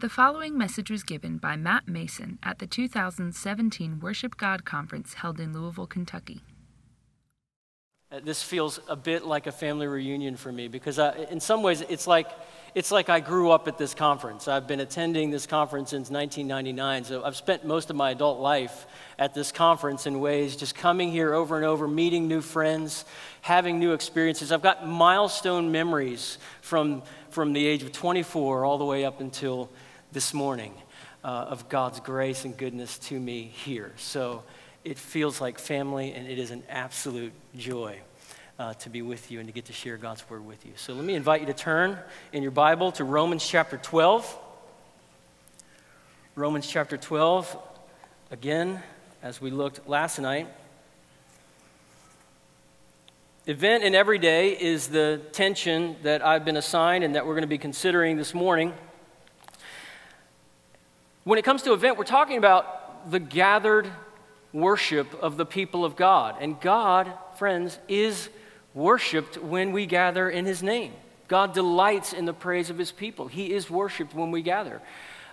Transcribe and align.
The 0.00 0.08
following 0.08 0.56
message 0.56 0.90
was 0.90 1.02
given 1.02 1.36
by 1.36 1.56
Matt 1.56 1.86
Mason 1.86 2.38
at 2.42 2.58
the 2.58 2.66
2017 2.66 4.00
Worship 4.00 4.38
God 4.38 4.64
Conference 4.64 5.12
held 5.12 5.38
in 5.38 5.52
Louisville, 5.52 5.86
Kentucky. 5.86 6.40
Uh, 8.10 8.20
This 8.24 8.42
feels 8.42 8.80
a 8.88 8.96
bit 8.96 9.26
like 9.26 9.46
a 9.46 9.52
family 9.52 9.86
reunion 9.86 10.38
for 10.38 10.50
me 10.52 10.68
because 10.68 10.98
I, 10.98 11.14
in 11.30 11.38
some 11.38 11.62
ways 11.62 11.82
it's 11.82 12.06
like, 12.06 12.28
it's 12.74 12.90
like 12.90 13.10
I 13.10 13.20
grew 13.20 13.50
up 13.50 13.68
at 13.68 13.76
this 13.76 13.92
conference. 13.92 14.48
I've 14.48 14.66
been 14.66 14.80
attending 14.80 15.30
this 15.30 15.46
conference 15.46 15.90
since 15.90 16.08
1999, 16.08 17.04
so 17.04 17.22
I've 17.22 17.36
spent 17.36 17.66
most 17.66 17.90
of 17.90 17.96
my 17.96 18.12
adult 18.12 18.40
life 18.40 18.86
at 19.18 19.34
this 19.34 19.52
conference 19.52 20.06
in 20.06 20.18
ways 20.18 20.56
just 20.56 20.74
coming 20.74 21.12
here 21.12 21.34
over 21.34 21.56
and 21.56 21.66
over, 21.66 21.86
meeting 21.86 22.26
new 22.26 22.40
friends, 22.40 23.04
having 23.42 23.78
new 23.78 23.92
experiences. 23.92 24.50
I've 24.50 24.62
got 24.62 24.88
milestone 24.88 25.70
memories 25.70 26.38
from, 26.62 27.02
from 27.28 27.52
the 27.52 27.66
age 27.66 27.82
of 27.82 27.92
24 27.92 28.64
all 28.64 28.78
the 28.78 28.86
way 28.86 29.04
up 29.04 29.20
until 29.20 29.68
this 30.12 30.34
morning 30.34 30.74
uh, 31.22 31.28
of 31.28 31.68
God's 31.68 32.00
grace 32.00 32.44
and 32.44 32.56
goodness 32.56 32.98
to 32.98 33.18
me 33.18 33.44
here. 33.44 33.92
So 33.96 34.42
it 34.84 34.98
feels 34.98 35.40
like 35.40 35.58
family, 35.58 36.12
and 36.12 36.26
it 36.26 36.38
is 36.38 36.50
an 36.50 36.64
absolute 36.68 37.32
joy 37.56 37.98
uh, 38.58 38.74
to 38.74 38.90
be 38.90 39.02
with 39.02 39.30
you 39.30 39.38
and 39.38 39.48
to 39.48 39.52
get 39.52 39.66
to 39.66 39.72
share 39.72 39.96
God's 39.96 40.28
word 40.28 40.44
with 40.44 40.66
you. 40.66 40.72
So 40.76 40.94
let 40.94 41.04
me 41.04 41.14
invite 41.14 41.42
you 41.42 41.46
to 41.46 41.54
turn 41.54 41.98
in 42.32 42.42
your 42.42 42.50
Bible 42.50 42.90
to 42.92 43.04
Romans 43.04 43.46
chapter 43.46 43.76
12. 43.76 44.38
Romans 46.34 46.66
chapter 46.66 46.96
12, 46.96 47.56
again, 48.30 48.82
as 49.22 49.40
we 49.40 49.50
looked 49.50 49.88
last 49.88 50.18
night. 50.18 50.48
Event 53.46 53.84
in 53.84 53.94
everyday 53.94 54.50
is 54.50 54.88
the 54.88 55.20
tension 55.32 55.96
that 56.02 56.24
I've 56.24 56.44
been 56.44 56.56
assigned 56.56 57.04
and 57.04 57.14
that 57.14 57.26
we're 57.26 57.34
going 57.34 57.42
to 57.42 57.48
be 57.48 57.58
considering 57.58 58.16
this 58.16 58.34
morning. 58.34 58.74
When 61.24 61.38
it 61.38 61.44
comes 61.44 61.62
to 61.62 61.74
event, 61.74 61.98
we're 61.98 62.04
talking 62.04 62.38
about 62.38 63.10
the 63.10 63.20
gathered 63.20 63.90
worship 64.52 65.14
of 65.22 65.36
the 65.36 65.44
people 65.44 65.84
of 65.84 65.94
God. 65.94 66.36
And 66.40 66.58
God, 66.60 67.12
friends, 67.36 67.78
is 67.88 68.30
worshiped 68.72 69.36
when 69.36 69.72
we 69.72 69.84
gather 69.84 70.30
in 70.30 70.46
His 70.46 70.62
name. 70.62 70.92
God 71.28 71.52
delights 71.52 72.14
in 72.14 72.24
the 72.24 72.32
praise 72.32 72.70
of 72.70 72.78
His 72.78 72.90
people. 72.90 73.28
He 73.28 73.52
is 73.52 73.68
worshiped 73.68 74.14
when 74.14 74.30
we 74.30 74.40
gather. 74.40 74.80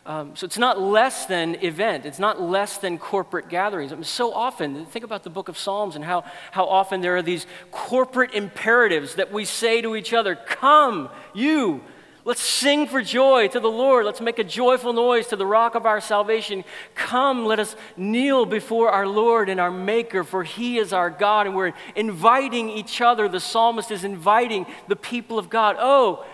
Um, 0.05 0.35
so 0.35 0.45
it's 0.45 0.57
not 0.57 0.79
less 0.79 1.25
than 1.25 1.55
event. 1.63 2.05
It's 2.05 2.19
not 2.19 2.41
less 2.41 2.77
than 2.77 2.97
corporate 2.97 3.49
gatherings. 3.49 3.91
I 3.91 3.95
mean, 3.95 4.03
so 4.03 4.33
often, 4.33 4.85
think 4.85 5.05
about 5.05 5.23
the 5.23 5.29
book 5.29 5.49
of 5.49 5.57
Psalms 5.57 5.95
and 5.95 6.03
how, 6.03 6.23
how 6.51 6.65
often 6.65 7.01
there 7.01 7.15
are 7.15 7.21
these 7.21 7.45
corporate 7.71 8.33
imperatives 8.33 9.15
that 9.15 9.31
we 9.31 9.45
say 9.45 9.81
to 9.81 9.95
each 9.95 10.13
other 10.13 10.35
Come, 10.35 11.09
you, 11.33 11.81
Let's 12.27 12.41
sing 12.41 12.87
for 12.87 13.01
joy 13.01 13.47
to 13.47 13.59
the 13.61 13.71
Lord. 13.71 14.05
Let's 14.05 14.19
make 14.19 14.37
a 14.37 14.43
joyful 14.43 14.91
noise 14.91 15.27
to 15.27 15.37
the 15.37 15.45
rock 15.45 15.75
of 15.75 15.85
our 15.85 16.01
salvation. 16.01 16.65
Come, 16.93 17.45
let 17.45 17.57
us 17.57 17.73
kneel 17.95 18.45
before 18.45 18.89
our 18.89 19.07
Lord 19.07 19.47
and 19.47 19.61
our 19.61 19.71
Maker, 19.71 20.25
for 20.25 20.43
He 20.43 20.77
is 20.77 20.91
our 20.91 21.09
God. 21.09 21.47
And 21.47 21.55
we're 21.55 21.71
inviting 21.95 22.69
each 22.69 22.99
other. 22.99 23.29
The 23.29 23.39
psalmist 23.39 23.91
is 23.91 24.03
inviting 24.03 24.65
the 24.89 24.97
people 24.97 25.39
of 25.39 25.49
God. 25.49 25.77
Oh, 25.79 26.25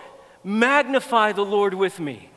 magnify 0.42 1.30
the 1.30 1.44
Lord 1.44 1.74
with 1.74 2.00
me. 2.00 2.28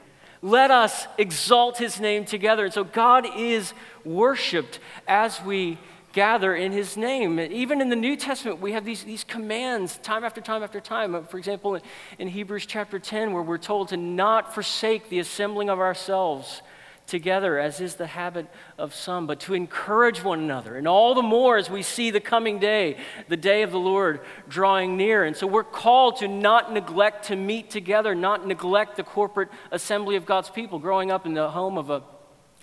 Let 0.43 0.69
us 0.69 1.07
exalt 1.17 1.79
His 1.79 1.99
name 1.99 2.25
together. 2.25 2.65
And 2.65 2.73
so 2.75 2.83
God 2.83 3.25
is 3.35 3.73
worshiped 4.05 4.79
as 5.07 5.41
we 5.41 5.79
gather 6.17 6.55
in 6.55 6.71
his 6.71 6.97
name. 6.97 7.39
Even 7.39 7.79
in 7.79 7.89
the 7.89 7.95
New 7.95 8.15
Testament, 8.15 8.59
we 8.59 8.71
have 8.71 8.83
these, 8.83 9.03
these 9.03 9.23
commands 9.23 9.99
time 9.99 10.23
after 10.23 10.41
time 10.41 10.63
after 10.63 10.81
time. 10.81 11.13
Uh, 11.13 11.21
for 11.21 11.37
example, 11.37 11.75
in, 11.75 11.81
in 12.17 12.27
Hebrews 12.27 12.65
chapter 12.65 12.97
10, 12.97 13.33
where 13.33 13.43
we're 13.43 13.59
told 13.59 13.89
to 13.89 13.97
not 13.97 14.51
forsake 14.51 15.09
the 15.09 15.19
assembling 15.19 15.69
of 15.69 15.77
ourselves 15.77 16.63
together, 17.05 17.59
as 17.59 17.79
is 17.81 17.97
the 17.97 18.07
habit 18.07 18.47
of 18.79 18.95
some, 18.95 19.27
but 19.27 19.41
to 19.41 19.53
encourage 19.53 20.23
one 20.23 20.39
another. 20.39 20.75
And 20.75 20.87
all 20.87 21.13
the 21.13 21.21
more 21.21 21.55
as 21.55 21.69
we 21.69 21.83
see 21.83 22.09
the 22.09 22.19
coming 22.19 22.57
day, 22.57 22.97
the 23.27 23.37
day 23.37 23.61
of 23.61 23.69
the 23.69 23.79
Lord 23.79 24.21
drawing 24.49 24.97
near. 24.97 25.23
And 25.23 25.37
so 25.37 25.45
we're 25.45 25.63
called 25.63 26.17
to 26.17 26.27
not 26.27 26.73
neglect 26.73 27.25
to 27.25 27.35
meet 27.35 27.69
together, 27.69 28.15
not 28.15 28.47
neglect 28.47 28.95
the 28.95 29.03
corporate 29.03 29.49
assembly 29.69 30.15
of 30.15 30.25
God's 30.25 30.49
people. 30.49 30.79
Growing 30.79 31.11
up 31.11 31.27
in 31.27 31.35
the 31.35 31.51
home 31.51 31.77
of 31.77 31.91
a 31.91 32.01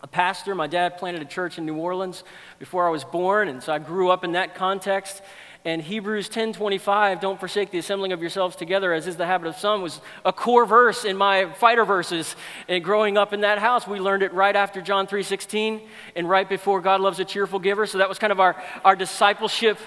a 0.05 0.07
pastor. 0.07 0.55
My 0.55 0.67
dad 0.67 0.99
planted 0.99 1.23
a 1.23 1.25
church 1.25 1.57
in 1.57 1.65
New 1.65 1.77
Orleans 1.77 2.25
before 2.59 2.87
I 2.87 2.91
was 2.91 3.05
born, 3.05 3.49
and 3.49 3.63
so 3.63 3.73
I 3.73 3.79
grew 3.79 4.11
up 4.11 4.23
in 4.23 4.33
that 4.33 4.55
context. 4.55 5.23
And 5.65 5.81
Hebrews 5.81 6.29
10:25, 6.29 7.21
don't 7.21 7.41
forsake 7.41 7.71
the 7.71 7.79
assembling 7.79 8.13
of 8.13 8.21
yourselves 8.21 8.55
together, 8.55 8.93
as 8.93 9.07
is 9.07 9.17
the 9.17 9.25
habit 9.25 9.49
of 9.49 9.57
some, 9.57 9.81
was 9.81 10.03
a 10.23 10.31
core 10.31 10.67
verse 10.67 11.07
in 11.07 11.17
my 11.17 11.47
fighter 11.55 11.87
verses. 11.87 12.37
And 12.69 12.85
growing 12.85 13.17
up 13.17 13.33
in 13.33 13.41
that 13.41 13.59
house, 13.59 13.87
we 13.87 13.99
learned 13.99 14.23
it 14.23 14.35
right 14.35 14.55
after 14.55 14.83
John 14.83 15.07
3:16 15.07 15.81
and 16.15 16.29
right 16.29 16.47
before 16.47 16.83
God 16.83 17.01
loves 17.01 17.19
a 17.19 17.25
cheerful 17.25 17.59
giver. 17.59 17.87
So 17.87 17.97
that 17.97 18.09
was 18.11 18.19
kind 18.19 18.31
of 18.31 18.41
our, 18.41 18.63
our 18.85 18.97
discipleship 18.97 19.79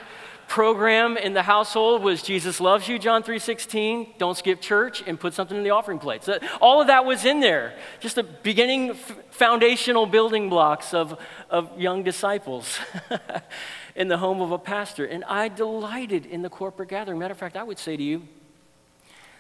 program 0.48 1.18
in 1.18 1.34
the 1.34 1.44
household 1.44 2.02
was 2.02 2.24
Jesus 2.24 2.60
loves 2.60 2.88
you, 2.88 2.98
John 2.98 3.24
3.16, 3.24 4.18
don't 4.18 4.38
skip 4.38 4.62
church, 4.62 5.04
and 5.06 5.20
put 5.20 5.34
something 5.34 5.58
in 5.58 5.64
the 5.64 5.72
offering 5.72 6.00
plate. 6.00 6.24
So 6.24 6.40
all 6.62 6.82
of 6.82 6.88
that 6.88 7.06
was 7.06 7.26
in 7.26 7.40
there. 7.40 7.74
Just 8.00 8.16
the 8.16 8.24
beginning 8.24 8.94
foundational 9.30 10.06
building 10.06 10.50
blocks 10.50 10.94
of, 10.94 11.20
of 11.50 11.80
young 11.80 12.04
disciples 12.04 12.80
in 13.96 14.08
the 14.08 14.18
home 14.18 14.42
of 14.42 14.52
a 14.52 14.58
pastor. 14.58 15.06
And 15.06 15.24
I 15.26 15.50
delighted 15.50 16.26
in 16.26 16.42
the 16.42 16.50
corporate 16.50 16.90
gathering. 16.90 17.20
Matter 17.20 17.34
of 17.34 17.38
fact, 17.38 17.58
I 17.58 17.64
would 17.64 17.80
say 17.80 17.98
to 17.98 18.04
you 18.04 18.24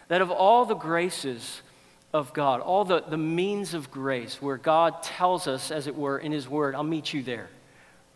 that 0.09 0.21
of 0.21 0.29
all 0.29 0.65
the 0.65 0.75
graces 0.75 1.61
of 2.13 2.33
God, 2.33 2.61
all 2.61 2.85
the, 2.85 3.01
the 3.01 3.17
means 3.17 3.73
of 3.73 3.91
grace 3.91 4.41
where 4.41 4.57
God 4.57 5.03
tells 5.03 5.47
us, 5.47 5.71
as 5.71 5.87
it 5.87 5.95
were, 5.95 6.17
in 6.17 6.31
His 6.31 6.47
Word, 6.47 6.75
I'll 6.75 6.83
meet 6.83 7.13
you 7.13 7.23
there 7.23 7.49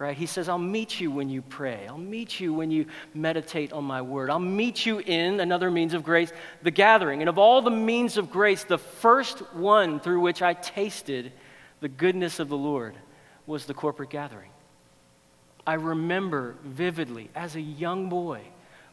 right? 0.01 0.17
He 0.17 0.25
says, 0.25 0.49
I'll 0.49 0.57
meet 0.57 0.99
you 0.99 1.11
when 1.11 1.29
you 1.29 1.43
pray. 1.43 1.85
I'll 1.87 1.95
meet 1.95 2.39
you 2.39 2.53
when 2.53 2.71
you 2.71 2.87
meditate 3.13 3.71
on 3.71 3.83
my 3.83 4.01
word. 4.01 4.31
I'll 4.31 4.39
meet 4.39 4.83
you 4.83 4.97
in 4.97 5.39
another 5.39 5.69
means 5.69 5.93
of 5.93 6.03
grace, 6.03 6.33
the 6.63 6.71
gathering. 6.71 7.21
And 7.21 7.29
of 7.29 7.37
all 7.37 7.61
the 7.61 7.69
means 7.69 8.17
of 8.17 8.31
grace, 8.31 8.63
the 8.63 8.79
first 8.79 9.39
one 9.53 9.99
through 9.99 10.21
which 10.21 10.41
I 10.41 10.55
tasted 10.55 11.31
the 11.81 11.87
goodness 11.87 12.39
of 12.39 12.49
the 12.49 12.57
Lord 12.57 12.95
was 13.45 13.65
the 13.65 13.75
corporate 13.75 14.09
gathering. 14.09 14.49
I 15.67 15.75
remember 15.75 16.55
vividly 16.63 17.29
as 17.35 17.55
a 17.55 17.61
young 17.61 18.09
boy 18.09 18.41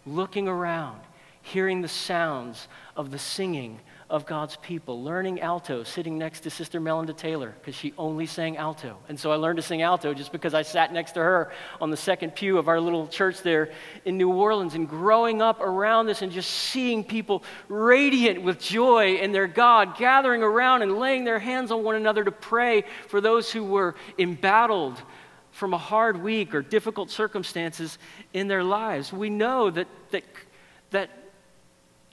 looking 0.04 0.46
around, 0.46 1.00
hearing 1.40 1.80
the 1.80 1.88
sounds 1.88 2.68
of 2.94 3.10
the 3.10 3.18
singing 3.18 3.80
of 4.10 4.24
God's 4.24 4.56
people, 4.56 5.02
learning 5.02 5.40
alto, 5.40 5.84
sitting 5.84 6.16
next 6.16 6.40
to 6.40 6.50
Sister 6.50 6.80
Melinda 6.80 7.12
Taylor, 7.12 7.54
because 7.60 7.74
she 7.74 7.92
only 7.98 8.24
sang 8.24 8.56
alto. 8.56 8.96
And 9.08 9.20
so 9.20 9.30
I 9.30 9.36
learned 9.36 9.58
to 9.58 9.62
sing 9.62 9.82
alto 9.82 10.14
just 10.14 10.32
because 10.32 10.54
I 10.54 10.62
sat 10.62 10.94
next 10.94 11.12
to 11.12 11.20
her 11.20 11.52
on 11.78 11.90
the 11.90 11.96
second 11.96 12.34
pew 12.34 12.56
of 12.56 12.68
our 12.68 12.80
little 12.80 13.06
church 13.06 13.42
there 13.42 13.70
in 14.06 14.16
New 14.16 14.30
Orleans. 14.32 14.74
And 14.74 14.88
growing 14.88 15.42
up 15.42 15.60
around 15.60 16.06
this 16.06 16.22
and 16.22 16.32
just 16.32 16.50
seeing 16.50 17.04
people 17.04 17.44
radiant 17.68 18.42
with 18.42 18.58
joy 18.58 19.16
in 19.16 19.32
their 19.32 19.46
God, 19.46 19.98
gathering 19.98 20.42
around 20.42 20.80
and 20.80 20.98
laying 20.98 21.24
their 21.24 21.38
hands 21.38 21.70
on 21.70 21.84
one 21.84 21.96
another 21.96 22.24
to 22.24 22.32
pray 22.32 22.84
for 23.08 23.20
those 23.20 23.52
who 23.52 23.62
were 23.62 23.94
embattled 24.18 25.02
from 25.50 25.74
a 25.74 25.78
hard 25.78 26.22
week 26.22 26.54
or 26.54 26.62
difficult 26.62 27.10
circumstances 27.10 27.98
in 28.32 28.48
their 28.48 28.62
lives. 28.62 29.12
We 29.12 29.28
know 29.28 29.70
that, 29.70 29.88
that, 30.12 30.24
that 30.92 31.10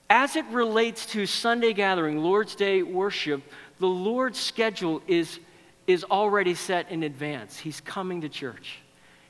as 0.09 0.35
it 0.35 0.45
relates 0.47 1.05
to 1.07 1.25
Sunday 1.25 1.73
gathering, 1.73 2.19
Lord's 2.19 2.55
Day 2.55 2.83
worship, 2.83 3.41
the 3.79 3.87
Lord's 3.87 4.39
schedule 4.39 5.01
is, 5.07 5.39
is 5.87 6.03
already 6.03 6.53
set 6.53 6.91
in 6.91 7.03
advance. 7.03 7.57
He's 7.57 7.81
coming 7.81 8.21
to 8.21 8.29
church. 8.29 8.79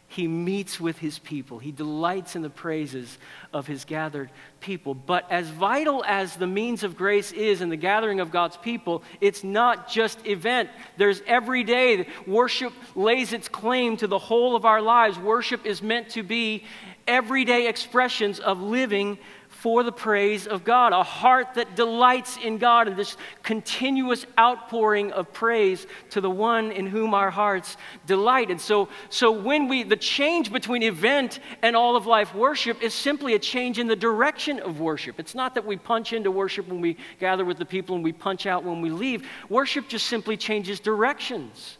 He 0.08 0.28
meets 0.28 0.80
with 0.80 0.98
his 0.98 1.18
people. 1.20 1.60
He 1.60 1.72
delights 1.72 2.36
in 2.36 2.42
the 2.42 2.50
praises 2.50 3.18
of 3.52 3.68
his 3.68 3.86
gathered 3.86 4.30
people. 4.62 4.94
But 4.94 5.30
as 5.32 5.50
vital 5.50 6.06
as 6.06 6.36
the 6.36 6.48
means 6.48 6.84
of 6.84 6.96
grace 6.96 7.32
is 7.32 7.60
in 7.62 7.70
the 7.70 7.76
gathering 7.76 8.20
of 8.20 8.32
God's 8.32 8.56
people, 8.56 9.04
it's 9.20 9.44
not 9.44 9.90
just 9.90 10.26
event. 10.26 10.70
There's 10.96 11.22
every 11.26 11.64
day 11.64 12.08
worship 12.28 12.72
lays 12.96 13.34
its 13.34 13.50
claim 13.50 13.98
to 13.98 14.08
the 14.08 14.20
whole 14.20 14.56
of 14.56 14.64
our 14.64 14.82
lives. 14.82 15.18
Worship 15.18 15.66
is 15.66 15.82
meant 15.82 16.10
to 16.12 16.24
be 16.24 16.64
everyday 17.08 17.68
expressions 17.68 18.40
of 18.40 18.62
living 18.62 19.18
for 19.66 19.82
the 19.82 19.92
praise 19.92 20.46
of 20.46 20.64
God, 20.64 20.94
a 20.94 21.02
heart 21.02 21.56
that 21.56 21.76
delights 21.76 22.38
in 22.38 22.60
God 22.60 22.88
and 22.88 22.96
this 22.96 23.18
continuous 23.42 24.24
outpouring 24.38 25.12
of 25.12 25.34
praise 25.34 25.88
to 26.12 26.22
the 26.22 26.30
one 26.30 26.72
in 26.72 26.86
whom 26.86 27.16
our 27.16 27.32
hearts 27.32 27.76
delight. 28.06 28.52
And 28.52 28.62
so, 28.62 28.90
so 29.10 29.32
when 29.32 29.68
we, 29.68 29.82
the 29.82 29.96
change 29.96 30.52
between 30.52 30.84
event 30.84 31.40
and 31.64 31.76
all 31.76 31.96
of 31.96 32.06
life 32.06 32.36
worship 32.36 32.84
is 32.84 32.94
simply 32.94 33.34
a 33.34 33.40
change 33.40 33.80
in 33.80 33.88
the 33.88 33.96
direction 33.96 34.60
of 34.60 34.80
worship. 34.80 35.20
It's 35.20 35.34
not 35.34 35.56
that 35.56 35.66
we 35.66 35.78
punch 35.78 36.14
into 36.14 36.30
worship 36.30 36.68
when 36.68 36.80
we 36.80 36.96
gather 37.20 37.44
with 37.44 37.58
the 37.58 37.66
people 37.66 37.96
and 37.96 38.04
we 38.04 38.14
punch 38.14 38.46
out 38.46 38.64
when 38.64 38.82
we 38.82 38.92
leave. 38.92 39.28
Worship 39.50 39.88
just 39.88 40.06
simply 40.06 40.38
changes 40.38 40.80
directions. 40.80 41.80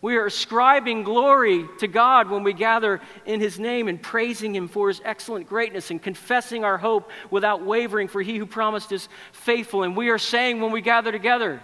We 0.00 0.16
are 0.16 0.26
ascribing 0.26 1.02
glory 1.02 1.66
to 1.78 1.88
God 1.88 2.30
when 2.30 2.44
we 2.44 2.52
gather 2.52 3.00
in 3.26 3.40
His 3.40 3.58
name 3.58 3.88
and 3.88 4.00
praising 4.00 4.54
Him 4.54 4.68
for 4.68 4.88
His 4.88 5.00
excellent 5.04 5.48
greatness 5.48 5.90
and 5.90 6.00
confessing 6.00 6.64
our 6.64 6.78
hope 6.78 7.10
without 7.30 7.64
wavering, 7.64 8.06
for 8.06 8.22
He 8.22 8.38
who 8.38 8.46
promised 8.46 8.92
is 8.92 9.08
faithful. 9.32 9.82
And 9.82 9.96
we 9.96 10.10
are 10.10 10.18
saying 10.18 10.60
when 10.60 10.70
we 10.70 10.82
gather 10.82 11.10
together, 11.10 11.60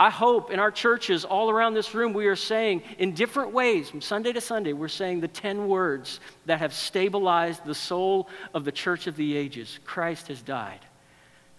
I 0.00 0.08
hope 0.10 0.50
in 0.50 0.58
our 0.58 0.70
churches 0.70 1.24
all 1.24 1.50
around 1.50 1.74
this 1.74 1.94
room, 1.94 2.12
we 2.12 2.26
are 2.26 2.36
saying 2.36 2.82
in 2.98 3.12
different 3.12 3.52
ways, 3.52 3.90
from 3.90 4.00
Sunday 4.00 4.32
to 4.32 4.40
Sunday, 4.40 4.72
we're 4.72 4.88
saying 4.88 5.20
the 5.20 5.28
10 5.28 5.68
words 5.68 6.20
that 6.46 6.60
have 6.60 6.72
stabilized 6.72 7.64
the 7.64 7.74
soul 7.74 8.28
of 8.54 8.64
the 8.64 8.72
church 8.72 9.06
of 9.06 9.16
the 9.16 9.36
ages. 9.36 9.78
Christ 9.84 10.28
has 10.28 10.40
died, 10.40 10.80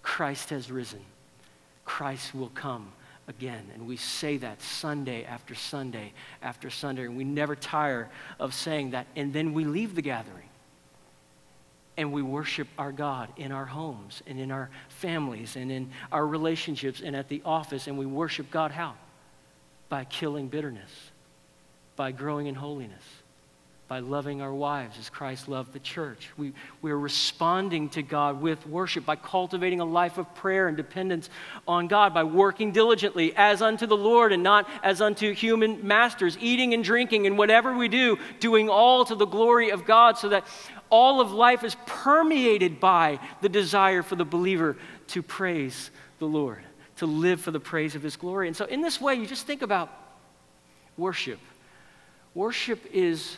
Christ 0.02 0.50
has 0.50 0.70
risen, 0.70 1.00
Christ 1.84 2.34
will 2.34 2.50
come 2.50 2.92
again. 3.28 3.70
And 3.74 3.86
we 3.86 3.96
say 3.96 4.38
that 4.38 4.60
Sunday 4.62 5.24
after 5.24 5.54
Sunday 5.54 6.12
after 6.42 6.70
Sunday, 6.70 7.04
and 7.04 7.16
we 7.16 7.24
never 7.24 7.54
tire 7.54 8.08
of 8.40 8.54
saying 8.54 8.90
that. 8.90 9.06
And 9.14 9.32
then 9.32 9.52
we 9.54 9.64
leave 9.64 9.94
the 9.94 10.02
gathering 10.02 10.48
and 11.98 12.12
we 12.12 12.22
worship 12.22 12.68
our 12.78 12.92
God 12.92 13.28
in 13.36 13.50
our 13.50 13.66
homes 13.66 14.22
and 14.26 14.38
in 14.38 14.52
our 14.52 14.70
families 14.88 15.56
and 15.56 15.70
in 15.70 15.90
our 16.12 16.24
relationships 16.24 17.02
and 17.04 17.14
at 17.14 17.28
the 17.28 17.42
office. 17.44 17.88
And 17.88 17.98
we 17.98 18.06
worship 18.06 18.50
God 18.52 18.70
how? 18.70 18.94
By 19.88 20.04
killing 20.04 20.46
bitterness, 20.46 20.90
by 21.96 22.12
growing 22.12 22.46
in 22.46 22.54
holiness, 22.54 23.02
by 23.88 24.00
loving 24.00 24.42
our 24.42 24.52
wives 24.52 24.98
as 24.98 25.08
Christ 25.08 25.48
loved 25.48 25.72
the 25.72 25.78
church. 25.78 26.28
We, 26.36 26.52
we're 26.82 26.96
responding 26.96 27.88
to 27.90 28.02
God 28.02 28.42
with 28.42 28.66
worship 28.66 29.06
by 29.06 29.16
cultivating 29.16 29.80
a 29.80 29.84
life 29.86 30.18
of 30.18 30.32
prayer 30.34 30.68
and 30.68 30.76
dependence 30.76 31.30
on 31.66 31.88
God, 31.88 32.12
by 32.12 32.24
working 32.24 32.70
diligently 32.70 33.34
as 33.34 33.62
unto 33.62 33.86
the 33.86 33.96
Lord 33.96 34.32
and 34.32 34.42
not 34.42 34.68
as 34.82 35.00
unto 35.00 35.32
human 35.32 35.86
masters, 35.86 36.36
eating 36.38 36.74
and 36.74 36.84
drinking 36.84 37.26
and 37.26 37.38
whatever 37.38 37.74
we 37.74 37.88
do, 37.88 38.18
doing 38.40 38.68
all 38.68 39.06
to 39.06 39.14
the 39.14 39.26
glory 39.26 39.70
of 39.70 39.86
God 39.86 40.18
so 40.18 40.28
that 40.28 40.46
all 40.90 41.20
of 41.20 41.32
life 41.32 41.64
is 41.64 41.76
permeated 41.86 42.80
by 42.80 43.18
the 43.40 43.48
desire 43.48 44.02
for 44.02 44.16
the 44.16 44.24
believer 44.24 44.76
to 45.08 45.22
praise 45.22 45.90
the 46.18 46.26
Lord, 46.26 46.62
to 46.96 47.06
live 47.06 47.40
for 47.40 47.50
the 47.50 47.60
praise 47.60 47.94
of 47.94 48.02
His 48.02 48.16
glory. 48.16 48.48
And 48.48 48.56
so, 48.56 48.64
in 48.66 48.80
this 48.80 49.00
way, 49.00 49.14
you 49.14 49.26
just 49.26 49.46
think 49.46 49.62
about 49.62 49.90
worship. 50.96 51.38
Worship 52.34 52.84
is, 52.92 53.36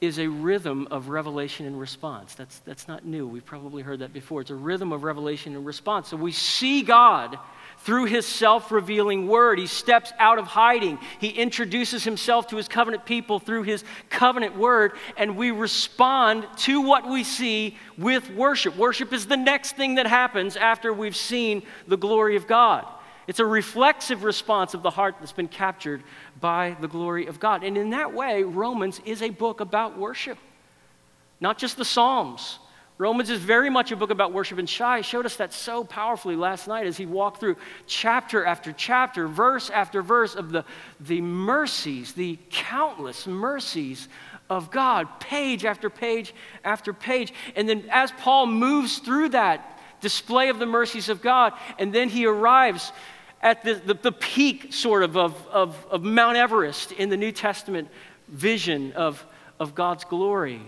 is 0.00 0.18
a 0.18 0.26
rhythm 0.26 0.86
of 0.90 1.08
revelation 1.08 1.66
and 1.66 1.80
response. 1.80 2.34
That's, 2.34 2.58
that's 2.60 2.86
not 2.86 3.06
new. 3.06 3.26
We've 3.26 3.44
probably 3.44 3.82
heard 3.82 4.00
that 4.00 4.12
before. 4.12 4.42
It's 4.42 4.50
a 4.50 4.54
rhythm 4.54 4.92
of 4.92 5.04
revelation 5.04 5.56
and 5.56 5.64
response. 5.64 6.08
So, 6.08 6.16
we 6.16 6.32
see 6.32 6.82
God 6.82 7.38
through 7.78 8.06
his 8.06 8.26
self 8.26 8.70
revealing 8.70 9.28
word. 9.28 9.58
He 9.58 9.66
steps 9.66 10.12
out 10.18 10.38
of 10.38 10.46
hiding. 10.46 10.98
He 11.18 11.28
introduces 11.28 12.04
himself 12.04 12.48
to 12.48 12.56
his 12.56 12.68
covenant 12.68 13.06
people 13.06 13.38
through 13.38 13.62
his 13.62 13.84
covenant 14.10 14.56
word, 14.56 14.92
and 15.16 15.36
we 15.36 15.50
respond 15.50 16.46
to 16.58 16.80
what 16.80 17.08
we 17.08 17.24
see 17.24 17.76
with 17.96 18.30
worship. 18.30 18.76
Worship 18.76 19.12
is 19.12 19.26
the 19.26 19.36
next 19.36 19.76
thing 19.76 19.96
that 19.96 20.06
happens 20.06 20.56
after 20.56 20.92
we've 20.92 21.16
seen 21.16 21.62
the 21.86 21.96
glory 21.96 22.36
of 22.36 22.46
God. 22.46 22.86
It's 23.26 23.40
a 23.40 23.46
reflexive 23.46 24.24
response 24.24 24.74
of 24.74 24.82
the 24.82 24.90
heart 24.90 25.16
that's 25.18 25.32
been 25.32 25.48
captured 25.48 26.02
by 26.40 26.76
the 26.80 26.88
glory 26.88 27.26
of 27.26 27.40
God. 27.40 27.64
And 27.64 27.76
in 27.76 27.90
that 27.90 28.12
way, 28.12 28.42
Romans 28.42 29.00
is 29.04 29.22
a 29.22 29.30
book 29.30 29.60
about 29.60 29.98
worship, 29.98 30.38
not 31.40 31.58
just 31.58 31.76
the 31.76 31.84
Psalms 31.84 32.58
Romans 32.98 33.28
is 33.28 33.40
very 33.40 33.68
much 33.68 33.92
a 33.92 33.96
book 33.96 34.10
about 34.10 34.32
worship, 34.32 34.58
and 34.58 34.68
Shai 34.68 35.02
showed 35.02 35.26
us 35.26 35.36
that 35.36 35.52
so 35.52 35.84
powerfully 35.84 36.34
last 36.34 36.66
night 36.66 36.86
as 36.86 36.96
he 36.96 37.04
walked 37.04 37.40
through 37.40 37.56
chapter 37.86 38.44
after 38.44 38.72
chapter, 38.72 39.28
verse 39.28 39.68
after 39.68 40.00
verse 40.00 40.34
of 40.34 40.50
the, 40.50 40.64
the 41.00 41.20
mercies, 41.20 42.14
the 42.14 42.38
countless 42.50 43.26
mercies 43.26 44.08
of 44.48 44.70
God, 44.70 45.20
page 45.20 45.66
after 45.66 45.90
page 45.90 46.34
after 46.64 46.94
page. 46.94 47.34
And 47.54 47.68
then 47.68 47.84
as 47.90 48.12
Paul 48.12 48.46
moves 48.46 48.98
through 48.98 49.30
that 49.30 49.78
display 50.00 50.48
of 50.48 50.58
the 50.58 50.66
mercies 50.66 51.10
of 51.10 51.20
God, 51.20 51.52
and 51.78 51.92
then 51.92 52.08
he 52.08 52.24
arrives 52.24 52.92
at 53.46 53.62
the, 53.62 53.74
the, 53.74 53.94
the 53.94 54.10
peak, 54.10 54.72
sort 54.72 55.04
of, 55.04 55.16
of, 55.16 55.46
of, 55.46 55.86
of 55.88 56.02
Mount 56.02 56.36
Everest 56.36 56.90
in 56.90 57.10
the 57.10 57.16
New 57.16 57.30
Testament 57.30 57.88
vision 58.26 58.90
of, 58.94 59.24
of 59.60 59.72
God's 59.72 60.04
glory 60.04 60.60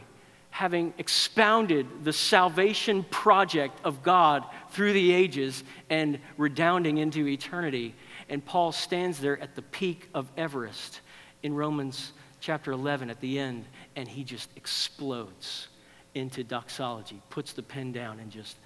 having 0.51 0.95
expounded 0.97 1.87
the 2.05 2.13
salvation 2.13 3.05
project 3.11 3.81
of 3.85 4.05
God 4.05 4.45
through 4.71 4.93
the 4.93 5.13
ages 5.13 5.65
and 5.91 6.21
redounding 6.37 6.99
into 6.99 7.27
eternity. 7.27 7.97
And 8.29 8.45
Paul 8.45 8.71
stands 8.71 9.19
there 9.19 9.41
at 9.41 9.57
the 9.57 9.63
peak 9.63 10.09
of 10.15 10.31
Everest 10.37 11.01
in 11.43 11.55
Romans 11.55 12.13
chapter 12.41 12.71
11 12.71 13.11
at 13.11 13.21
the 13.21 13.41
end, 13.41 13.65
and 13.97 14.07
he 14.07 14.23
just 14.23 14.51
explodes 14.55 15.67
into 16.15 16.45
doxology, 16.45 17.21
puts 17.29 17.53
the 17.53 17.63
pen 17.63 17.91
down, 17.91 18.21
and 18.21 18.31
just, 18.31 18.57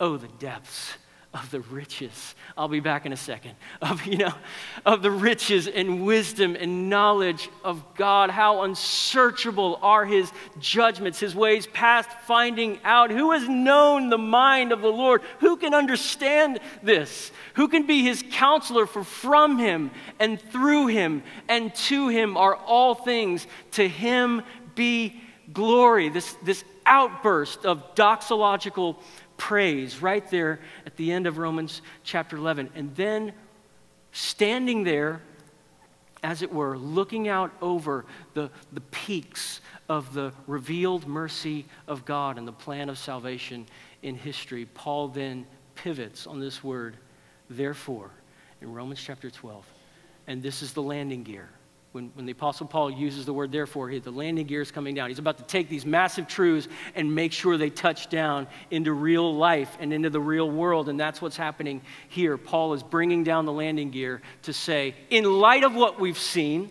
oh, 0.00 0.16
the 0.16 0.28
depths 0.38 0.96
of 1.34 1.50
the 1.50 1.60
riches. 1.60 2.34
I'll 2.58 2.68
be 2.68 2.80
back 2.80 3.06
in 3.06 3.12
a 3.12 3.16
second. 3.16 3.54
Of, 3.82 4.06
you 4.06 4.18
know, 4.18 4.34
of 4.86 5.02
the 5.02 5.10
riches 5.10 5.66
and 5.66 6.06
wisdom 6.06 6.56
and 6.58 6.88
knowledge 6.88 7.48
of 7.64 7.82
God. 7.96 8.30
How 8.30 8.62
unsearchable 8.62 9.78
are 9.82 10.04
his 10.04 10.30
judgments, 10.60 11.18
his 11.18 11.34
ways 11.34 11.66
past 11.66 12.08
finding 12.26 12.78
out. 12.84 13.10
Who 13.10 13.32
has 13.32 13.48
known 13.48 14.08
the 14.08 14.18
mind 14.18 14.70
of 14.70 14.80
the 14.80 14.92
Lord? 14.92 15.22
Who 15.40 15.56
can 15.56 15.74
understand 15.74 16.60
this? 16.82 17.32
Who 17.54 17.66
can 17.66 17.86
be 17.86 18.02
his 18.02 18.22
counselor? 18.30 18.86
For 18.86 19.02
from 19.02 19.58
him 19.58 19.90
and 20.20 20.40
through 20.40 20.86
him 20.86 21.22
and 21.48 21.74
to 21.74 22.08
him 22.08 22.36
are 22.36 22.54
all 22.54 22.94
things. 22.94 23.46
To 23.72 23.88
him 23.88 24.42
be 24.74 25.20
glory. 25.52 26.08
This, 26.08 26.36
this 26.44 26.64
outburst 26.86 27.64
of 27.64 27.94
doxological 27.94 28.96
praise 29.42 30.00
right 30.00 30.30
there 30.30 30.60
at 30.86 30.96
the 30.96 31.10
end 31.10 31.26
of 31.26 31.36
Romans 31.36 31.82
chapter 32.04 32.36
11. 32.36 32.70
And 32.76 32.94
then 32.94 33.32
standing 34.12 34.84
there, 34.84 35.20
as 36.22 36.42
it 36.42 36.52
were, 36.52 36.78
looking 36.78 37.26
out 37.26 37.50
over 37.60 38.04
the, 38.34 38.52
the 38.72 38.80
peaks 38.92 39.60
of 39.88 40.14
the 40.14 40.32
revealed 40.46 41.08
mercy 41.08 41.66
of 41.88 42.04
God 42.04 42.38
and 42.38 42.46
the 42.46 42.52
plan 42.52 42.88
of 42.88 42.98
salvation 42.98 43.66
in 44.04 44.14
history, 44.14 44.64
Paul 44.74 45.08
then 45.08 45.44
pivots 45.74 46.28
on 46.28 46.38
this 46.38 46.62
word, 46.62 46.96
therefore, 47.50 48.12
in 48.60 48.72
Romans 48.72 49.02
chapter 49.04 49.28
12. 49.28 49.66
And 50.28 50.40
this 50.40 50.62
is 50.62 50.72
the 50.72 50.82
landing 50.82 51.24
gear 51.24 51.50
when, 51.92 52.10
when 52.14 52.24
the 52.24 52.32
Apostle 52.32 52.66
Paul 52.66 52.90
uses 52.90 53.26
the 53.26 53.34
word 53.34 53.52
therefore, 53.52 53.90
he, 53.90 53.98
the 53.98 54.10
landing 54.10 54.46
gear 54.46 54.62
is 54.62 54.70
coming 54.70 54.94
down. 54.94 55.10
He's 55.10 55.18
about 55.18 55.36
to 55.38 55.44
take 55.44 55.68
these 55.68 55.84
massive 55.84 56.26
truths 56.26 56.66
and 56.94 57.14
make 57.14 57.32
sure 57.32 57.58
they 57.58 57.68
touch 57.68 58.08
down 58.08 58.46
into 58.70 58.94
real 58.94 59.34
life 59.34 59.76
and 59.78 59.92
into 59.92 60.08
the 60.08 60.20
real 60.20 60.50
world. 60.50 60.88
And 60.88 60.98
that's 60.98 61.20
what's 61.20 61.36
happening 61.36 61.82
here. 62.08 62.38
Paul 62.38 62.72
is 62.72 62.82
bringing 62.82 63.24
down 63.24 63.44
the 63.44 63.52
landing 63.52 63.90
gear 63.90 64.22
to 64.42 64.54
say, 64.54 64.94
in 65.10 65.24
light 65.24 65.64
of 65.64 65.74
what 65.74 66.00
we've 66.00 66.18
seen, 66.18 66.70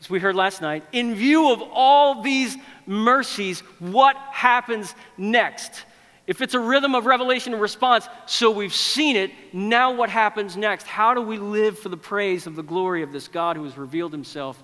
as 0.00 0.08
we 0.08 0.20
heard 0.20 0.34
last 0.36 0.62
night, 0.62 0.84
in 0.92 1.14
view 1.14 1.52
of 1.52 1.62
all 1.70 2.22
these 2.22 2.56
mercies, 2.86 3.60
what 3.78 4.16
happens 4.16 4.94
next? 5.18 5.84
If 6.28 6.42
it's 6.42 6.52
a 6.52 6.60
rhythm 6.60 6.94
of 6.94 7.06
revelation 7.06 7.54
and 7.54 7.62
response, 7.62 8.06
so 8.26 8.50
we've 8.50 8.74
seen 8.74 9.16
it, 9.16 9.30
now 9.54 9.94
what 9.94 10.10
happens 10.10 10.58
next? 10.58 10.86
How 10.86 11.14
do 11.14 11.22
we 11.22 11.38
live 11.38 11.78
for 11.78 11.88
the 11.88 11.96
praise 11.96 12.46
of 12.46 12.54
the 12.54 12.62
glory 12.62 13.02
of 13.02 13.12
this 13.12 13.28
God 13.28 13.56
who 13.56 13.64
has 13.64 13.78
revealed 13.78 14.12
himself 14.12 14.62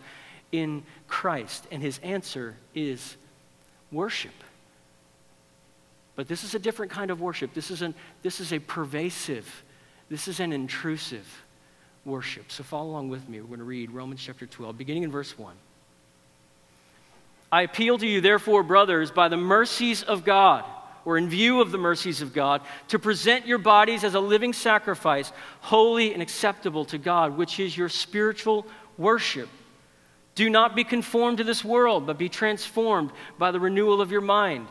in 0.52 0.82
Christ? 1.08 1.66
And 1.72 1.82
his 1.82 1.98
answer 2.00 2.54
is 2.74 3.16
worship. 3.90 4.34
But 6.16 6.28
this 6.28 6.44
is 6.44 6.54
a 6.54 6.58
different 6.58 6.92
kind 6.92 7.10
of 7.10 7.22
worship. 7.22 7.54
This 7.54 7.70
is, 7.70 7.80
an, 7.80 7.94
this 8.22 8.40
is 8.40 8.52
a 8.52 8.58
pervasive, 8.58 9.64
this 10.10 10.28
is 10.28 10.40
an 10.40 10.52
intrusive 10.52 11.26
worship. 12.04 12.52
So 12.52 12.62
follow 12.62 12.90
along 12.90 13.08
with 13.08 13.26
me. 13.26 13.40
We're 13.40 13.46
going 13.46 13.58
to 13.60 13.64
read 13.64 13.90
Romans 13.90 14.22
chapter 14.22 14.44
12, 14.44 14.76
beginning 14.76 15.04
in 15.04 15.10
verse 15.10 15.38
1. 15.38 15.54
I 17.50 17.62
appeal 17.62 17.96
to 17.96 18.06
you, 18.06 18.20
therefore, 18.20 18.62
brothers, 18.62 19.10
by 19.10 19.28
the 19.28 19.38
mercies 19.38 20.02
of 20.02 20.26
God 20.26 20.66
or 21.04 21.18
in 21.18 21.28
view 21.28 21.60
of 21.60 21.70
the 21.70 21.78
mercies 21.78 22.22
of 22.22 22.32
God, 22.32 22.62
to 22.88 22.98
present 22.98 23.46
your 23.46 23.58
bodies 23.58 24.04
as 24.04 24.14
a 24.14 24.20
living 24.20 24.52
sacrifice, 24.52 25.32
holy 25.60 26.12
and 26.12 26.22
acceptable 26.22 26.84
to 26.86 26.98
God, 26.98 27.36
which 27.36 27.60
is 27.60 27.76
your 27.76 27.88
spiritual 27.88 28.66
worship. 28.96 29.48
Do 30.34 30.50
not 30.50 30.74
be 30.74 30.84
conformed 30.84 31.38
to 31.38 31.44
this 31.44 31.64
world, 31.64 32.06
but 32.06 32.18
be 32.18 32.28
transformed 32.28 33.10
by 33.38 33.50
the 33.50 33.60
renewal 33.60 34.00
of 34.00 34.10
your 34.10 34.20
mind, 34.20 34.66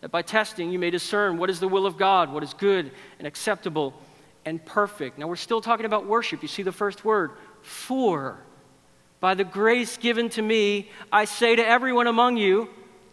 that 0.00 0.10
by 0.10 0.22
testing 0.22 0.70
you 0.70 0.78
may 0.78 0.90
discern 0.90 1.38
what 1.38 1.50
is 1.50 1.60
the 1.60 1.68
will 1.68 1.86
of 1.86 1.96
God, 1.96 2.32
what 2.32 2.42
is 2.42 2.54
good 2.54 2.90
and 3.18 3.26
acceptable 3.26 3.94
and 4.44 4.64
perfect. 4.64 5.18
Now 5.18 5.26
we're 5.26 5.36
still 5.36 5.60
talking 5.60 5.86
about 5.86 6.06
worship. 6.06 6.42
You 6.42 6.48
see 6.48 6.62
the 6.62 6.72
first 6.72 7.04
word, 7.04 7.32
for. 7.62 8.38
By 9.20 9.34
the 9.34 9.44
grace 9.44 9.96
given 9.96 10.28
to 10.30 10.42
me, 10.42 10.90
I 11.12 11.24
say 11.24 11.56
to 11.56 11.66
everyone 11.66 12.06
among 12.06 12.36
you, 12.36 12.68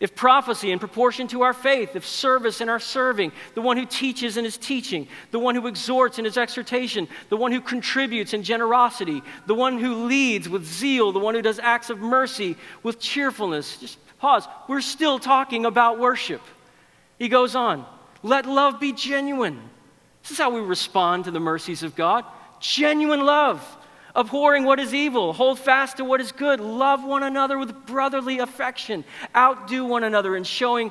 If 0.00 0.14
prophecy 0.14 0.72
in 0.72 0.78
proportion 0.78 1.26
to 1.28 1.42
our 1.42 1.52
faith, 1.52 1.96
if 1.96 2.06
service 2.06 2.60
in 2.60 2.68
our 2.68 2.80
serving, 2.80 3.32
the 3.54 3.62
one 3.62 3.76
who 3.76 3.86
teaches 3.86 4.36
in 4.36 4.44
his 4.44 4.56
teaching, 4.56 5.08
the 5.30 5.38
one 5.38 5.54
who 5.54 5.66
exhorts 5.66 6.18
in 6.18 6.24
his 6.24 6.36
exhortation, 6.36 7.08
the 7.28 7.36
one 7.36 7.52
who 7.52 7.60
contributes 7.60 8.34
in 8.34 8.42
generosity, 8.42 9.22
the 9.46 9.54
one 9.54 9.78
who 9.78 10.06
leads 10.06 10.48
with 10.48 10.64
zeal, 10.64 11.12
the 11.12 11.18
one 11.18 11.34
who 11.34 11.42
does 11.42 11.58
acts 11.58 11.90
of 11.90 11.98
mercy 11.98 12.56
with 12.82 12.98
cheerfulness. 12.98 13.78
Just 13.78 13.98
pause. 14.18 14.46
We're 14.68 14.80
still 14.80 15.18
talking 15.18 15.66
about 15.66 15.98
worship. 15.98 16.42
He 17.18 17.28
goes 17.28 17.54
on, 17.54 17.86
let 18.22 18.46
love 18.46 18.80
be 18.80 18.92
genuine. 18.92 19.60
This 20.22 20.32
is 20.32 20.38
how 20.38 20.50
we 20.50 20.60
respond 20.60 21.24
to 21.24 21.30
the 21.30 21.40
mercies 21.40 21.82
of 21.82 21.94
God 21.94 22.24
genuine 22.58 23.24
love 23.24 23.62
abhorring 24.16 24.64
what 24.64 24.80
is 24.80 24.92
evil, 24.92 25.32
hold 25.32 25.58
fast 25.58 25.98
to 25.98 26.04
what 26.04 26.20
is 26.20 26.32
good, 26.32 26.58
love 26.58 27.04
one 27.04 27.22
another 27.22 27.58
with 27.58 27.86
brotherly 27.86 28.38
affection, 28.38 29.04
outdo 29.36 29.84
one 29.84 30.02
another 30.02 30.34
in 30.34 30.42
showing 30.42 30.90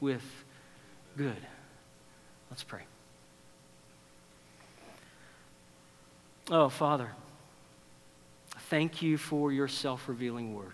with 0.00 0.22
good. 1.16 1.36
Let's 2.50 2.62
pray. 2.62 2.82
Oh, 6.50 6.68
Father, 6.68 7.10
thank 8.70 9.02
you 9.02 9.18
for 9.18 9.50
your 9.50 9.68
self 9.68 10.08
revealing 10.08 10.54
word. 10.54 10.72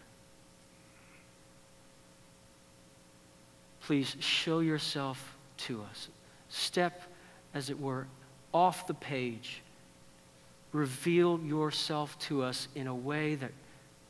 Please 3.82 4.16
show 4.20 4.60
yourself 4.60 5.36
to 5.58 5.82
us. 5.90 6.08
Step, 6.48 7.02
as 7.54 7.70
it 7.70 7.80
were, 7.80 8.06
off 8.52 8.86
the 8.86 8.94
page. 8.94 9.62
Reveal 10.72 11.40
yourself 11.40 12.18
to 12.20 12.42
us 12.42 12.68
in 12.74 12.86
a 12.86 12.94
way 12.94 13.34
that 13.34 13.50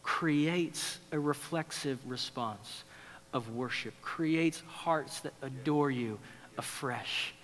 creates 0.03 0.99
a 1.13 1.19
reflexive 1.19 1.99
response 2.07 2.85
of 3.33 3.55
worship, 3.55 3.95
creates 4.03 4.63
hearts 4.67 5.21
that 5.21 5.33
adore 5.43 5.91
you 5.91 6.19
afresh, 6.59 7.35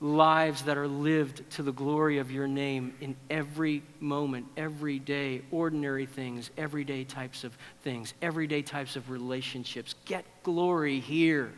lives 0.00 0.62
that 0.62 0.78
are 0.78 0.88
lived 0.88 1.48
to 1.50 1.62
the 1.62 1.72
glory 1.72 2.18
of 2.18 2.30
your 2.30 2.46
name 2.48 2.94
in 3.00 3.16
every 3.28 3.82
moment, 3.98 4.46
every 4.56 4.98
day, 4.98 5.42
ordinary 5.50 6.06
things, 6.06 6.50
everyday 6.56 7.04
types 7.04 7.44
of 7.44 7.56
things, 7.82 8.14
everyday 8.22 8.62
types 8.62 8.96
of 8.96 9.10
relationships. 9.10 9.94
Get 10.04 10.24
glory 10.42 11.00
here 11.00 11.52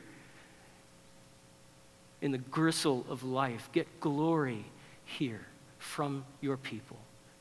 in 2.21 2.33
the 2.33 2.39
gristle 2.39 3.05
of 3.11 3.23
life. 3.23 3.69
Get 3.73 4.01
glory 4.01 4.65
here 5.05 5.47
from 5.79 6.25
your 6.41 6.57
people 6.57 6.97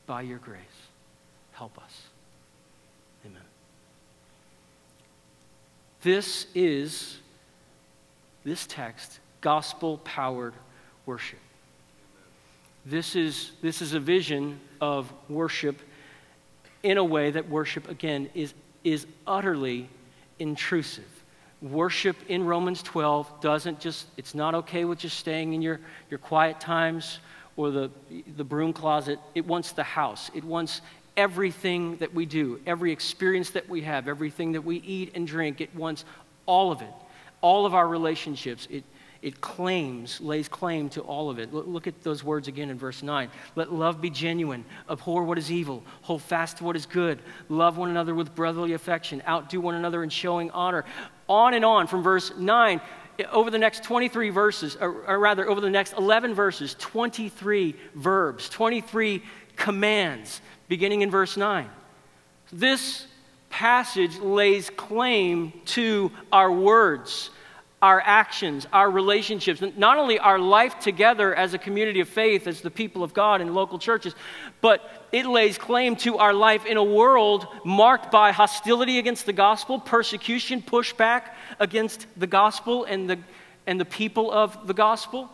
by 0.06 0.22
your 0.22 0.38
grace. 0.38 0.60
Help 1.52 1.78
us. 1.78 2.02
Amen. 3.24 3.42
This 6.02 6.46
is, 6.54 7.18
this 8.44 8.66
text, 8.66 9.20
gospel 9.40 9.98
powered 9.98 10.54
worship. 11.06 11.38
This 12.84 13.14
is, 13.14 13.52
this 13.62 13.80
is 13.80 13.94
a 13.94 14.00
vision 14.00 14.58
of 14.80 15.12
worship 15.28 15.80
in 16.82 16.98
a 16.98 17.04
way 17.04 17.30
that 17.30 17.48
worship, 17.48 17.88
again, 17.88 18.28
is, 18.34 18.54
is 18.82 19.06
utterly 19.26 19.88
intrusive. 20.40 21.04
Worship 21.60 22.16
in 22.28 22.44
Romans 22.44 22.82
12 22.82 23.40
doesn't 23.40 23.78
just, 23.78 24.06
it's 24.16 24.34
not 24.34 24.56
okay 24.56 24.84
with 24.84 24.98
just 24.98 25.16
staying 25.16 25.52
in 25.52 25.62
your, 25.62 25.78
your 26.10 26.18
quiet 26.18 26.58
times 26.58 27.20
or 27.56 27.70
the, 27.70 27.90
the 28.36 28.42
broom 28.42 28.72
closet. 28.72 29.20
It 29.36 29.46
wants 29.46 29.70
the 29.70 29.84
house, 29.84 30.32
it 30.34 30.42
wants 30.42 30.80
everything 31.16 31.96
that 31.96 32.14
we 32.14 32.26
do, 32.26 32.60
every 32.66 32.92
experience 32.92 33.50
that 33.50 33.68
we 33.68 33.82
have, 33.82 34.08
everything 34.08 34.52
that 34.52 34.62
we 34.62 34.76
eat 34.76 35.12
and 35.14 35.26
drink. 35.26 35.60
It 35.60 35.74
wants 35.74 36.04
all 36.46 36.72
of 36.72 36.82
it, 36.82 36.92
all 37.40 37.66
of 37.66 37.74
our 37.74 37.86
relationships. 37.86 38.66
It, 38.70 38.84
it 39.20 39.40
claims, 39.40 40.20
lays 40.20 40.48
claim 40.48 40.88
to 40.90 41.00
all 41.02 41.30
of 41.30 41.38
it. 41.38 41.54
Look 41.54 41.86
at 41.86 42.02
those 42.02 42.24
words 42.24 42.48
again 42.48 42.70
in 42.70 42.78
verse 42.78 43.04
9. 43.04 43.30
Let 43.54 43.72
love 43.72 44.00
be 44.00 44.10
genuine, 44.10 44.64
abhor 44.90 45.22
what 45.22 45.38
is 45.38 45.50
evil, 45.50 45.84
hold 46.00 46.22
fast 46.22 46.56
to 46.56 46.64
what 46.64 46.74
is 46.74 46.86
good, 46.86 47.20
love 47.48 47.76
one 47.76 47.88
another 47.88 48.16
with 48.16 48.34
brotherly 48.34 48.72
affection, 48.72 49.22
outdo 49.28 49.60
one 49.60 49.76
another 49.76 50.02
in 50.02 50.10
showing 50.10 50.50
honor. 50.50 50.84
On 51.28 51.54
and 51.54 51.64
on 51.64 51.86
from 51.86 52.02
verse 52.02 52.32
9 52.36 52.80
over 53.30 53.50
the 53.50 53.58
next 53.58 53.84
23 53.84 54.30
verses, 54.30 54.76
or, 54.80 55.04
or, 55.06 55.18
rather, 55.18 55.48
over 55.48 55.60
the 55.60 55.70
next 55.70 55.92
11 55.94 56.34
verses, 56.34 56.74
23 56.78 57.74
verbs, 57.94 58.48
23 58.48 59.22
commands 59.56 60.40
beginning 60.68 61.02
in 61.02 61.10
verse 61.10 61.36
9. 61.36 61.68
This 62.52 63.06
passage 63.50 64.18
lays 64.18 64.70
claim 64.70 65.52
to 65.66 66.10
our 66.32 66.50
words, 66.50 67.30
our 67.82 68.00
actions, 68.00 68.64
our 68.72 68.88
relationships, 68.88 69.60
not 69.76 69.98
only 69.98 70.16
our 70.20 70.38
life 70.38 70.78
together 70.78 71.34
as 71.34 71.52
a 71.52 71.58
community 71.58 71.98
of 71.98 72.08
faith, 72.08 72.46
as 72.46 72.60
the 72.60 72.70
people 72.70 73.02
of 73.02 73.12
God 73.12 73.40
in 73.40 73.52
local 73.52 73.76
churches, 73.76 74.14
but 74.60 75.08
it 75.10 75.26
lays 75.26 75.58
claim 75.58 75.96
to 75.96 76.18
our 76.18 76.32
life 76.32 76.64
in 76.64 76.76
a 76.76 76.84
world 76.84 77.44
marked 77.64 78.12
by 78.12 78.30
hostility 78.30 79.00
against 79.00 79.26
the 79.26 79.32
gospel, 79.32 79.80
persecution, 79.80 80.62
pushback 80.62 81.30
against 81.58 82.06
the 82.16 82.28
gospel 82.28 82.84
and 82.84 83.10
the, 83.10 83.18
and 83.66 83.80
the 83.80 83.84
people 83.84 84.30
of 84.30 84.68
the 84.68 84.74
gospel. 84.74 85.28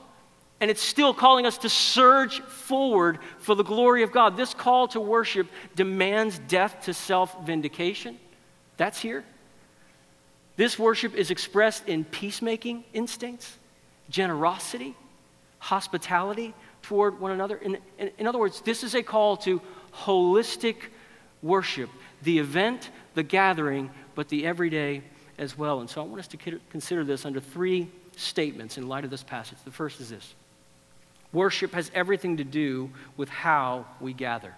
And 0.61 0.71
it's 0.71 0.83
still 0.83 1.13
calling 1.13 1.45
us 1.45 1.59
to 1.59 1.69
surge 1.69 2.41
forward 2.41 3.19
for 3.39 3.55
the 3.55 3.63
glory 3.63 4.03
of 4.03 4.11
God. 4.11 4.39
This 4.39 4.55
call 4.55 4.89
to 4.89 5.01
worship 5.01 5.49
demands 5.77 6.41
death 6.49 6.85
to 6.87 6.95
self 6.95 7.45
vindication. 7.45 8.19
That's 8.79 8.99
here. 8.99 9.25
This 10.59 10.77
worship 10.77 11.15
is 11.15 11.31
expressed 11.31 11.89
in 11.89 12.05
peacemaking 12.05 12.83
instincts, 12.93 13.57
generosity, 14.11 14.97
hospitality 15.61 16.53
toward 16.83 17.21
one 17.21 17.31
another. 17.31 17.59
In, 17.59 17.79
in, 17.97 18.11
in, 18.19 18.27
other 18.27 18.41
words, 18.41 18.61
this 18.63 18.83
is 18.83 18.97
a 18.97 19.03
call 19.05 19.37
to 19.39 19.63
holistic 19.95 20.77
worship 21.43 21.89
the 22.23 22.41
event, 22.41 22.91
the 23.15 23.23
gathering, 23.23 23.89
but 24.17 24.29
the 24.29 24.45
everyday 24.45 25.03
as 25.39 25.57
well. 25.57 25.79
And 25.79 25.89
so 25.89 26.03
I 26.03 26.05
want 26.05 26.19
us 26.19 26.27
to 26.27 26.61
consider 26.71 27.05
this 27.05 27.25
under 27.25 27.39
three 27.39 27.89
statements 28.17 28.79
in 28.79 28.89
light 28.89 29.05
of 29.05 29.11
this 29.11 29.23
passage. 29.23 29.59
The 29.65 29.71
first 29.71 30.01
is 30.01 30.11
this 30.11 30.35
Worship 31.33 31.73
has 31.73 31.89
everything 31.95 32.39
to 32.39 32.45
do 32.45 32.91
with 33.17 33.29
how 33.29 33.87
we 34.01 34.13
gather. 34.13 34.57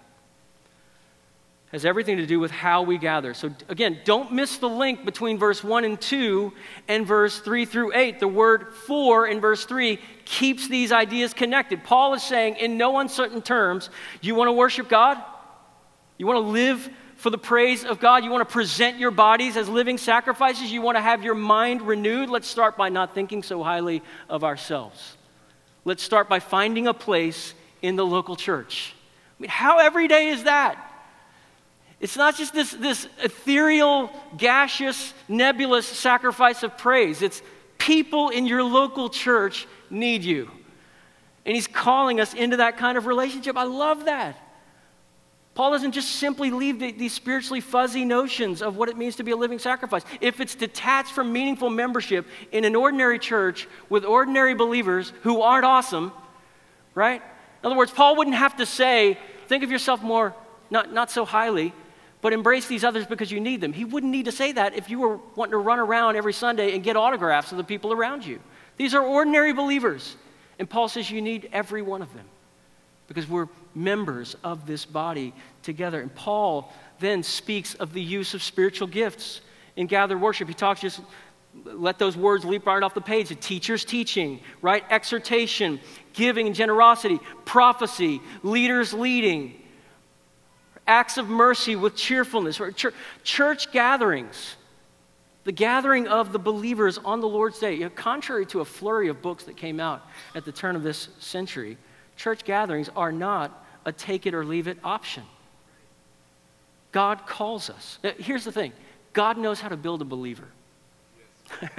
Has 1.71 1.85
everything 1.85 2.17
to 2.17 2.25
do 2.25 2.37
with 2.37 2.51
how 2.51 2.81
we 2.81 2.97
gather. 2.97 3.33
So, 3.33 3.49
again, 3.69 3.99
don't 4.03 4.33
miss 4.33 4.57
the 4.57 4.67
link 4.67 5.05
between 5.05 5.37
verse 5.37 5.63
1 5.63 5.85
and 5.85 5.99
2 5.99 6.51
and 6.89 7.07
verse 7.07 7.39
3 7.39 7.63
through 7.63 7.95
8. 7.95 8.19
The 8.19 8.27
word 8.27 8.73
for 8.73 9.25
in 9.25 9.39
verse 9.39 9.63
3 9.63 9.97
keeps 10.25 10.67
these 10.67 10.91
ideas 10.91 11.33
connected. 11.33 11.85
Paul 11.85 12.13
is 12.13 12.23
saying, 12.23 12.57
in 12.57 12.77
no 12.77 12.99
uncertain 12.99 13.41
terms, 13.41 13.89
you 14.19 14.35
want 14.35 14.49
to 14.49 14.51
worship 14.51 14.89
God? 14.89 15.17
You 16.17 16.27
want 16.27 16.43
to 16.43 16.51
live 16.51 16.89
for 17.15 17.29
the 17.29 17.37
praise 17.37 17.85
of 17.85 18.01
God? 18.01 18.25
You 18.25 18.31
want 18.31 18.45
to 18.45 18.51
present 18.51 18.99
your 18.99 19.11
bodies 19.11 19.55
as 19.55 19.69
living 19.69 19.97
sacrifices? 19.97 20.73
You 20.73 20.81
want 20.81 20.97
to 20.97 21.01
have 21.01 21.23
your 21.23 21.35
mind 21.35 21.83
renewed? 21.83 22.29
Let's 22.29 22.49
start 22.49 22.75
by 22.75 22.89
not 22.89 23.15
thinking 23.15 23.43
so 23.43 23.63
highly 23.63 24.03
of 24.27 24.43
ourselves. 24.43 25.15
Let's 25.85 26.03
start 26.03 26.27
by 26.27 26.41
finding 26.41 26.87
a 26.87 26.93
place 26.93 27.53
in 27.81 27.95
the 27.95 28.05
local 28.05 28.35
church. 28.35 28.93
I 29.39 29.41
mean, 29.41 29.49
how 29.49 29.79
everyday 29.79 30.27
is 30.27 30.43
that? 30.43 30.89
It's 32.01 32.17
not 32.17 32.35
just 32.35 32.53
this, 32.53 32.71
this 32.71 33.07
ethereal, 33.23 34.09
gaseous, 34.35 35.13
nebulous 35.27 35.85
sacrifice 35.85 36.63
of 36.63 36.75
praise. 36.75 37.21
It's 37.21 37.43
people 37.77 38.29
in 38.29 38.47
your 38.47 38.63
local 38.63 39.07
church 39.07 39.67
need 39.91 40.23
you. 40.23 40.49
And 41.45 41.55
he's 41.55 41.67
calling 41.67 42.19
us 42.19 42.33
into 42.33 42.57
that 42.57 42.77
kind 42.77 42.97
of 42.97 43.05
relationship. 43.05 43.55
I 43.55 43.63
love 43.63 44.05
that. 44.05 44.35
Paul 45.53 45.71
doesn't 45.71 45.91
just 45.91 46.15
simply 46.15 46.49
leave 46.49 46.79
the, 46.79 46.91
these 46.91 47.13
spiritually 47.13 47.61
fuzzy 47.61 48.05
notions 48.05 48.63
of 48.63 48.77
what 48.77 48.89
it 48.89 48.97
means 48.97 49.17
to 49.17 49.23
be 49.23 49.31
a 49.31 49.35
living 49.35 49.59
sacrifice. 49.59 50.03
If 50.21 50.39
it's 50.39 50.55
detached 50.55 51.11
from 51.11 51.31
meaningful 51.31 51.69
membership 51.69 52.25
in 52.51 52.65
an 52.65 52.75
ordinary 52.75 53.19
church 53.19 53.67
with 53.89 54.05
ordinary 54.05 54.55
believers 54.55 55.13
who 55.21 55.41
aren't 55.41 55.65
awesome, 55.65 56.13
right? 56.95 57.21
In 57.61 57.67
other 57.67 57.75
words, 57.75 57.91
Paul 57.91 58.15
wouldn't 58.15 58.37
have 58.37 58.55
to 58.57 58.65
say, 58.65 59.19
think 59.47 59.63
of 59.63 59.69
yourself 59.69 60.01
more, 60.01 60.33
not, 60.71 60.93
not 60.93 61.11
so 61.11 61.25
highly, 61.25 61.73
but 62.21 62.33
embrace 62.33 62.67
these 62.67 62.83
others 62.83 63.05
because 63.05 63.31
you 63.31 63.39
need 63.39 63.61
them. 63.61 63.73
He 63.73 63.83
wouldn't 63.83 64.11
need 64.11 64.25
to 64.25 64.31
say 64.31 64.51
that 64.53 64.75
if 64.75 64.89
you 64.89 64.99
were 64.99 65.19
wanting 65.35 65.51
to 65.51 65.57
run 65.57 65.79
around 65.79 66.15
every 66.15 66.33
Sunday 66.33 66.75
and 66.75 66.83
get 66.83 66.95
autographs 66.95 67.51
of 67.51 67.57
the 67.57 67.63
people 67.63 67.91
around 67.91 68.25
you. 68.25 68.39
These 68.77 68.93
are 68.93 69.03
ordinary 69.03 69.53
believers. 69.53 70.15
And 70.59 70.69
Paul 70.69 70.87
says 70.87 71.09
you 71.09 71.21
need 71.21 71.49
every 71.51 71.81
one 71.81 72.01
of 72.01 72.13
them 72.13 72.25
because 73.07 73.27
we're 73.27 73.47
members 73.73 74.35
of 74.43 74.65
this 74.65 74.85
body 74.85 75.33
together. 75.63 76.01
And 76.01 76.13
Paul 76.13 76.71
then 76.99 77.23
speaks 77.23 77.73
of 77.75 77.93
the 77.93 78.01
use 78.01 78.33
of 78.33 78.43
spiritual 78.43 78.87
gifts 78.87 79.41
in 79.75 79.87
gathered 79.87 80.21
worship. 80.21 80.47
He 80.47 80.53
talks 80.53 80.81
just 80.81 81.01
let 81.65 81.99
those 81.99 82.15
words 82.15 82.45
leap 82.45 82.65
right 82.65 82.81
off 82.81 82.93
the 82.93 83.01
page. 83.01 83.29
The 83.29 83.35
teacher's 83.35 83.83
teaching, 83.83 84.39
right? 84.61 84.83
Exhortation, 84.89 85.79
giving 86.13 86.47
and 86.47 86.55
generosity, 86.55 87.19
prophecy, 87.45 88.21
leaders 88.43 88.93
leading, 88.93 89.60
acts 90.91 91.17
of 91.17 91.29
mercy 91.29 91.77
with 91.77 91.95
cheerfulness, 91.95 92.57
church, 92.57 92.93
church 93.23 93.71
gatherings. 93.71 94.57
The 95.45 95.53
gathering 95.53 96.07
of 96.07 96.33
the 96.33 96.37
believers 96.37 96.99
on 96.99 97.21
the 97.21 97.27
Lord's 97.27 97.59
Day, 97.59 97.75
you 97.75 97.85
know, 97.85 97.89
contrary 97.89 98.45
to 98.47 98.59
a 98.59 98.65
flurry 98.65 99.07
of 99.07 99.21
books 99.21 99.45
that 99.45 99.55
came 99.55 99.79
out 99.79 100.05
at 100.35 100.43
the 100.43 100.51
turn 100.51 100.75
of 100.75 100.83
this 100.83 101.07
century, 101.19 101.77
church 102.17 102.43
gatherings 102.43 102.89
are 102.95 103.11
not 103.11 103.65
a 103.85 103.91
take 103.91 104.27
it 104.27 104.35
or 104.35 104.43
leave 104.45 104.67
it 104.67 104.77
option. 104.83 105.23
God 106.91 107.25
calls 107.25 107.69
us. 107.69 107.97
Uh, 108.03 108.11
here's 108.17 108.43
the 108.43 108.51
thing 108.51 108.73
God 109.13 109.37
knows 109.37 109.61
how 109.61 109.69
to 109.69 109.77
build 109.77 110.01
a 110.01 110.05
believer. 110.05 110.49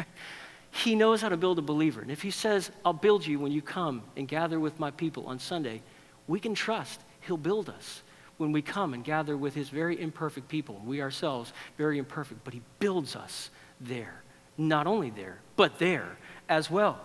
he 0.71 0.95
knows 0.95 1.21
how 1.21 1.29
to 1.29 1.37
build 1.37 1.59
a 1.59 1.63
believer. 1.63 2.01
And 2.01 2.11
if 2.11 2.23
He 2.23 2.31
says, 2.31 2.71
I'll 2.85 2.95
build 2.95 3.27
you 3.27 3.39
when 3.39 3.53
you 3.53 3.63
come 3.63 4.03
and 4.17 4.27
gather 4.27 4.59
with 4.59 4.81
my 4.81 4.91
people 4.91 5.27
on 5.27 5.39
Sunday, 5.39 5.83
we 6.27 6.41
can 6.41 6.55
trust 6.55 7.01
He'll 7.21 7.37
build 7.37 7.69
us 7.69 8.03
when 8.39 8.53
we 8.53 8.63
come 8.63 8.95
and 8.95 9.05
gather 9.05 9.37
with 9.37 9.55
His 9.55 9.69
very 9.69 10.01
imperfect 10.01 10.49
people. 10.49 10.81
We 10.85 11.03
ourselves, 11.03 11.53
very 11.79 11.99
imperfect, 11.99 12.45
but 12.45 12.55
He 12.55 12.63
builds 12.79 13.17
us 13.17 13.51
there. 13.81 14.23
Not 14.59 14.87
only 14.87 15.11
there, 15.11 15.39
but 15.57 15.79
there 15.79 16.17
as 16.49 16.71
well. 16.71 17.01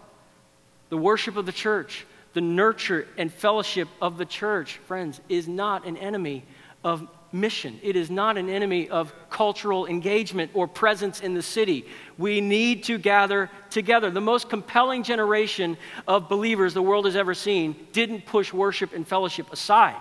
The 0.90 0.98
worship 0.98 1.38
of 1.38 1.46
the 1.46 1.52
church 1.52 2.06
the 2.38 2.42
nurture 2.42 3.08
and 3.18 3.34
fellowship 3.34 3.88
of 4.00 4.20
the 4.20 4.26
church, 4.26 4.78
friends, 4.86 5.20
is 5.28 5.48
not 5.48 5.88
an 5.88 5.98
enemy 5.98 6.46
of 6.84 7.08
mission. 7.32 7.80
It 7.82 7.96
is 7.96 8.12
not 8.12 8.38
an 8.38 8.48
enemy 8.48 8.90
of 8.90 9.12
cultural 9.32 9.88
engagement 9.88 10.52
or 10.54 10.68
presence 10.68 11.20
in 11.20 11.34
the 11.34 11.42
city. 11.42 11.88
We 12.16 12.40
need 12.40 12.84
to 12.84 13.00
gather 13.00 13.50
together. 13.72 14.12
The 14.12 14.22
most 14.22 14.50
compelling 14.50 15.02
generation 15.02 15.78
of 16.08 16.30
believers 16.30 16.76
the 16.76 16.82
world 16.84 17.06
has 17.06 17.16
ever 17.16 17.34
seen 17.34 17.76
didn't 17.92 18.28
push 18.28 18.54
worship 18.54 18.94
and 18.94 19.08
fellowship 19.08 19.52
aside. 19.52 20.00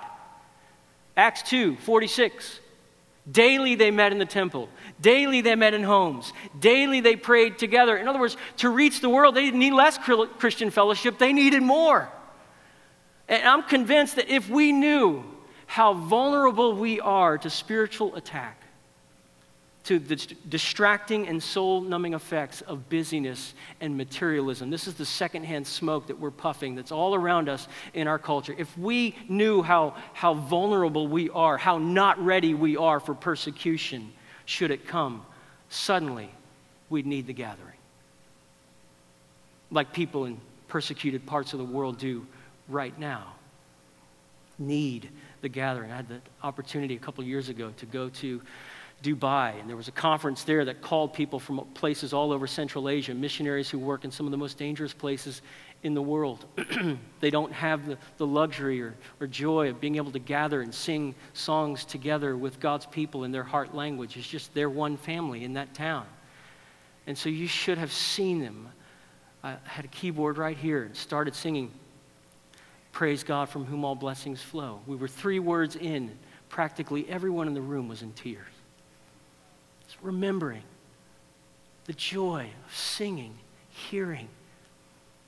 Acts 1.17 1.43
2 1.43 1.77
46. 1.77 2.61
Daily 3.31 3.75
they 3.75 3.91
met 3.91 4.13
in 4.13 4.19
the 4.19 4.25
temple. 4.25 4.69
Daily 5.01 5.41
they 5.41 5.57
met 5.57 5.75
in 5.75 5.83
homes. 5.83 6.33
Daily 6.61 7.01
they 7.01 7.17
prayed 7.17 7.59
together. 7.59 7.97
In 7.97 8.07
other 8.07 8.21
words, 8.21 8.37
to 8.59 8.71
reach 8.71 9.01
the 9.01 9.09
world, 9.09 9.35
they 9.35 9.45
didn't 9.45 9.59
need 9.59 9.73
less 9.73 9.99
Christian 9.99 10.71
fellowship, 10.71 11.19
they 11.19 11.33
needed 11.33 11.63
more. 11.63 12.09
And 13.29 13.43
I'm 13.43 13.65
convinced 13.65 14.17
that 14.17 14.29
if 14.29 14.49
we 14.49 14.71
knew 14.71 15.25
how 15.67 15.95
vulnerable 15.95 16.75
we 16.75 17.01
are 17.01 17.37
to 17.39 17.51
spiritual 17.51 18.15
attack, 18.15 18.63
to 19.87 20.01
the 20.01 20.17
distracting 20.49 21.29
and 21.29 21.41
soul 21.41 21.81
numbing 21.81 22.15
effects 22.15 22.61
of 22.63 22.89
busyness 22.89 23.55
and 23.81 23.97
materialism. 23.97 24.69
This 24.69 24.89
is 24.89 24.95
the 24.95 25.05
secondhand 25.05 25.65
smoke 25.65 26.09
that 26.09 26.19
we're 26.19 26.33
puffing 26.33 26.75
that's 26.75 26.91
all 26.91 27.15
around 27.15 27.49
us 27.49 27.69
in 27.95 28.09
our 28.09 28.19
culture. 28.19 28.53
If 28.59 28.77
we 28.77 29.15
knew 29.29 29.63
how, 29.63 29.95
how 30.13 30.35
vulnerable 30.35 31.07
we 31.07 31.31
are, 31.31 31.57
how 31.57 31.79
not 31.79 32.19
ready 32.25 32.53
we 32.53 32.77
are 32.77 32.99
for 32.99 33.15
persecution, 33.15 34.13
should 34.45 34.73
it 34.73 34.89
come, 34.89 35.25
suddenly 35.69 36.31
we'd 36.91 37.07
need 37.07 37.29
the 37.29 37.33
gathering. 37.33 37.79
Like 39.71 39.93
people 39.93 40.25
in 40.25 40.41
persecuted 40.67 41.27
parts 41.27 41.53
of 41.53 41.61
the 41.61 41.65
world 41.65 41.99
do 41.99 42.27
right 42.69 42.99
now 42.99 43.35
need 44.59 45.11
the 45.43 45.49
gathering. 45.49 45.93
I 45.93 45.97
had 45.97 46.09
the 46.09 46.21
opportunity 46.43 46.97
a 46.97 46.99
couple 46.99 47.23
years 47.23 47.49
ago 47.49 47.73
to 47.77 47.87
go 47.87 48.09
to 48.09 48.43
Dubai, 49.03 49.61
and 49.61 49.69
there 49.69 49.77
was 49.77 49.89
a 49.89 49.93
conference 49.93 50.43
there 50.43 50.65
that 50.65 50.81
called 50.81 51.13
people 51.13 51.39
from 51.39 51.67
places 51.75 52.13
all 52.13 52.33
over 52.33 52.47
Central 52.47 52.89
Asia, 52.89 53.15
missionaries 53.15 53.69
who 53.69 53.79
work 53.79 54.05
in 54.05 54.11
some 54.11 54.27
of 54.27 54.33
the 54.33 54.39
most 54.39 54.59
dangerous 54.59 54.93
places 54.93 55.43
in 55.83 55.95
the 55.95 56.03
world. 56.03 56.47
they 57.21 57.31
don't 57.31 57.53
have 57.53 57.87
the, 57.87 57.99
the 58.17 58.27
luxury 58.27 58.81
or, 58.81 58.95
or 59.21 59.27
joy 59.27 59.69
of 59.69 59.81
being 59.81 59.97
able 59.97 60.11
to 60.13 60.19
gather 60.19 60.63
and 60.63 60.75
sing 60.75 61.15
songs 61.35 61.85
together 61.85 62.37
with 62.37 62.59
God's 62.59 62.87
people 62.87 63.25
in 63.25 63.33
their 63.33 63.45
heart 63.45 63.75
language. 63.75 64.17
It's 64.17 64.27
just 64.27 64.53
their 64.55 64.71
one 64.71 64.97
family 64.97 65.45
in 65.45 65.53
that 65.55 65.75
town. 65.75 66.07
And 67.07 67.17
so 67.17 67.29
you 67.29 67.47
should 67.47 67.79
have 67.79 67.93
seen 67.93 68.41
them. 68.41 68.69
I 69.45 69.57
had 69.65 69.85
a 69.85 69.89
keyboard 69.89 70.39
right 70.39 70.57
here 70.57 70.85
and 70.85 70.97
started 70.97 71.35
singing 71.35 71.71
Praise 72.97 73.23
God 73.23 73.51
from 73.51 73.67
whom 73.67 73.85
all 73.85 73.95
blessings 73.95 74.41
flow. 74.41 74.81
We 74.87 74.97
were 74.97 75.07
three 75.07 75.39
words 75.39 75.77
in. 75.77 76.17
Practically 76.49 77.07
everyone 77.11 77.47
in 77.47 77.53
the 77.53 77.61
room 77.61 77.89
was 77.89 78.01
in 78.01 78.11
tears. 78.15 78.56
Remembering 80.03 80.63
the 81.87 81.93
joy 81.93 82.49
of 82.67 82.75
singing, 82.75 83.37
hearing 83.71 84.29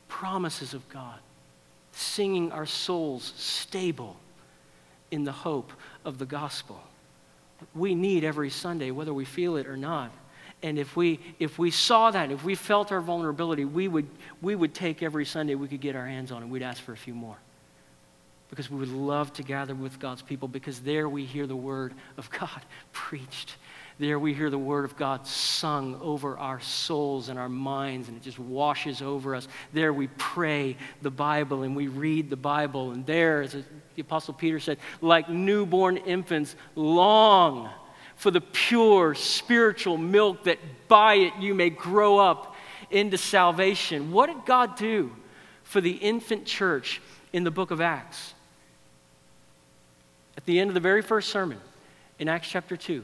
promises 0.09 0.74
of 0.74 0.88
God, 0.88 1.18
singing 1.92 2.52
our 2.52 2.66
souls 2.66 3.33
stable 3.37 4.16
in 5.11 5.24
the 5.24 5.33
hope 5.33 5.72
of 6.04 6.18
the 6.18 6.26
gospel. 6.26 6.81
We 7.74 7.94
need 7.94 8.24
every 8.24 8.50
Sunday, 8.50 8.90
whether 8.90 9.14
we 9.14 9.24
feel 9.24 9.57
it 9.57 9.66
or 9.66 9.76
not. 9.76 10.11
And 10.62 10.78
if 10.78 10.96
we, 10.96 11.20
if 11.38 11.59
we 11.59 11.70
saw 11.70 12.11
that, 12.11 12.31
if 12.31 12.44
we 12.44 12.54
felt 12.54 12.90
our 12.90 13.00
vulnerability, 13.00 13.64
we 13.64 13.87
would, 13.87 14.09
we 14.42 14.57
would 14.57 14.74
take 14.74 15.02
every 15.02 15.24
Sunday 15.24 15.54
we 15.54 15.68
could 15.68 15.81
get 15.81 15.94
our 15.94 16.07
hands 16.07 16.33
on 16.33 16.42
and 16.42 16.50
we'd 16.50 16.62
ask 16.62 16.83
for 16.83 16.92
a 16.92 16.96
few 16.96 17.14
more 17.14 17.37
because 18.50 18.70
we 18.70 18.78
would 18.78 18.88
love 18.88 19.33
to 19.35 19.42
gather 19.42 19.74
with 19.74 20.00
God's 20.00 20.22
people 20.22 20.48
because 20.48 20.81
there 20.81 21.09
we 21.09 21.24
hear 21.24 21.46
the 21.46 21.57
word 21.57 21.94
of 22.16 22.31
God 22.31 22.62
preached. 22.92 23.57
There 23.98 24.18
we 24.20 24.32
hear 24.32 24.48
the 24.48 24.58
word 24.58 24.84
of 24.84 24.96
God 24.96 25.26
sung 25.26 25.98
over 26.00 26.38
our 26.38 26.61
souls 26.61 27.28
and 27.28 27.38
our 27.38 27.48
minds, 27.48 28.06
and 28.06 28.16
it 28.16 28.22
just 28.22 28.38
washes 28.38 29.02
over 29.02 29.34
us. 29.34 29.48
There 29.72 29.92
we 29.92 30.06
pray 30.18 30.76
the 31.02 31.11
Bible 31.11 31.64
and 31.64 31.74
we 31.74 31.88
read 31.88 32.30
the 32.30 32.37
Bible. 32.37 32.92
And 32.92 33.04
there, 33.04 33.42
as 33.42 33.52
the 33.52 33.64
Apostle 34.00 34.34
Peter 34.34 34.61
said, 34.61 34.78
like 35.00 35.28
newborn 35.28 35.96
infants, 35.96 36.54
long 36.76 37.70
for 38.14 38.30
the 38.30 38.40
pure 38.40 39.16
spiritual 39.16 39.96
milk 39.96 40.44
that 40.44 40.58
by 40.87 41.14
it 41.14 41.32
you 41.40 41.54
may 41.54 41.70
grow 41.70 42.18
up 42.18 42.54
into 42.90 43.18
salvation. 43.18 44.12
What 44.12 44.26
did 44.26 44.44
God 44.46 44.76
do 44.76 45.11
for 45.64 45.80
the 45.80 45.92
infant 45.92 46.46
church 46.46 47.00
in 47.32 47.42
the 47.42 47.50
book 47.50 47.72
of 47.72 47.80
Acts? 47.80 48.34
At 50.37 50.46
the 50.46 50.61
end 50.61 50.70
of 50.70 50.74
the 50.74 50.80
very 50.80 51.02
first 51.02 51.30
sermon 51.30 51.58
in 52.20 52.28
Acts 52.28 52.48
chapter 52.48 52.76
2, 52.76 53.02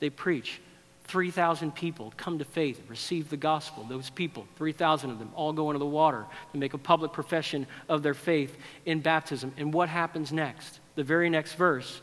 they 0.00 0.10
preach. 0.10 0.60
3,000 1.04 1.74
people 1.74 2.12
come 2.16 2.38
to 2.38 2.44
faith 2.44 2.78
and 2.78 2.88
receive 2.88 3.30
the 3.30 3.36
gospel. 3.36 3.84
Those 3.84 4.10
people, 4.10 4.46
3,000 4.56 5.10
of 5.10 5.18
them, 5.18 5.32
all 5.34 5.52
go 5.52 5.70
into 5.70 5.80
the 5.80 5.86
water 5.86 6.24
to 6.52 6.58
make 6.58 6.72
a 6.72 6.78
public 6.78 7.12
profession 7.12 7.66
of 7.88 8.02
their 8.02 8.14
faith 8.14 8.56
in 8.86 9.00
baptism. 9.00 9.52
And 9.56 9.74
what 9.74 9.88
happens 9.88 10.32
next? 10.32 10.78
The 10.94 11.02
very 11.02 11.28
next 11.28 11.54
verse, 11.54 12.00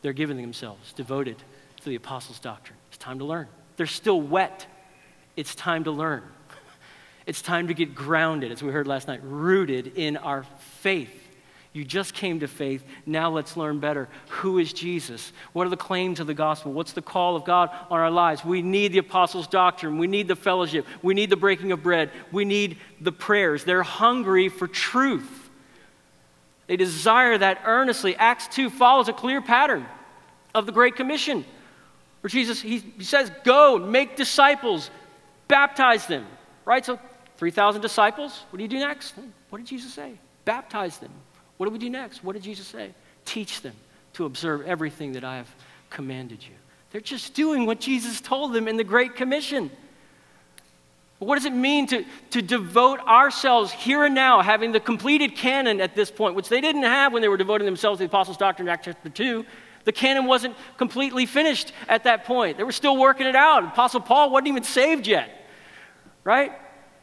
they're 0.00 0.14
giving 0.14 0.38
themselves 0.38 0.92
devoted 0.94 1.36
to 1.80 1.88
the 1.88 1.96
apostles' 1.96 2.38
doctrine. 2.38 2.78
It's 2.88 2.96
time 2.96 3.18
to 3.18 3.26
learn. 3.26 3.46
They're 3.76 3.86
still 3.86 4.20
wet. 4.20 4.66
It's 5.36 5.54
time 5.54 5.84
to 5.84 5.90
learn. 5.90 6.22
It's 7.26 7.42
time 7.42 7.68
to 7.68 7.74
get 7.74 7.94
grounded, 7.94 8.52
as 8.52 8.62
we 8.62 8.70
heard 8.70 8.86
last 8.86 9.08
night, 9.08 9.20
rooted 9.22 9.98
in 9.98 10.16
our 10.16 10.44
faith. 10.80 11.23
You 11.74 11.84
just 11.84 12.14
came 12.14 12.38
to 12.40 12.46
faith. 12.46 12.84
Now 13.04 13.30
let's 13.30 13.56
learn 13.56 13.80
better. 13.80 14.08
Who 14.28 14.58
is 14.58 14.72
Jesus? 14.72 15.32
What 15.52 15.66
are 15.66 15.70
the 15.70 15.76
claims 15.76 16.20
of 16.20 16.28
the 16.28 16.32
gospel? 16.34 16.72
What's 16.72 16.92
the 16.92 17.02
call 17.02 17.34
of 17.34 17.44
God 17.44 17.68
on 17.90 17.98
our 17.98 18.12
lives? 18.12 18.44
We 18.44 18.62
need 18.62 18.92
the 18.92 18.98
apostles' 18.98 19.48
doctrine. 19.48 19.98
We 19.98 20.06
need 20.06 20.28
the 20.28 20.36
fellowship. 20.36 20.86
We 21.02 21.14
need 21.14 21.30
the 21.30 21.36
breaking 21.36 21.72
of 21.72 21.82
bread. 21.82 22.12
We 22.30 22.44
need 22.44 22.78
the 23.00 23.10
prayers. 23.10 23.64
They're 23.64 23.82
hungry 23.82 24.48
for 24.48 24.68
truth. 24.68 25.50
They 26.68 26.76
desire 26.76 27.36
that 27.36 27.62
earnestly. 27.64 28.14
Acts 28.14 28.46
2 28.54 28.70
follows 28.70 29.08
a 29.08 29.12
clear 29.12 29.42
pattern. 29.42 29.84
of 30.54 30.66
the 30.66 30.72
Great 30.72 30.94
Commission, 30.94 31.44
where 32.20 32.28
Jesus, 32.28 32.62
he, 32.62 32.78
he 32.78 33.02
says, 33.02 33.32
Go, 33.42 33.78
make 33.78 34.14
disciples, 34.14 34.90
baptize 35.48 36.06
them, 36.06 36.24
right? 36.64 36.86
So 36.86 37.00
3,000 37.38 37.82
disciples. 37.82 38.44
What 38.50 38.58
do 38.58 38.62
you 38.62 38.68
do 38.68 38.78
next? 38.78 39.14
What 39.50 39.58
did 39.58 39.66
Jesus 39.66 39.92
say? 39.92 40.12
Baptize 40.44 40.98
them. 40.98 41.10
What 41.56 41.66
do 41.66 41.72
we 41.72 41.78
do 41.78 41.90
next? 41.90 42.24
What 42.24 42.34
did 42.34 42.42
Jesus 42.42 42.66
say? 42.66 42.90
Teach 43.24 43.60
them 43.62 43.74
to 44.14 44.24
observe 44.24 44.62
everything 44.66 45.12
that 45.12 45.24
I 45.24 45.36
have 45.36 45.48
commanded 45.90 46.42
you. 46.42 46.54
They're 46.90 47.00
just 47.00 47.34
doing 47.34 47.66
what 47.66 47.80
Jesus 47.80 48.20
told 48.20 48.52
them 48.52 48.68
in 48.68 48.76
the 48.76 48.84
Great 48.84 49.16
Commission. 49.16 49.70
What 51.18 51.36
does 51.36 51.44
it 51.44 51.54
mean 51.54 51.86
to, 51.88 52.04
to 52.30 52.42
devote 52.42 53.00
ourselves 53.00 53.72
here 53.72 54.04
and 54.04 54.14
now, 54.14 54.42
having 54.42 54.72
the 54.72 54.80
completed 54.80 55.36
canon 55.36 55.80
at 55.80 55.94
this 55.94 56.10
point, 56.10 56.34
which 56.34 56.48
they 56.48 56.60
didn't 56.60 56.82
have 56.82 57.12
when 57.12 57.22
they 57.22 57.28
were 57.28 57.36
devoting 57.36 57.64
themselves 57.64 57.98
to 57.98 58.04
the 58.04 58.08
Apostles' 58.08 58.36
Doctrine 58.36 58.68
in 58.68 58.72
Acts 58.72 58.84
chapter 58.86 59.08
2? 59.08 59.44
The 59.84 59.92
canon 59.92 60.26
wasn't 60.26 60.56
completely 60.76 61.26
finished 61.26 61.72
at 61.88 62.04
that 62.04 62.24
point. 62.24 62.56
They 62.56 62.64
were 62.64 62.72
still 62.72 62.96
working 62.96 63.26
it 63.26 63.36
out. 63.36 63.64
Apostle 63.64 64.00
Paul 64.00 64.30
wasn't 64.30 64.48
even 64.48 64.64
saved 64.64 65.06
yet, 65.06 65.30
right? 66.24 66.52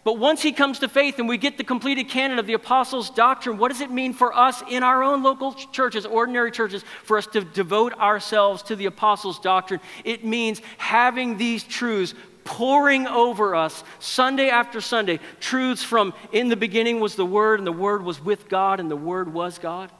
But 0.03 0.17
once 0.17 0.41
he 0.41 0.51
comes 0.51 0.79
to 0.79 0.89
faith 0.89 1.19
and 1.19 1.29
we 1.29 1.37
get 1.37 1.57
the 1.57 1.63
completed 1.63 2.09
canon 2.09 2.39
of 2.39 2.47
the 2.47 2.53
apostles' 2.53 3.11
doctrine, 3.11 3.57
what 3.57 3.71
does 3.71 3.81
it 3.81 3.91
mean 3.91 4.13
for 4.13 4.35
us 4.35 4.63
in 4.67 4.81
our 4.81 5.03
own 5.03 5.21
local 5.21 5.53
churches, 5.53 6.07
ordinary 6.07 6.51
churches, 6.51 6.83
for 7.03 7.17
us 7.17 7.27
to 7.27 7.41
devote 7.41 7.93
ourselves 7.93 8.63
to 8.63 8.75
the 8.75 8.87
apostles' 8.87 9.39
doctrine? 9.39 9.79
It 10.03 10.25
means 10.25 10.59
having 10.77 11.37
these 11.37 11.63
truths 11.63 12.15
pouring 12.43 13.05
over 13.05 13.55
us 13.55 13.83
Sunday 13.99 14.49
after 14.49 14.81
Sunday. 14.81 15.19
Truths 15.39 15.83
from 15.83 16.15
in 16.31 16.49
the 16.49 16.55
beginning 16.55 16.99
was 16.99 17.15
the 17.15 17.25
Word, 17.25 17.59
and 17.59 17.67
the 17.67 17.71
Word 17.71 18.03
was 18.03 18.19
with 18.19 18.49
God, 18.49 18.79
and 18.79 18.89
the 18.89 18.95
Word 18.95 19.31
was 19.31 19.59
God. 19.59 19.91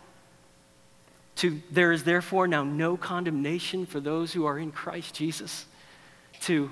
To 1.37 1.61
there 1.71 1.91
is 1.91 2.03
therefore 2.03 2.47
now 2.47 2.63
no 2.63 2.97
condemnation 2.97 3.85
for 3.85 3.99
those 3.99 4.33
who 4.33 4.45
are 4.45 4.57
in 4.57 4.71
Christ 4.71 5.13
Jesus. 5.13 5.65
To 6.41 6.71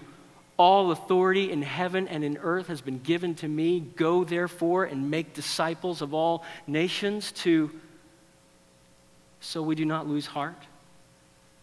all 0.60 0.92
authority 0.92 1.52
in 1.54 1.62
heaven 1.62 2.06
and 2.10 2.22
in 2.22 2.38
earth 2.38 2.68
has 2.68 2.82
been 2.82 3.00
given 3.00 3.34
to 3.34 3.48
me. 3.48 3.80
Go 3.80 4.26
therefore 4.26 4.84
and 4.84 5.10
make 5.10 5.34
disciples 5.34 6.02
of 6.02 6.14
all 6.14 6.44
nations 6.68 7.32
to 7.32 7.72
so 9.40 9.62
we 9.62 9.74
do 9.74 9.86
not 9.86 10.06
lose 10.06 10.26
heart. 10.26 10.62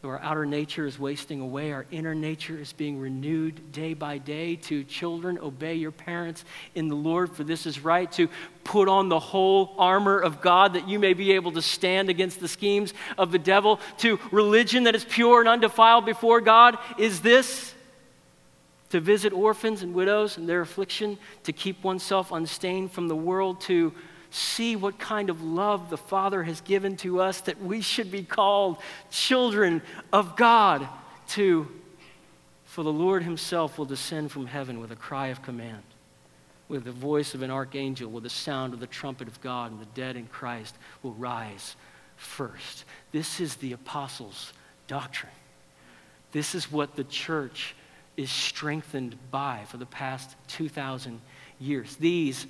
Though 0.00 0.08
our 0.08 0.20
outer 0.20 0.46
nature 0.46 0.86
is 0.86 0.98
wasting 0.98 1.40
away, 1.40 1.72
our 1.72 1.84
inner 1.90 2.14
nature 2.14 2.58
is 2.58 2.72
being 2.72 2.98
renewed 2.98 3.70
day 3.70 3.92
by 3.92 4.16
day. 4.16 4.56
To 4.56 4.82
children, 4.84 5.38
obey 5.38 5.74
your 5.74 5.90
parents 5.90 6.46
in 6.74 6.88
the 6.88 6.94
Lord, 6.94 7.34
for 7.36 7.44
this 7.44 7.66
is 7.66 7.84
right. 7.84 8.10
To 8.12 8.30
put 8.64 8.88
on 8.88 9.10
the 9.10 9.18
whole 9.18 9.74
armor 9.76 10.18
of 10.18 10.40
God 10.40 10.72
that 10.72 10.88
you 10.88 10.98
may 10.98 11.12
be 11.12 11.32
able 11.32 11.52
to 11.52 11.62
stand 11.62 12.08
against 12.08 12.40
the 12.40 12.48
schemes 12.48 12.94
of 13.18 13.30
the 13.30 13.38
devil. 13.38 13.78
To 13.98 14.18
religion 14.30 14.84
that 14.84 14.94
is 14.94 15.04
pure 15.04 15.40
and 15.40 15.48
undefiled 15.48 16.06
before 16.06 16.40
God 16.40 16.78
is 16.96 17.20
this 17.20 17.74
to 18.90 19.00
visit 19.00 19.32
orphans 19.32 19.82
and 19.82 19.94
widows 19.94 20.38
in 20.38 20.46
their 20.46 20.60
affliction, 20.60 21.18
to 21.44 21.52
keep 21.52 21.82
oneself 21.82 22.32
unstained 22.32 22.92
from 22.92 23.08
the 23.08 23.16
world, 23.16 23.60
to 23.62 23.92
see 24.30 24.76
what 24.76 24.98
kind 24.98 25.30
of 25.30 25.42
love 25.42 25.90
the 25.90 25.96
Father 25.96 26.42
has 26.42 26.60
given 26.60 26.96
to 26.96 27.20
us 27.20 27.40
that 27.42 27.60
we 27.62 27.80
should 27.80 28.10
be 28.10 28.22
called 28.22 28.78
children 29.10 29.82
of 30.12 30.36
God, 30.36 30.86
to 31.28 31.68
for 32.64 32.82
the 32.82 32.92
Lord 32.92 33.22
Himself 33.22 33.78
will 33.78 33.86
descend 33.86 34.30
from 34.30 34.46
heaven 34.46 34.80
with 34.80 34.92
a 34.92 34.96
cry 34.96 35.28
of 35.28 35.40
command, 35.40 35.82
with 36.68 36.84
the 36.84 36.92
voice 36.92 37.32
of 37.32 37.40
an 37.40 37.50
archangel, 37.50 38.10
with 38.10 38.24
the 38.24 38.28
sound 38.28 38.74
of 38.74 38.80
the 38.80 38.86
trumpet 38.86 39.28
of 39.28 39.40
God, 39.40 39.70
and 39.70 39.80
the 39.80 39.86
dead 39.94 40.16
in 40.16 40.26
Christ 40.26 40.74
will 41.02 41.14
rise 41.14 41.74
first. 42.16 42.84
This 43.12 43.40
is 43.40 43.56
the 43.56 43.72
apostles' 43.72 44.52
doctrine. 44.88 45.32
This 46.32 46.54
is 46.54 46.70
what 46.70 46.96
the 46.96 47.04
church 47.04 47.75
is 48.16 48.30
strengthened 48.30 49.16
by 49.30 49.62
for 49.68 49.76
the 49.76 49.86
past 49.86 50.36
2,000 50.48 51.20
years. 51.58 51.96
These, 51.96 52.46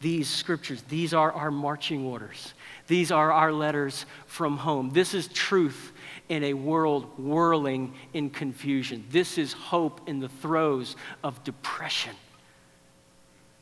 these 0.00 0.28
scriptures, 0.28 0.82
these 0.88 1.12
are 1.12 1.32
our 1.32 1.50
marching 1.50 2.06
orders. 2.06 2.54
These 2.86 3.10
are 3.10 3.32
our 3.32 3.52
letters 3.52 4.06
from 4.26 4.56
home. 4.56 4.90
This 4.90 5.14
is 5.14 5.28
truth 5.28 5.92
in 6.28 6.44
a 6.44 6.54
world 6.54 7.06
whirling 7.18 7.94
in 8.14 8.30
confusion. 8.30 9.04
This 9.10 9.36
is 9.36 9.52
hope 9.52 10.00
in 10.08 10.20
the 10.20 10.28
throes 10.28 10.96
of 11.22 11.42
depression. 11.44 12.14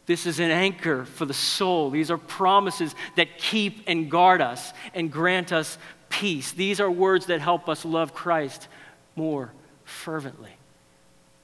This 0.07 0.25
is 0.25 0.41
an 0.41 0.51
anchor 0.51 1.05
for 1.05 1.27
the 1.27 1.35
soul. 1.35 1.91
These 1.91 2.11
are 2.11 2.17
promises 2.17 2.95
that 3.17 3.37
keep 3.37 3.83
and 3.87 4.11
guard 4.11 4.41
us 4.41 4.73
and 4.95 5.13
grant 5.13 5.53
us 5.53 5.77
peace. 6.09 6.53
These 6.53 6.81
are 6.81 6.91
words 6.91 7.27
that 7.27 7.41
help 7.41 7.69
us 7.69 7.85
love 7.85 8.15
Christ 8.15 8.69
more 9.17 9.53
fervently. 9.85 10.58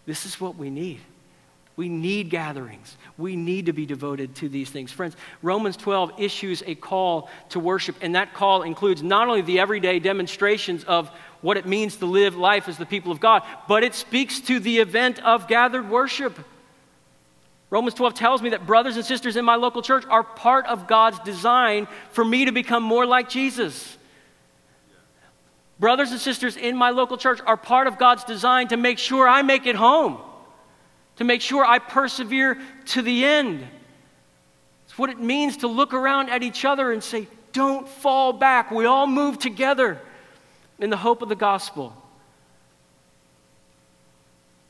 This 0.06 0.26
is 0.26 0.40
what 0.40 0.56
we 0.56 0.70
need. 0.70 1.00
We 1.76 1.88
need 1.88 2.30
gatherings. 2.30 2.96
We 3.18 3.34
need 3.34 3.66
to 3.66 3.72
be 3.72 3.84
devoted 3.84 4.36
to 4.36 4.48
these 4.48 4.70
things. 4.70 4.92
Friends, 4.92 5.16
Romans 5.42 5.76
12 5.76 6.12
issues 6.18 6.62
a 6.66 6.76
call 6.76 7.28
to 7.48 7.58
worship, 7.58 7.96
and 8.00 8.14
that 8.14 8.32
call 8.32 8.62
includes 8.62 9.02
not 9.02 9.26
only 9.26 9.42
the 9.42 9.58
everyday 9.58 9.98
demonstrations 9.98 10.84
of 10.84 11.10
what 11.40 11.56
it 11.56 11.66
means 11.66 11.96
to 11.96 12.06
live 12.06 12.36
life 12.36 12.68
as 12.68 12.78
the 12.78 12.86
people 12.86 13.10
of 13.10 13.18
God, 13.18 13.42
but 13.66 13.82
it 13.82 13.94
speaks 13.94 14.40
to 14.40 14.60
the 14.60 14.78
event 14.78 15.22
of 15.24 15.48
gathered 15.48 15.90
worship. 15.90 16.38
Romans 17.70 17.94
12 17.94 18.14
tells 18.14 18.40
me 18.40 18.50
that 18.50 18.66
brothers 18.66 18.94
and 18.94 19.04
sisters 19.04 19.36
in 19.36 19.44
my 19.44 19.56
local 19.56 19.82
church 19.82 20.04
are 20.08 20.22
part 20.22 20.66
of 20.66 20.86
God's 20.86 21.18
design 21.20 21.88
for 22.12 22.24
me 22.24 22.44
to 22.44 22.52
become 22.52 22.84
more 22.84 23.04
like 23.04 23.28
Jesus. 23.28 23.98
Brothers 25.78 26.12
and 26.12 26.20
sisters 26.20 26.56
in 26.56 26.76
my 26.76 26.90
local 26.90 27.16
church 27.16 27.40
are 27.44 27.56
part 27.56 27.87
of 27.87 27.98
God's 27.98 28.24
design 28.24 28.68
to 28.68 28.76
make 28.76 28.98
sure 28.98 29.28
I 29.28 29.42
make 29.42 29.66
it 29.66 29.74
home, 29.74 30.18
to 31.16 31.24
make 31.24 31.40
sure 31.40 31.64
I 31.64 31.78
persevere 31.78 32.60
to 32.87 33.02
the 33.02 33.24
end. 33.24 33.66
It's 34.87 34.96
what 34.96 35.10
it 35.10 35.18
means 35.18 35.58
to 35.58 35.66
look 35.66 35.92
around 35.92 36.30
at 36.30 36.42
each 36.42 36.64
other 36.64 36.92
and 36.92 37.02
say, 37.02 37.26
Don't 37.52 37.88
fall 37.88 38.32
back. 38.32 38.70
We 38.70 38.87
all 38.87 39.06
move 39.06 39.38
together 39.38 40.00
in 40.78 40.90
the 40.90 40.96
hope 40.96 41.22
of 41.22 41.28
the 41.28 41.37
gospel. 41.37 41.92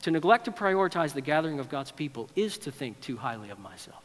To 0.03 0.11
neglect 0.11 0.45
to 0.45 0.51
prioritize 0.51 1.13
the 1.13 1.21
gathering 1.21 1.59
of 1.59 1.69
God's 1.69 1.91
people 1.91 2.29
is 2.35 2.57
to 2.59 2.71
think 2.71 2.99
too 3.01 3.17
highly 3.17 3.49
of 3.49 3.59
myself. 3.59 4.03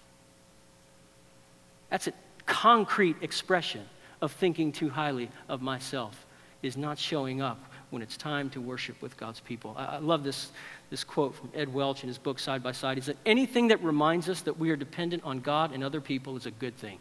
That's 1.90 2.06
a 2.06 2.12
concrete 2.46 3.16
expression 3.20 3.84
of 4.22 4.32
thinking 4.32 4.72
too 4.72 4.88
highly 4.90 5.30
of 5.48 5.60
myself 5.60 6.26
is 6.62 6.77
not 6.77 6.99
showing 6.99 7.40
up 7.40 7.59
when 7.90 8.03
it's 8.03 8.16
time 8.16 8.51
to 8.51 8.61
worship 8.61 9.01
with 9.03 9.16
God's 9.16 9.40
people. 9.40 9.75
I, 9.77 9.85
I 9.85 9.99
love 9.99 10.25
this, 10.25 10.51
this 10.90 11.05
quote 11.05 11.35
from 11.35 11.51
Ed 11.55 11.73
Welch 11.73 12.03
in 12.03 12.09
his 12.09 12.18
book, 12.18 12.38
Side 12.38 12.62
by 12.62 12.73
Side. 12.73 12.96
He 12.96 13.03
said, 13.03 13.16
Anything 13.27 13.68
that 13.68 13.83
reminds 13.83 14.29
us 14.29 14.42
that 14.42 14.59
we 14.59 14.70
are 14.70 14.77
dependent 14.77 15.25
on 15.25 15.40
God 15.40 15.73
and 15.73 15.83
other 15.83 16.01
people 16.01 16.37
is 16.37 16.46
a 16.46 16.51
good 16.51 16.77
thing. 16.77 16.99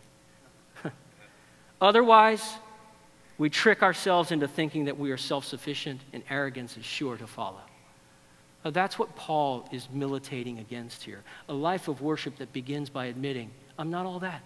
Otherwise, 1.82 2.56
we 3.38 3.50
trick 3.50 3.84
ourselves 3.84 4.32
into 4.32 4.48
thinking 4.48 4.86
that 4.86 4.98
we 4.98 5.12
are 5.12 5.18
self 5.18 5.46
sufficient 5.46 6.02
and 6.14 6.24
arrogance 6.30 6.76
is 6.78 6.86
sure 6.86 7.18
to 7.18 7.28
follow. 7.28 7.62
Now, 8.66 8.72
that's 8.72 9.00
what 9.00 9.16
Paul 9.16 9.68
is 9.72 9.88
militating 9.92 10.60
against 10.60 11.04
here 11.04 11.24
a 11.48 11.54
life 11.54 11.88
of 11.88 12.02
worship 12.02 12.38
that 12.38 12.52
begins 12.52 12.90
by 12.90 13.06
admitting, 13.06 13.52
I'm 13.78 13.90
not 13.90 14.06
all 14.06 14.20
that. 14.20 14.42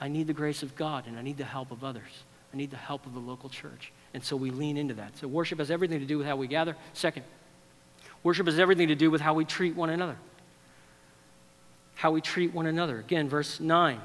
I 0.00 0.08
need 0.08 0.26
the 0.26 0.34
grace 0.34 0.62
of 0.62 0.74
God 0.76 1.06
and 1.06 1.18
I 1.18 1.22
need 1.22 1.38
the 1.38 1.44
help 1.44 1.70
of 1.70 1.84
others. 1.84 2.24
I 2.56 2.58
need 2.58 2.70
the 2.70 2.78
help 2.78 3.04
of 3.04 3.12
the 3.12 3.20
local 3.20 3.50
church. 3.50 3.92
And 4.14 4.24
so 4.24 4.34
we 4.34 4.50
lean 4.50 4.78
into 4.78 4.94
that. 4.94 5.18
So 5.18 5.28
worship 5.28 5.58
has 5.58 5.70
everything 5.70 6.00
to 6.00 6.06
do 6.06 6.16
with 6.16 6.26
how 6.26 6.36
we 6.36 6.46
gather. 6.46 6.74
Second, 6.94 7.24
worship 8.22 8.46
has 8.46 8.58
everything 8.58 8.88
to 8.88 8.94
do 8.94 9.10
with 9.10 9.20
how 9.20 9.34
we 9.34 9.44
treat 9.44 9.76
one 9.76 9.90
another. 9.90 10.16
How 11.96 12.12
we 12.12 12.22
treat 12.22 12.54
one 12.54 12.64
another. 12.64 12.98
Again, 12.98 13.28
verse 13.28 13.60
9. 13.60 14.00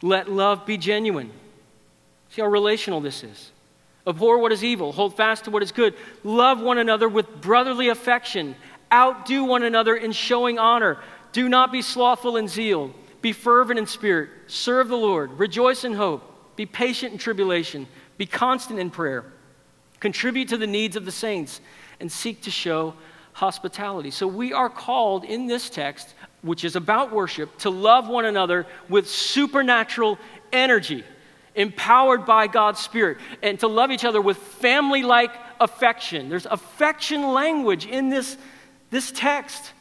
Let 0.00 0.30
love 0.30 0.64
be 0.64 0.78
genuine. 0.78 1.30
See 2.30 2.40
how 2.40 2.48
relational 2.48 3.02
this 3.02 3.22
is. 3.22 3.50
Abhor 4.06 4.38
what 4.38 4.52
is 4.52 4.64
evil, 4.64 4.92
hold 4.92 5.14
fast 5.14 5.44
to 5.44 5.50
what 5.50 5.62
is 5.62 5.70
good. 5.70 5.94
Love 6.24 6.62
one 6.62 6.78
another 6.78 7.10
with 7.10 7.42
brotherly 7.42 7.90
affection. 7.90 8.56
Outdo 8.90 9.44
one 9.44 9.64
another 9.64 9.94
in 9.94 10.12
showing 10.12 10.58
honor. 10.58 10.96
Do 11.32 11.46
not 11.46 11.72
be 11.72 11.82
slothful 11.82 12.38
in 12.38 12.48
zeal. 12.48 12.94
Be 13.20 13.32
fervent 13.32 13.78
in 13.78 13.86
spirit. 13.86 14.30
Serve 14.46 14.88
the 14.88 14.96
Lord. 14.96 15.38
Rejoice 15.38 15.84
in 15.84 15.92
hope 15.92 16.32
be 16.56 16.66
patient 16.66 17.12
in 17.12 17.18
tribulation. 17.18 17.86
Be 18.18 18.26
constant 18.26 18.78
in 18.78 18.90
prayer. 18.90 19.24
Contribute 20.00 20.48
to 20.48 20.56
the 20.56 20.66
needs 20.66 20.96
of 20.96 21.04
the 21.04 21.12
saints 21.12 21.60
and 22.00 22.10
seek 22.10 22.42
to 22.42 22.50
show 22.50 22.94
hospitality. 23.32 24.10
So 24.10 24.26
we 24.26 24.52
are 24.52 24.70
called 24.70 25.24
in 25.24 25.46
this 25.46 25.68
text, 25.68 26.14
which 26.42 26.64
is 26.64 26.76
about 26.76 27.12
worship, 27.12 27.56
to 27.58 27.70
love 27.70 28.08
one 28.08 28.24
another 28.24 28.66
with 28.88 29.08
supernatural 29.08 30.18
energy, 30.52 31.04
empowered 31.54 32.24
by 32.24 32.46
God's 32.46 32.80
Spirit, 32.80 33.18
and 33.42 33.60
to 33.60 33.68
love 33.68 33.90
each 33.90 34.04
other 34.04 34.20
with 34.20 34.38
family 34.38 35.02
like 35.02 35.32
affection. 35.60 36.28
There's 36.28 36.46
affection 36.46 37.32
language 37.32 37.86
in 37.86 38.08
this, 38.08 38.36
this 38.90 39.10
text. 39.12 39.72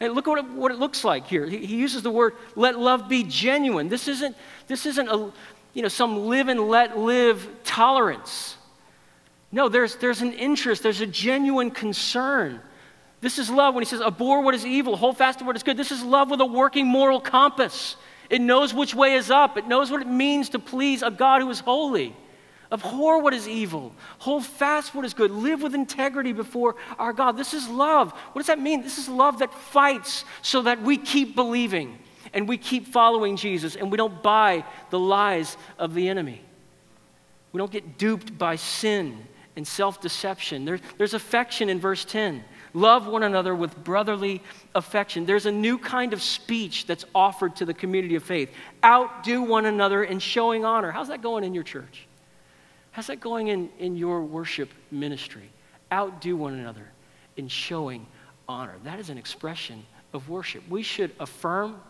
And 0.00 0.12
look 0.12 0.28
at 0.28 0.30
what 0.30 0.38
it, 0.38 0.50
what 0.50 0.70
it 0.70 0.78
looks 0.78 1.04
like 1.04 1.26
here. 1.26 1.46
He, 1.46 1.66
he 1.66 1.76
uses 1.76 2.02
the 2.02 2.10
word, 2.10 2.34
let 2.54 2.78
love 2.78 3.08
be 3.08 3.24
genuine. 3.24 3.88
This 3.88 4.06
isn't, 4.06 4.36
this 4.68 4.86
isn't 4.86 5.08
a, 5.08 5.32
you 5.74 5.82
know, 5.82 5.88
some 5.88 6.26
live 6.26 6.48
and 6.48 6.68
let 6.68 6.98
live 6.98 7.48
tolerance. 7.64 8.56
No, 9.50 9.68
there's, 9.68 9.96
there's 9.96 10.20
an 10.20 10.32
interest, 10.32 10.82
there's 10.82 11.00
a 11.00 11.06
genuine 11.06 11.70
concern. 11.70 12.60
This 13.20 13.38
is 13.38 13.50
love 13.50 13.74
when 13.74 13.82
he 13.82 13.88
says, 13.88 14.00
abhor 14.00 14.42
what 14.42 14.54
is 14.54 14.64
evil, 14.64 14.96
hold 14.96 15.16
fast 15.16 15.40
to 15.40 15.44
what 15.44 15.56
is 15.56 15.62
good. 15.62 15.76
This 15.76 15.90
is 15.90 16.02
love 16.02 16.30
with 16.30 16.40
a 16.40 16.46
working 16.46 16.86
moral 16.86 17.20
compass. 17.20 17.96
It 18.30 18.40
knows 18.40 18.74
which 18.74 18.94
way 18.94 19.14
is 19.14 19.30
up, 19.30 19.56
it 19.56 19.66
knows 19.66 19.90
what 19.90 20.02
it 20.02 20.08
means 20.08 20.50
to 20.50 20.58
please 20.58 21.02
a 21.02 21.10
God 21.10 21.40
who 21.40 21.50
is 21.50 21.60
holy. 21.60 22.14
Abhor 22.70 23.22
what 23.22 23.32
is 23.32 23.48
evil, 23.48 23.94
hold 24.18 24.44
fast 24.44 24.94
what 24.94 25.06
is 25.06 25.14
good, 25.14 25.30
live 25.30 25.62
with 25.62 25.74
integrity 25.74 26.32
before 26.32 26.76
our 26.98 27.14
God. 27.14 27.38
This 27.38 27.54
is 27.54 27.66
love. 27.66 28.12
What 28.12 28.40
does 28.40 28.48
that 28.48 28.60
mean? 28.60 28.82
This 28.82 28.98
is 28.98 29.08
love 29.08 29.38
that 29.38 29.54
fights 29.54 30.26
so 30.42 30.60
that 30.62 30.82
we 30.82 30.98
keep 30.98 31.34
believing 31.34 31.98
and 32.32 32.48
we 32.48 32.56
keep 32.56 32.86
following 32.86 33.36
Jesus 33.36 33.76
and 33.76 33.90
we 33.90 33.96
don't 33.96 34.22
buy 34.22 34.64
the 34.90 34.98
lies 34.98 35.56
of 35.78 35.94
the 35.94 36.08
enemy. 36.08 36.40
We 37.52 37.58
don't 37.58 37.70
get 37.70 37.98
duped 37.98 38.36
by 38.36 38.56
sin 38.56 39.24
and 39.56 39.66
self 39.66 40.00
deception. 40.00 40.64
There, 40.64 40.78
there's 40.98 41.14
affection 41.14 41.68
in 41.68 41.80
verse 41.80 42.04
10. 42.04 42.44
Love 42.74 43.06
one 43.06 43.22
another 43.22 43.54
with 43.54 43.82
brotherly 43.82 44.42
affection. 44.74 45.26
There's 45.26 45.46
a 45.46 45.52
new 45.52 45.78
kind 45.78 46.12
of 46.12 46.22
speech 46.22 46.86
that's 46.86 47.04
offered 47.14 47.56
to 47.56 47.64
the 47.64 47.74
community 47.74 48.14
of 48.14 48.22
faith. 48.22 48.52
Outdo 48.84 49.42
one 49.42 49.64
another 49.64 50.04
in 50.04 50.18
showing 50.18 50.64
honor. 50.64 50.90
How's 50.92 51.08
that 51.08 51.22
going 51.22 51.44
in 51.44 51.54
your 51.54 51.64
church? 51.64 52.06
How's 52.92 53.06
that 53.06 53.20
going 53.20 53.48
in, 53.48 53.70
in 53.78 53.96
your 53.96 54.22
worship 54.22 54.70
ministry? 54.90 55.50
Outdo 55.90 56.36
one 56.36 56.54
another 56.54 56.86
in 57.36 57.48
showing 57.48 58.06
honor. 58.48 58.74
That 58.84 58.98
is 58.98 59.10
an 59.10 59.18
expression 59.18 59.84
of 60.12 60.28
worship. 60.28 60.62
We 60.68 60.82
should 60.82 61.10
affirm 61.18 61.80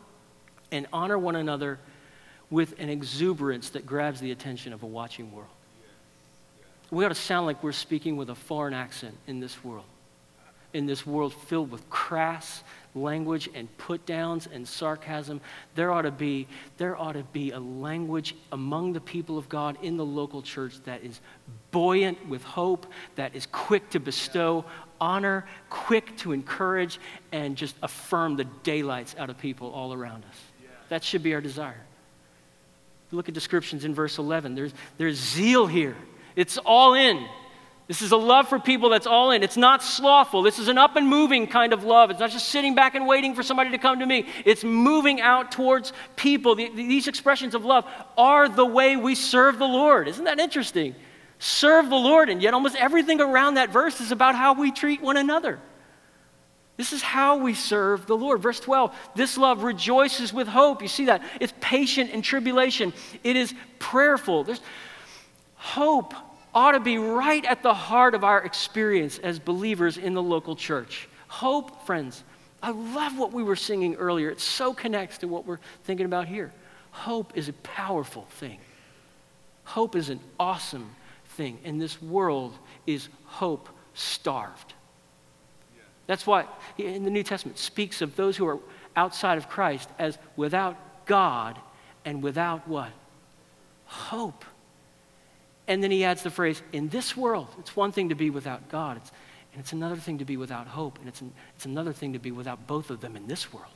and 0.70 0.86
honor 0.92 1.18
one 1.18 1.36
another 1.36 1.78
with 2.50 2.74
an 2.78 2.88
exuberance 2.88 3.70
that 3.70 3.86
grabs 3.86 4.20
the 4.20 4.30
attention 4.30 4.72
of 4.72 4.82
a 4.82 4.86
watching 4.86 5.32
world. 5.32 5.50
We 6.90 7.04
ought 7.04 7.10
to 7.10 7.14
sound 7.14 7.46
like 7.46 7.62
we're 7.62 7.72
speaking 7.72 8.16
with 8.16 8.30
a 8.30 8.34
foreign 8.34 8.72
accent 8.72 9.14
in 9.26 9.40
this 9.40 9.62
world 9.62 9.84
in 10.74 10.86
this 10.86 11.06
world 11.06 11.32
filled 11.32 11.70
with 11.70 11.88
crass 11.88 12.62
language 12.94 13.48
and 13.54 13.74
put 13.78 14.04
downs 14.06 14.48
and 14.52 14.66
sarcasm 14.66 15.40
there 15.74 15.92
ought 15.92 16.02
to 16.02 16.10
be 16.10 16.46
there 16.76 16.96
ought 16.96 17.12
to 17.12 17.22
be 17.32 17.52
a 17.52 17.58
language 17.58 18.34
among 18.52 18.92
the 18.92 19.00
people 19.00 19.38
of 19.38 19.48
god 19.48 19.78
in 19.82 19.96
the 19.96 20.04
local 20.04 20.42
church 20.42 20.74
that 20.84 21.02
is 21.02 21.20
buoyant 21.70 22.28
with 22.28 22.42
hope 22.42 22.86
that 23.14 23.34
is 23.34 23.46
quick 23.46 23.88
to 23.88 24.00
bestow 24.00 24.64
honor 25.00 25.46
quick 25.70 26.16
to 26.16 26.32
encourage 26.32 26.98
and 27.32 27.56
just 27.56 27.76
affirm 27.82 28.36
the 28.36 28.44
daylights 28.62 29.14
out 29.18 29.30
of 29.30 29.38
people 29.38 29.70
all 29.70 29.92
around 29.92 30.24
us 30.24 30.36
that 30.88 31.04
should 31.04 31.22
be 31.22 31.34
our 31.34 31.40
desire 31.40 31.80
look 33.10 33.28
at 33.28 33.34
descriptions 33.34 33.84
in 33.84 33.94
verse 33.94 34.18
11 34.18 34.54
there's, 34.54 34.72
there's 34.98 35.16
zeal 35.16 35.66
here 35.66 35.96
it's 36.36 36.58
all 36.58 36.94
in 36.94 37.26
this 37.88 38.02
is 38.02 38.12
a 38.12 38.18
love 38.18 38.48
for 38.48 38.58
people 38.58 38.90
that's 38.90 39.06
all 39.06 39.30
in. 39.30 39.42
It's 39.42 39.56
not 39.56 39.82
slothful. 39.82 40.42
This 40.42 40.58
is 40.58 40.68
an 40.68 40.76
up 40.76 40.96
and 40.96 41.08
moving 41.08 41.46
kind 41.46 41.72
of 41.72 41.84
love. 41.84 42.10
It's 42.10 42.20
not 42.20 42.30
just 42.30 42.50
sitting 42.50 42.74
back 42.74 42.94
and 42.94 43.06
waiting 43.06 43.34
for 43.34 43.42
somebody 43.42 43.70
to 43.70 43.78
come 43.78 44.00
to 44.00 44.06
me. 44.06 44.26
It's 44.44 44.62
moving 44.62 45.22
out 45.22 45.50
towards 45.50 45.94
people. 46.14 46.54
The, 46.54 46.68
these 46.68 47.08
expressions 47.08 47.54
of 47.54 47.64
love 47.64 47.86
are 48.18 48.46
the 48.46 48.66
way 48.66 48.96
we 48.96 49.14
serve 49.14 49.58
the 49.58 49.66
Lord. 49.66 50.06
Isn't 50.06 50.26
that 50.26 50.38
interesting? 50.38 50.94
Serve 51.38 51.88
the 51.88 51.96
Lord, 51.96 52.28
and 52.28 52.42
yet 52.42 52.52
almost 52.52 52.76
everything 52.76 53.22
around 53.22 53.54
that 53.54 53.70
verse 53.70 54.02
is 54.02 54.12
about 54.12 54.34
how 54.34 54.52
we 54.52 54.70
treat 54.70 55.00
one 55.00 55.16
another. 55.16 55.58
This 56.78 56.92
is 56.92 57.02
how 57.02 57.38
we 57.38 57.54
serve 57.54 58.06
the 58.06 58.16
Lord. 58.16 58.40
Verse 58.40 58.60
12, 58.60 58.96
this 59.16 59.36
love 59.36 59.64
rejoices 59.64 60.32
with 60.32 60.46
hope. 60.46 60.80
You 60.80 60.88
see 60.88 61.06
that? 61.06 61.22
It's 61.40 61.52
patient 61.60 62.10
in 62.10 62.22
tribulation, 62.22 62.94
it 63.24 63.36
is 63.36 63.52
prayerful. 63.80 64.44
There's 64.44 64.60
hope 65.56 66.14
ought 66.54 66.72
to 66.72 66.80
be 66.80 66.96
right 66.96 67.44
at 67.44 67.62
the 67.62 67.74
heart 67.74 68.14
of 68.14 68.24
our 68.24 68.42
experience 68.42 69.18
as 69.18 69.38
believers 69.38 69.98
in 69.98 70.14
the 70.14 70.22
local 70.22 70.56
church. 70.56 71.08
Hope, 71.26 71.84
friends. 71.84 72.22
I 72.62 72.70
love 72.70 73.18
what 73.18 73.32
we 73.32 73.42
were 73.42 73.56
singing 73.56 73.96
earlier. 73.96 74.30
It 74.30 74.40
so 74.40 74.72
connects 74.72 75.18
to 75.18 75.28
what 75.28 75.46
we're 75.46 75.60
thinking 75.84 76.06
about 76.06 76.26
here. 76.26 76.52
Hope 76.90 77.36
is 77.36 77.48
a 77.48 77.52
powerful 77.52 78.26
thing. 78.30 78.58
Hope 79.64 79.94
is 79.94 80.10
an 80.10 80.20
awesome 80.40 80.90
thing. 81.36 81.58
And 81.64 81.80
this 81.80 82.00
world 82.00 82.56
is 82.86 83.08
hope 83.24 83.68
starved. 83.94 84.74
That's 86.08 86.26
why 86.26 86.46
in 86.78 87.04
the 87.04 87.10
New 87.10 87.22
Testament 87.22 87.58
speaks 87.58 88.00
of 88.00 88.16
those 88.16 88.36
who 88.36 88.48
are 88.48 88.58
outside 88.96 89.36
of 89.36 89.48
Christ 89.48 89.90
as 89.98 90.18
without 90.36 90.76
God 91.04 91.58
and 92.04 92.22
without 92.22 92.66
what? 92.66 92.90
Hope. 93.84 94.44
And 95.68 95.82
then 95.84 95.90
he 95.90 96.04
adds 96.04 96.22
the 96.22 96.30
phrase, 96.30 96.62
in 96.72 96.88
this 96.88 97.14
world, 97.14 97.48
it's 97.58 97.76
one 97.76 97.92
thing 97.92 98.08
to 98.08 98.14
be 98.14 98.30
without 98.30 98.70
God, 98.70 98.96
it's, 98.96 99.12
and 99.52 99.60
it's 99.60 99.74
another 99.74 99.96
thing 99.96 100.16
to 100.18 100.24
be 100.24 100.38
without 100.38 100.66
hope, 100.66 100.98
and 100.98 101.08
it's, 101.08 101.20
an, 101.20 101.30
it's 101.54 101.66
another 101.66 101.92
thing 101.92 102.14
to 102.14 102.18
be 102.18 102.32
without 102.32 102.66
both 102.66 102.88
of 102.88 103.02
them 103.02 103.14
in 103.14 103.26
this 103.26 103.52
world. 103.52 103.70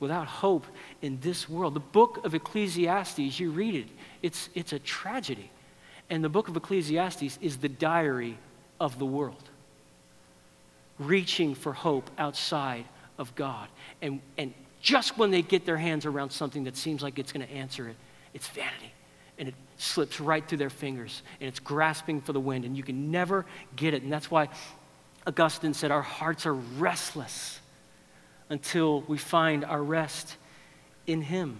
Without 0.00 0.26
hope 0.26 0.66
in 1.00 1.20
this 1.20 1.48
world. 1.48 1.74
The 1.74 1.80
book 1.80 2.24
of 2.24 2.34
Ecclesiastes, 2.34 3.38
you 3.38 3.52
read 3.52 3.76
it, 3.76 3.86
it's, 4.20 4.48
it's 4.56 4.72
a 4.72 4.80
tragedy. 4.80 5.52
And 6.10 6.24
the 6.24 6.28
book 6.28 6.48
of 6.48 6.56
Ecclesiastes 6.56 7.38
is 7.40 7.58
the 7.58 7.68
diary 7.68 8.36
of 8.80 8.98
the 8.98 9.06
world, 9.06 9.48
reaching 10.98 11.54
for 11.54 11.72
hope 11.72 12.10
outside 12.18 12.84
of 13.18 13.34
God. 13.34 13.68
And, 14.02 14.20
and 14.38 14.52
just 14.80 15.18
when 15.18 15.30
they 15.30 15.42
get 15.42 15.64
their 15.64 15.76
hands 15.76 16.06
around 16.06 16.30
something 16.30 16.64
that 16.64 16.76
seems 16.76 17.02
like 17.02 17.18
it's 17.18 17.32
going 17.32 17.46
to 17.46 17.52
answer 17.52 17.88
it, 17.88 17.96
it's 18.32 18.48
vanity 18.48 18.92
and 19.38 19.48
it 19.48 19.54
slips 19.76 20.20
right 20.20 20.46
through 20.46 20.58
their 20.58 20.70
fingers 20.70 21.22
and 21.40 21.48
it's 21.48 21.58
grasping 21.58 22.20
for 22.20 22.32
the 22.32 22.40
wind 22.40 22.64
and 22.64 22.76
you 22.76 22.82
can 22.82 23.10
never 23.10 23.44
get 23.76 23.94
it. 23.94 24.02
And 24.02 24.12
that's 24.12 24.30
why 24.30 24.48
Augustine 25.26 25.74
said 25.74 25.90
our 25.90 26.02
hearts 26.02 26.46
are 26.46 26.54
restless 26.54 27.60
until 28.50 29.00
we 29.02 29.18
find 29.18 29.64
our 29.64 29.82
rest 29.82 30.36
in 31.06 31.22
Him. 31.22 31.58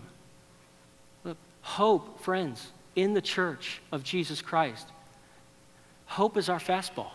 Look, 1.24 1.38
hope, 1.62 2.20
friends, 2.20 2.70
in 2.94 3.14
the 3.14 3.22
church 3.22 3.80
of 3.90 4.04
Jesus 4.04 4.42
Christ. 4.42 4.86
Hope 6.06 6.36
is 6.36 6.48
our 6.48 6.58
fastball. 6.58 7.10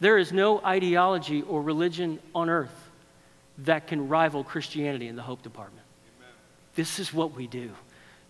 There 0.00 0.18
is 0.18 0.32
no 0.32 0.60
ideology 0.60 1.42
or 1.42 1.62
religion 1.62 2.18
on 2.34 2.50
earth 2.50 2.90
that 3.58 3.86
can 3.86 4.08
rival 4.08 4.44
Christianity 4.44 5.08
in 5.08 5.16
the 5.16 5.22
hope 5.22 5.42
department. 5.42 5.86
Amen. 6.18 6.34
This 6.74 6.98
is 6.98 7.12
what 7.12 7.34
we 7.34 7.46
do. 7.46 7.70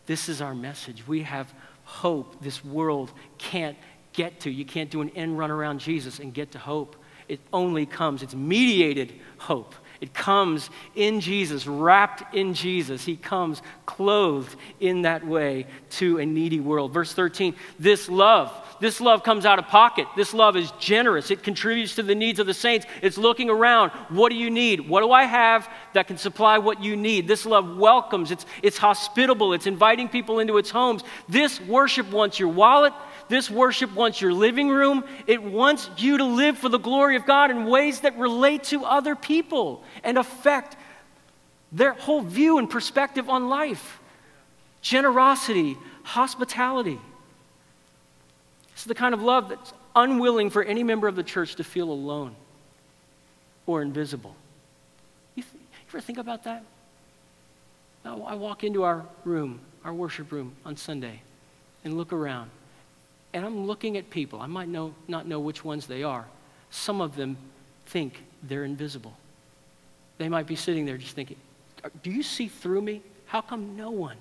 This 0.06 0.28
is 0.28 0.40
our 0.40 0.54
message. 0.54 1.06
We 1.06 1.22
have 1.22 1.52
hope 1.84 2.40
this 2.40 2.64
world 2.64 3.12
can't 3.38 3.76
get 4.12 4.40
to. 4.40 4.50
You 4.50 4.64
can't 4.64 4.90
do 4.90 5.00
an 5.00 5.10
end 5.10 5.38
run 5.38 5.50
around 5.50 5.80
Jesus 5.80 6.20
and 6.20 6.32
get 6.32 6.52
to 6.52 6.58
hope. 6.58 6.96
It 7.28 7.40
only 7.52 7.86
comes, 7.86 8.22
it's 8.22 8.34
mediated 8.34 9.14
hope. 9.38 9.74
It 10.00 10.14
comes 10.14 10.70
in 10.94 11.20
Jesus, 11.20 11.66
wrapped 11.66 12.34
in 12.34 12.54
Jesus. 12.54 13.04
He 13.04 13.16
comes 13.16 13.62
clothed 13.86 14.56
in 14.80 15.02
that 15.02 15.26
way 15.26 15.66
to 15.90 16.18
a 16.18 16.26
needy 16.26 16.60
world. 16.60 16.92
Verse 16.92 17.12
13 17.12 17.54
this 17.78 18.08
love 18.08 18.52
this 18.80 19.00
love 19.00 19.22
comes 19.22 19.46
out 19.46 19.58
of 19.58 19.66
pocket. 19.68 20.06
This 20.16 20.34
love 20.34 20.56
is 20.56 20.70
generous. 20.78 21.30
It 21.30 21.42
contributes 21.42 21.94
to 21.96 22.02
the 22.02 22.14
needs 22.14 22.38
of 22.38 22.46
the 22.46 22.54
saints. 22.54 22.86
It's 23.02 23.16
looking 23.16 23.48
around. 23.48 23.90
What 24.10 24.30
do 24.30 24.36
you 24.36 24.50
need? 24.50 24.88
What 24.88 25.00
do 25.00 25.12
I 25.12 25.24
have 25.24 25.68
that 25.94 26.06
can 26.06 26.18
supply 26.18 26.58
what 26.58 26.82
you 26.82 26.96
need? 26.96 27.26
This 27.26 27.46
love 27.46 27.76
welcomes. 27.76 28.30
It's, 28.30 28.44
it's 28.62 28.76
hospitable. 28.76 29.52
It's 29.54 29.66
inviting 29.66 30.08
people 30.08 30.40
into 30.40 30.58
its 30.58 30.70
homes. 30.70 31.02
This 31.28 31.60
worship 31.60 32.10
wants 32.10 32.38
your 32.38 32.48
wallet. 32.50 32.92
This 33.28 33.50
worship 33.50 33.94
wants 33.94 34.20
your 34.20 34.32
living 34.32 34.68
room. 34.68 35.04
It 35.26 35.42
wants 35.42 35.90
you 35.96 36.18
to 36.18 36.24
live 36.24 36.58
for 36.58 36.68
the 36.68 36.78
glory 36.78 37.16
of 37.16 37.26
God 37.26 37.50
in 37.50 37.66
ways 37.66 38.00
that 38.00 38.16
relate 38.18 38.64
to 38.64 38.84
other 38.84 39.16
people 39.16 39.82
and 40.04 40.16
affect 40.16 40.76
their 41.72 41.92
whole 41.92 42.22
view 42.22 42.58
and 42.58 42.70
perspective 42.70 43.28
on 43.28 43.48
life. 43.48 43.98
Generosity, 44.80 45.76
hospitality. 46.04 47.00
Is 48.76 48.84
the 48.84 48.94
kind 48.94 49.14
of 49.14 49.22
love 49.22 49.48
that's 49.48 49.72
unwilling 49.96 50.50
for 50.50 50.62
any 50.62 50.84
member 50.84 51.08
of 51.08 51.16
the 51.16 51.22
church 51.22 51.56
to 51.56 51.64
feel 51.64 51.90
alone 51.90 52.36
or 53.66 53.82
invisible. 53.82 54.36
You, 55.34 55.42
th- 55.42 55.54
you 55.54 55.88
ever 55.88 56.00
think 56.00 56.18
about 56.18 56.44
that? 56.44 56.62
Oh, 58.04 58.22
I 58.22 58.34
walk 58.34 58.62
into 58.62 58.84
our 58.84 59.04
room, 59.24 59.60
our 59.84 59.92
worship 59.92 60.30
room 60.30 60.52
on 60.64 60.76
Sunday, 60.76 61.22
and 61.82 61.96
look 61.96 62.12
around. 62.12 62.50
And 63.36 63.44
I'm 63.44 63.66
looking 63.66 63.98
at 63.98 64.08
people. 64.08 64.40
I 64.40 64.46
might 64.46 64.68
know, 64.68 64.94
not 65.08 65.28
know 65.28 65.38
which 65.38 65.62
ones 65.62 65.86
they 65.86 66.02
are. 66.02 66.24
Some 66.70 67.02
of 67.02 67.16
them 67.16 67.36
think 67.84 68.24
they're 68.42 68.64
invisible. 68.64 69.14
They 70.16 70.30
might 70.30 70.46
be 70.46 70.56
sitting 70.56 70.86
there 70.86 70.96
just 70.96 71.14
thinking, 71.14 71.36
Do 72.02 72.10
you 72.10 72.22
see 72.22 72.48
through 72.48 72.80
me? 72.80 73.02
How 73.26 73.42
come 73.42 73.76
no 73.76 73.90
one, 73.90 74.16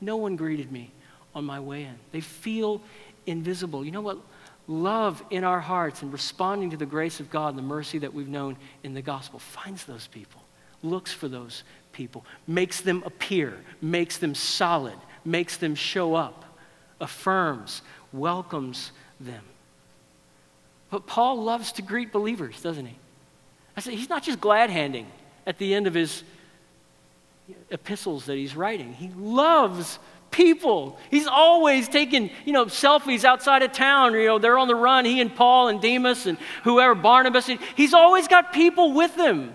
no 0.00 0.16
one 0.16 0.36
greeted 0.36 0.72
me 0.72 0.90
on 1.34 1.44
my 1.44 1.60
way 1.60 1.82
in? 1.82 1.94
They 2.12 2.22
feel 2.22 2.80
invisible. 3.26 3.84
You 3.84 3.90
know 3.90 4.00
what? 4.00 4.16
Love 4.66 5.22
in 5.28 5.44
our 5.44 5.60
hearts 5.60 6.00
and 6.00 6.10
responding 6.10 6.70
to 6.70 6.78
the 6.78 6.86
grace 6.86 7.20
of 7.20 7.28
God 7.28 7.50
and 7.50 7.58
the 7.58 7.62
mercy 7.62 7.98
that 7.98 8.14
we've 8.14 8.26
known 8.26 8.56
in 8.82 8.94
the 8.94 9.02
gospel 9.02 9.38
finds 9.38 9.84
those 9.84 10.06
people, 10.06 10.40
looks 10.82 11.12
for 11.12 11.28
those 11.28 11.62
people, 11.92 12.24
makes 12.46 12.80
them 12.80 13.02
appear, 13.04 13.58
makes 13.82 14.16
them 14.16 14.34
solid, 14.34 14.96
makes 15.26 15.58
them 15.58 15.74
show 15.74 16.14
up, 16.14 16.46
affirms 17.00 17.82
welcomes 18.12 18.92
them. 19.18 19.42
But 20.90 21.06
Paul 21.06 21.42
loves 21.42 21.72
to 21.72 21.82
greet 21.82 22.12
believers, 22.12 22.60
doesn't 22.60 22.86
he? 22.86 22.96
I 23.76 23.80
said, 23.80 23.94
he's 23.94 24.08
not 24.08 24.22
just 24.22 24.40
glad 24.40 24.70
handing 24.70 25.06
at 25.46 25.58
the 25.58 25.74
end 25.74 25.86
of 25.86 25.94
his 25.94 26.22
epistles 27.70 28.26
that 28.26 28.36
he's 28.36 28.54
writing. 28.56 28.92
He 28.92 29.10
loves 29.16 29.98
people. 30.30 30.98
He's 31.10 31.26
always 31.26 31.88
taking, 31.88 32.30
you 32.44 32.52
know, 32.52 32.66
selfies 32.66 33.24
outside 33.24 33.62
of 33.62 33.72
town. 33.72 34.14
You 34.14 34.26
know, 34.26 34.38
they're 34.38 34.58
on 34.58 34.68
the 34.68 34.74
run, 34.74 35.04
he 35.04 35.20
and 35.20 35.34
Paul 35.34 35.68
and 35.68 35.80
Demas 35.80 36.26
and 36.26 36.38
whoever, 36.62 36.94
Barnabas. 36.94 37.50
He's 37.76 37.94
always 37.94 38.28
got 38.28 38.52
people 38.52 38.92
with 38.92 39.14
him. 39.16 39.52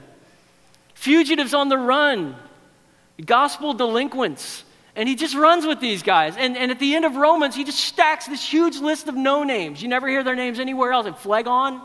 Fugitives 0.94 1.54
on 1.54 1.70
the 1.70 1.78
run, 1.78 2.36
gospel 3.26 3.74
delinquents. 3.74 4.65
And 4.96 5.10
he 5.10 5.16
just 5.16 5.36
runs 5.36 5.66
with 5.66 5.82
these 5.82 6.04
guys. 6.04 6.38
And, 6.38 6.56
and 6.56 6.72
at 6.72 6.80
the 6.80 6.96
end 6.96 7.04
of 7.04 7.16
Romans, 7.16 7.56
he 7.56 7.66
just 7.66 7.80
stacks 7.80 8.28
this 8.28 8.48
huge 8.48 8.78
list 8.78 9.08
of 9.08 9.16
no 9.16 9.44
names. 9.44 9.82
You 9.82 9.90
never 9.90 10.08
hear 10.08 10.24
their 10.24 10.36
names 10.36 10.60
anywhere 10.60 10.94
else. 10.94 11.06
And 11.06 11.16
Phlegon, 11.18 11.82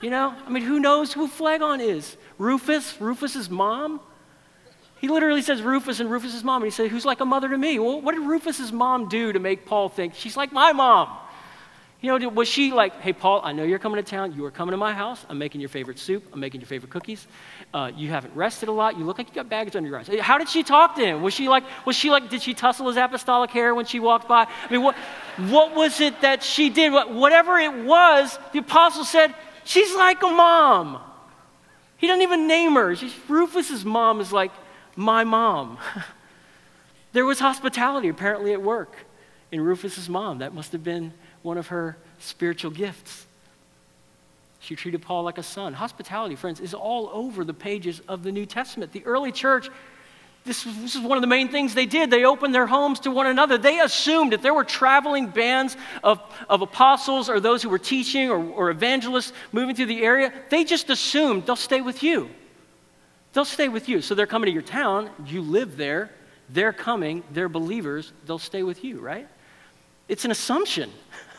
you 0.00 0.10
know? 0.10 0.34
I 0.44 0.50
mean, 0.50 0.64
who 0.64 0.80
knows 0.80 1.12
who 1.12 1.28
Phlegon 1.28 1.80
is? 1.80 2.16
Rufus, 2.36 3.00
Rufus's 3.00 3.48
mom? 3.48 4.00
He 5.00 5.08
literally 5.08 5.42
says 5.42 5.62
Rufus 5.62 6.00
and 6.00 6.10
Rufus's 6.10 6.42
mom. 6.42 6.62
And 6.62 6.72
he 6.72 6.74
says, 6.74 6.90
Who's 6.90 7.04
like 7.04 7.20
a 7.20 7.24
mother 7.24 7.48
to 7.48 7.58
me? 7.58 7.78
Well, 7.78 8.00
what 8.00 8.14
did 8.14 8.26
Rufus's 8.26 8.72
mom 8.72 9.08
do 9.08 9.32
to 9.32 9.38
make 9.38 9.66
Paul 9.66 9.88
think 9.88 10.14
she's 10.14 10.36
like 10.36 10.50
my 10.50 10.72
mom? 10.72 11.08
You 12.04 12.18
know, 12.18 12.28
was 12.28 12.48
she 12.48 12.70
like, 12.70 13.00
hey, 13.00 13.14
Paul, 13.14 13.40
I 13.42 13.52
know 13.52 13.62
you're 13.62 13.78
coming 13.78 13.96
to 13.96 14.02
town. 14.02 14.34
You 14.34 14.44
are 14.44 14.50
coming 14.50 14.72
to 14.72 14.76
my 14.76 14.92
house. 14.92 15.24
I'm 15.30 15.38
making 15.38 15.62
your 15.62 15.70
favorite 15.70 15.98
soup. 15.98 16.22
I'm 16.34 16.38
making 16.38 16.60
your 16.60 16.68
favorite 16.68 16.90
cookies. 16.90 17.26
Uh, 17.72 17.92
you 17.96 18.10
haven't 18.10 18.36
rested 18.36 18.68
a 18.68 18.72
lot. 18.72 18.98
You 18.98 19.06
look 19.06 19.16
like 19.16 19.30
you 19.30 19.34
got 19.34 19.48
baggage 19.48 19.74
under 19.74 19.88
your 19.88 19.98
eyes. 19.98 20.10
How 20.20 20.36
did 20.36 20.50
she 20.50 20.62
talk 20.62 20.96
to 20.96 21.00
him? 21.02 21.22
Was 21.22 21.32
she 21.32 21.48
like, 21.48 21.64
was 21.86 21.96
she 21.96 22.10
like, 22.10 22.28
did 22.28 22.42
she 22.42 22.52
tussle 22.52 22.88
his 22.88 22.98
apostolic 22.98 23.50
hair 23.52 23.74
when 23.74 23.86
she 23.86 24.00
walked 24.00 24.28
by? 24.28 24.42
I 24.44 24.70
mean, 24.70 24.82
what, 24.82 24.96
what 25.48 25.74
was 25.74 25.98
it 26.02 26.20
that 26.20 26.42
she 26.42 26.68
did? 26.68 26.92
Whatever 26.92 27.56
it 27.56 27.72
was, 27.86 28.38
the 28.52 28.58
apostle 28.58 29.06
said, 29.06 29.34
she's 29.64 29.94
like 29.94 30.22
a 30.22 30.28
mom. 30.28 31.00
He 31.96 32.06
doesn't 32.06 32.20
even 32.20 32.46
name 32.46 32.74
her. 32.74 32.94
She's, 32.96 33.14
Rufus's 33.28 33.82
mom 33.82 34.20
is 34.20 34.30
like 34.30 34.52
my 34.94 35.24
mom. 35.24 35.78
there 37.14 37.24
was 37.24 37.40
hospitality 37.40 38.08
apparently 38.08 38.52
at 38.52 38.60
work 38.60 38.94
in 39.52 39.60
Rufus's 39.60 40.08
mom. 40.08 40.38
That 40.38 40.54
must 40.54 40.72
have 40.72 40.84
been 40.84 41.12
one 41.42 41.58
of 41.58 41.68
her 41.68 41.96
spiritual 42.18 42.70
gifts. 42.70 43.26
She 44.60 44.76
treated 44.76 45.02
Paul 45.02 45.24
like 45.24 45.36
a 45.36 45.42
son. 45.42 45.74
Hospitality, 45.74 46.36
friends, 46.36 46.58
is 46.58 46.72
all 46.72 47.10
over 47.12 47.44
the 47.44 47.52
pages 47.52 48.00
of 48.08 48.22
the 48.22 48.32
New 48.32 48.46
Testament. 48.46 48.92
The 48.92 49.04
early 49.04 49.30
church, 49.30 49.68
this 50.46 50.64
this 50.64 50.94
was 50.94 51.04
one 51.04 51.18
of 51.18 51.22
the 51.22 51.28
main 51.28 51.48
things 51.48 51.74
they 51.74 51.84
did. 51.84 52.10
They 52.10 52.24
opened 52.24 52.54
their 52.54 52.66
homes 52.66 53.00
to 53.00 53.10
one 53.10 53.26
another. 53.26 53.58
They 53.58 53.80
assumed 53.80 54.32
if 54.32 54.40
there 54.40 54.54
were 54.54 54.64
traveling 54.64 55.28
bands 55.28 55.76
of, 56.02 56.20
of 56.48 56.62
apostles 56.62 57.28
or 57.28 57.40
those 57.40 57.62
who 57.62 57.68
were 57.68 57.78
teaching 57.78 58.30
or, 58.30 58.38
or 58.38 58.70
evangelists 58.70 59.32
moving 59.52 59.76
through 59.76 59.86
the 59.86 60.02
area, 60.02 60.32
they 60.48 60.64
just 60.64 60.88
assumed 60.88 61.44
they'll 61.46 61.56
stay 61.56 61.82
with 61.82 62.02
you. 62.02 62.30
They'll 63.34 63.44
stay 63.44 63.68
with 63.68 63.88
you. 63.88 64.00
So 64.00 64.14
they're 64.14 64.26
coming 64.26 64.46
to 64.46 64.52
your 64.52 64.62
town, 64.62 65.10
you 65.26 65.42
live 65.42 65.76
there, 65.76 66.10
they're 66.48 66.72
coming, 66.72 67.22
they're 67.32 67.48
believers, 67.48 68.12
they'll 68.26 68.38
stay 68.38 68.62
with 68.62 68.84
you, 68.84 69.00
right? 69.00 69.28
It's 70.08 70.24
an 70.24 70.30
assumption. 70.30 70.90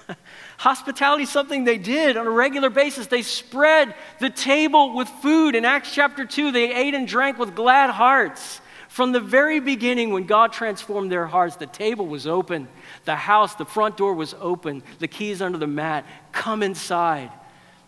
Hospitality 0.58 1.24
is 1.24 1.30
something 1.30 1.64
they 1.64 1.78
did 1.78 2.18
on 2.18 2.28
a 2.28 2.32
regular 2.32 2.70
basis. 2.70 3.08
They 3.08 3.22
spread 3.22 3.94
the 4.20 4.30
table 4.30 4.96
with 4.96 5.08
food. 5.08 5.56
In 5.56 5.66
Acts 5.66 5.94
chapter 5.94 6.26
2, 6.26 6.52
they 6.52 6.74
ate 6.74 6.94
and 6.94 7.08
drank 7.08 7.38
with 7.38 7.56
glad 7.56 7.90
hearts. 7.90 8.62
From 8.88 9.12
the 9.12 9.20
very 9.20 9.60
beginning, 9.60 10.12
when 10.14 10.26
God 10.26 10.54
transformed 10.54 11.12
their 11.12 11.28
hearts, 11.28 11.58
the 11.58 11.68
table 11.68 12.08
was 12.08 12.26
open, 12.26 12.70
the 13.04 13.16
house, 13.16 13.54
the 13.56 13.66
front 13.66 13.98
door 13.98 14.14
was 14.14 14.34
open, 14.40 14.84
the 15.00 15.08
keys 15.10 15.42
under 15.42 15.58
the 15.58 15.68
mat. 15.68 16.06
Come 16.32 16.64
inside. 16.64 17.30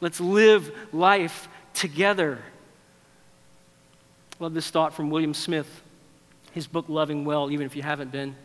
Let's 0.02 0.20
live 0.20 0.70
life 0.92 1.48
together. 1.74 2.40
Love 4.40 4.54
this 4.54 4.70
thought 4.70 4.94
from 4.94 5.10
William 5.10 5.34
Smith, 5.34 5.82
his 6.52 6.68
book, 6.68 6.90
Loving 6.90 7.24
Well, 7.24 7.50
even 7.52 7.66
if 7.66 7.76
you 7.76 7.84
haven't 7.84 8.12
been. 8.12 8.36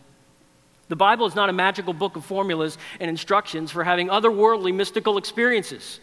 The 0.88 0.97
Bible 0.97 1.27
is 1.27 1.35
not 1.35 1.49
a 1.49 1.53
magical 1.53 1.92
book 1.92 2.16
of 2.16 2.25
formulas 2.25 2.77
and 3.01 3.09
instructions 3.09 3.71
for 3.71 3.85
having 3.85 4.09
otherworldly 4.09 4.75
mystical 4.75 5.16
experiences. 5.16 6.01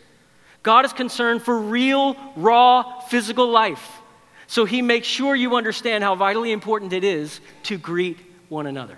God 0.63 0.85
is 0.85 0.93
concerned 0.93 1.41
for 1.41 1.57
real, 1.57 2.15
raw, 2.35 2.99
physical 3.01 3.49
life. 3.49 3.99
So 4.47 4.65
he 4.65 4.81
makes 4.81 5.07
sure 5.07 5.35
you 5.35 5.55
understand 5.55 6.03
how 6.03 6.15
vitally 6.15 6.51
important 6.51 6.91
it 6.93 7.03
is 7.03 7.39
to 7.63 7.77
greet 7.77 8.17
one 8.49 8.65
another. 8.65 8.97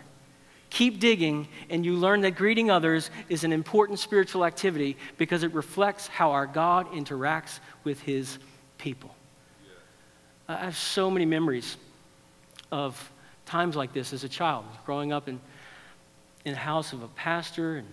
Keep 0.70 1.02
digging, 1.02 1.50
and 1.70 1.86
you 1.86 1.96
learn 1.96 2.22
that 2.22 2.36
greeting 2.36 2.72
others 2.72 3.12
is 3.28 3.44
an 3.44 3.52
important 3.52 4.00
spiritual 4.00 4.46
activity 4.46 4.96
because 5.18 5.44
it 5.44 5.54
reflects 5.54 6.08
how 6.08 6.32
our 6.32 6.48
God 6.48 6.90
interacts 6.94 7.60
with 7.84 8.00
his 8.00 8.40
people. 8.78 9.14
I 10.48 10.56
have 10.56 10.78
so 10.78 11.12
many 11.12 11.26
memories 11.26 11.76
of 12.72 13.12
times 13.46 13.76
like 13.76 13.92
this 13.92 14.14
as 14.14 14.24
a 14.24 14.30
child, 14.30 14.64
growing 14.86 15.12
up 15.12 15.28
in 15.28 15.42
in 16.46 16.54
the 16.54 16.60
house 16.60 16.94
of 16.94 17.04
a 17.04 17.08
pastor. 17.10 17.78
And 17.78 17.88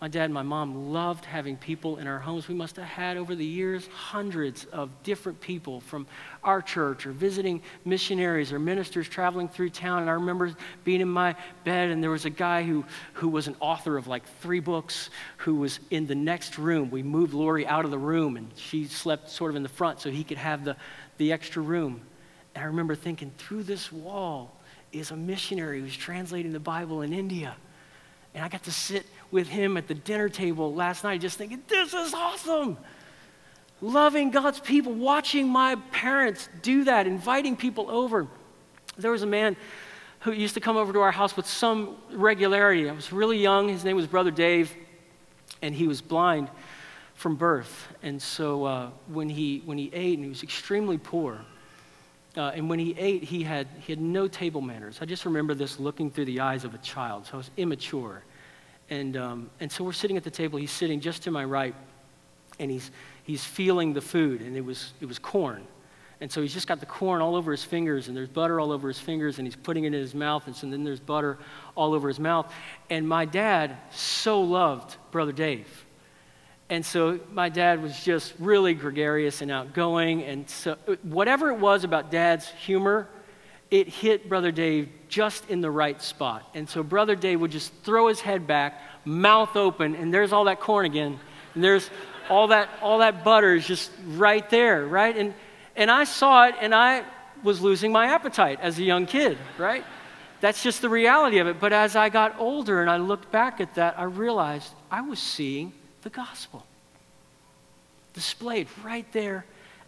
my 0.00 0.08
dad 0.08 0.24
and 0.26 0.34
my 0.34 0.42
mom 0.42 0.92
loved 0.92 1.24
having 1.24 1.56
people 1.56 1.96
in 1.96 2.06
our 2.06 2.18
homes. 2.18 2.48
We 2.48 2.54
must 2.54 2.76
have 2.76 2.84
had 2.84 3.16
over 3.16 3.34
the 3.34 3.46
years 3.46 3.86
hundreds 3.86 4.66
of 4.66 4.90
different 5.02 5.40
people 5.40 5.80
from 5.80 6.06
our 6.44 6.60
church 6.60 7.06
or 7.06 7.12
visiting 7.12 7.62
missionaries 7.86 8.52
or 8.52 8.58
ministers 8.58 9.08
traveling 9.08 9.48
through 9.48 9.70
town. 9.70 10.02
And 10.02 10.10
I 10.10 10.12
remember 10.12 10.54
being 10.84 11.00
in 11.00 11.08
my 11.08 11.34
bed, 11.64 11.90
and 11.90 12.02
there 12.02 12.10
was 12.10 12.26
a 12.26 12.30
guy 12.30 12.62
who, 12.62 12.84
who 13.14 13.30
was 13.30 13.48
an 13.48 13.56
author 13.58 13.96
of 13.96 14.06
like 14.06 14.24
three 14.40 14.60
books 14.60 15.08
who 15.38 15.54
was 15.54 15.80
in 15.90 16.06
the 16.06 16.14
next 16.14 16.58
room. 16.58 16.90
We 16.90 17.02
moved 17.02 17.32
Lori 17.32 17.66
out 17.66 17.86
of 17.86 17.90
the 17.90 17.98
room, 17.98 18.36
and 18.36 18.50
she 18.54 18.84
slept 18.84 19.30
sort 19.30 19.50
of 19.50 19.56
in 19.56 19.62
the 19.62 19.68
front 19.70 20.00
so 20.00 20.10
he 20.10 20.24
could 20.24 20.38
have 20.38 20.62
the, 20.62 20.76
the 21.16 21.32
extra 21.32 21.62
room. 21.62 22.02
And 22.54 22.62
I 22.62 22.66
remember 22.66 22.94
thinking, 22.94 23.32
through 23.38 23.62
this 23.62 23.90
wall 23.90 24.54
is 24.92 25.10
a 25.10 25.16
missionary 25.16 25.80
who's 25.80 25.96
translating 25.96 26.52
the 26.52 26.60
Bible 26.60 27.00
in 27.00 27.14
India. 27.14 27.56
And 28.36 28.44
I 28.44 28.48
got 28.48 28.64
to 28.64 28.70
sit 28.70 29.06
with 29.30 29.48
him 29.48 29.78
at 29.78 29.88
the 29.88 29.94
dinner 29.94 30.28
table 30.28 30.74
last 30.74 31.04
night 31.04 31.22
just 31.22 31.38
thinking, 31.38 31.62
this 31.68 31.94
is 31.94 32.12
awesome. 32.12 32.76
Loving 33.80 34.30
God's 34.30 34.60
people, 34.60 34.92
watching 34.92 35.48
my 35.48 35.76
parents 35.90 36.50
do 36.60 36.84
that, 36.84 37.06
inviting 37.06 37.56
people 37.56 37.90
over. 37.90 38.26
There 38.98 39.10
was 39.10 39.22
a 39.22 39.26
man 39.26 39.56
who 40.20 40.32
used 40.32 40.52
to 40.52 40.60
come 40.60 40.76
over 40.76 40.92
to 40.92 41.00
our 41.00 41.12
house 41.12 41.34
with 41.34 41.46
some 41.46 41.96
regularity. 42.12 42.90
I 42.90 42.92
was 42.92 43.10
really 43.10 43.38
young. 43.38 43.70
His 43.70 43.84
name 43.84 43.96
was 43.96 44.06
Brother 44.06 44.30
Dave, 44.30 44.74
and 45.62 45.74
he 45.74 45.88
was 45.88 46.02
blind 46.02 46.50
from 47.14 47.36
birth. 47.36 47.88
And 48.02 48.20
so 48.20 48.64
uh, 48.64 48.90
when, 49.08 49.30
he, 49.30 49.62
when 49.64 49.78
he 49.78 49.90
ate, 49.94 50.18
and 50.18 50.24
he 50.24 50.28
was 50.28 50.42
extremely 50.42 50.98
poor, 50.98 51.40
uh, 52.36 52.52
and 52.54 52.68
when 52.68 52.78
he 52.78 52.94
ate, 52.98 53.22
he 53.22 53.42
had, 53.42 53.66
he 53.80 53.92
had 53.92 54.00
no 54.00 54.28
table 54.28 54.60
manners. 54.60 54.98
I 55.00 55.06
just 55.06 55.24
remember 55.24 55.54
this 55.54 55.80
looking 55.80 56.10
through 56.10 56.26
the 56.26 56.40
eyes 56.40 56.64
of 56.64 56.74
a 56.74 56.78
child. 56.78 57.26
So 57.26 57.34
I 57.34 57.36
was 57.38 57.50
immature. 57.56 58.22
And, 58.90 59.16
um, 59.16 59.50
and 59.60 59.70
so 59.70 59.82
we're 59.82 59.92
sitting 59.92 60.16
at 60.16 60.24
the 60.24 60.30
table. 60.30 60.58
He's 60.58 60.70
sitting 60.70 61.00
just 61.00 61.22
to 61.22 61.30
my 61.30 61.44
right, 61.44 61.74
and 62.58 62.70
he's, 62.70 62.90
he's 63.24 63.44
feeling 63.44 63.92
the 63.92 64.00
food, 64.00 64.42
and 64.42 64.56
it 64.56 64.64
was, 64.64 64.92
it 65.00 65.06
was 65.06 65.18
corn. 65.18 65.66
And 66.20 66.30
so 66.30 66.40
he's 66.40 66.54
just 66.54 66.66
got 66.66 66.80
the 66.80 66.86
corn 66.86 67.20
all 67.20 67.36
over 67.36 67.50
his 67.50 67.64
fingers, 67.64 68.08
and 68.08 68.16
there's 68.16 68.28
butter 68.28 68.58
all 68.60 68.72
over 68.72 68.88
his 68.88 68.98
fingers, 68.98 69.38
and 69.38 69.46
he's 69.46 69.56
putting 69.56 69.84
it 69.84 69.88
in 69.88 69.92
his 69.94 70.14
mouth, 70.14 70.46
and 70.46 70.56
so 70.56 70.68
then 70.68 70.84
there's 70.84 71.00
butter 71.00 71.38
all 71.74 71.94
over 71.94 72.08
his 72.08 72.18
mouth. 72.18 72.52
And 72.88 73.06
my 73.06 73.24
dad 73.24 73.76
so 73.90 74.40
loved 74.40 74.96
Brother 75.10 75.32
Dave. 75.32 75.85
And 76.68 76.84
so 76.84 77.20
my 77.32 77.48
dad 77.48 77.80
was 77.82 78.02
just 78.02 78.34
really 78.38 78.74
gregarious 78.74 79.40
and 79.40 79.50
outgoing. 79.50 80.24
And 80.24 80.48
so, 80.50 80.76
whatever 81.02 81.50
it 81.50 81.58
was 81.58 81.84
about 81.84 82.10
dad's 82.10 82.48
humor, 82.48 83.08
it 83.70 83.88
hit 83.88 84.28
Brother 84.28 84.52
Dave 84.52 84.88
just 85.08 85.48
in 85.50 85.60
the 85.60 85.70
right 85.70 86.00
spot. 86.00 86.48
And 86.54 86.68
so 86.68 86.82
Brother 86.82 87.16
Dave 87.16 87.40
would 87.40 87.50
just 87.50 87.72
throw 87.82 88.08
his 88.08 88.20
head 88.20 88.46
back, 88.46 88.80
mouth 89.04 89.56
open, 89.56 89.94
and 89.94 90.12
there's 90.12 90.32
all 90.32 90.44
that 90.44 90.60
corn 90.60 90.86
again. 90.86 91.18
And 91.54 91.64
there's 91.64 91.90
all 92.28 92.48
that, 92.48 92.68
all 92.82 92.98
that 92.98 93.24
butter 93.24 93.54
is 93.54 93.66
just 93.66 93.90
right 94.06 94.48
there, 94.50 94.86
right? 94.86 95.16
And, 95.16 95.34
and 95.74 95.90
I 95.90 96.04
saw 96.04 96.46
it, 96.46 96.54
and 96.60 96.74
I 96.74 97.04
was 97.42 97.60
losing 97.60 97.92
my 97.92 98.06
appetite 98.06 98.58
as 98.60 98.78
a 98.78 98.82
young 98.82 99.06
kid, 99.06 99.38
right? 99.58 99.84
That's 100.40 100.62
just 100.62 100.80
the 100.80 100.88
reality 100.88 101.38
of 101.38 101.46
it. 101.46 101.58
But 101.60 101.72
as 101.72 101.96
I 101.96 102.08
got 102.08 102.38
older 102.38 102.82
and 102.82 102.90
I 102.90 102.98
looked 102.98 103.30
back 103.30 103.60
at 103.60 103.74
that, 103.76 103.98
I 103.98 104.04
realized 104.04 104.72
I 104.90 105.00
was 105.00 105.18
seeing 105.18 105.72
the 106.06 106.10
gospel 106.10 106.64
displayed 108.14 108.68
right 108.84 109.12
there 109.12 109.44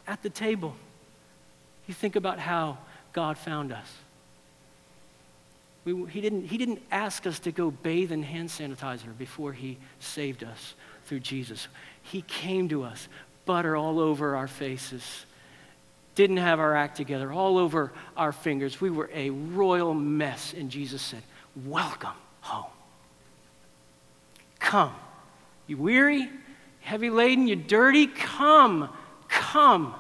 at 0.09 0.21
the 0.21 0.29
table. 0.29 0.75
You 1.87 1.95
think 1.95 2.17
about 2.17 2.41
how 2.41 2.79
God 3.13 3.39
found 3.39 3.73
us. 3.73 3.87
We, 5.85 6.07
he, 6.07 6.21
didn't, 6.21 6.47
he 6.47 6.59
didn't 6.59 6.83
ask 6.91 7.25
us 7.25 7.39
to 7.39 7.53
go 7.53 7.71
bathe 7.71 8.11
in 8.11 8.25
hand 8.25 8.49
sanitizer 8.49 9.17
before 9.17 9.53
he 9.53 9.79
saved 10.01 10.43
us 10.43 10.75
through 11.07 11.21
Jesus. 11.21 11.69
He 12.03 12.23
came 12.23 12.69
to 12.71 12.83
us, 12.83 13.07
butter 13.47 13.77
all 13.77 14.01
over 14.01 14.35
our 14.35 14.49
faces, 14.49 15.25
didn't 16.17 16.39
have 16.39 16.59
our 16.59 16.75
act 16.75 16.97
together, 16.97 17.33
all 17.33 17.59
over 17.59 17.93
our 18.17 18.33
fingers. 18.33 18.81
We 18.81 18.91
were 18.91 19.09
a 19.15 19.31
royal 19.31 19.95
mess, 19.95 20.53
and 20.53 20.69
Jesus 20.69 21.01
said, 21.01 21.23
Welcome 21.65 22.11
home. 22.41 22.73
come. 24.59 24.97
You 25.69 25.77
weary, 25.77 26.29
heavy 26.81 27.11
laden, 27.11 27.47
you 27.47 27.55
dirty, 27.55 28.09
come, 28.09 28.89
come. 29.29 29.95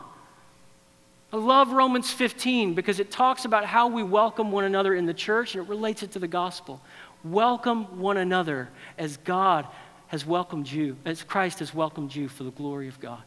I 1.30 1.36
love 1.36 1.72
Romans 1.72 2.10
15 2.10 2.72
because 2.72 3.00
it 3.00 3.10
talks 3.10 3.44
about 3.44 3.66
how 3.66 3.88
we 3.88 4.02
welcome 4.02 4.50
one 4.50 4.64
another 4.64 4.94
in 4.94 5.04
the 5.04 5.12
church 5.12 5.54
and 5.54 5.64
it 5.64 5.68
relates 5.68 6.02
it 6.02 6.12
to 6.12 6.18
the 6.18 6.26
gospel. 6.26 6.80
Welcome 7.22 8.00
one 8.00 8.16
another 8.16 8.70
as 8.96 9.18
God 9.18 9.66
has 10.06 10.24
welcomed 10.24 10.70
you, 10.70 10.96
as 11.04 11.22
Christ 11.22 11.58
has 11.58 11.74
welcomed 11.74 12.14
you 12.14 12.28
for 12.28 12.44
the 12.44 12.50
glory 12.50 12.88
of 12.88 12.98
God. 12.98 13.20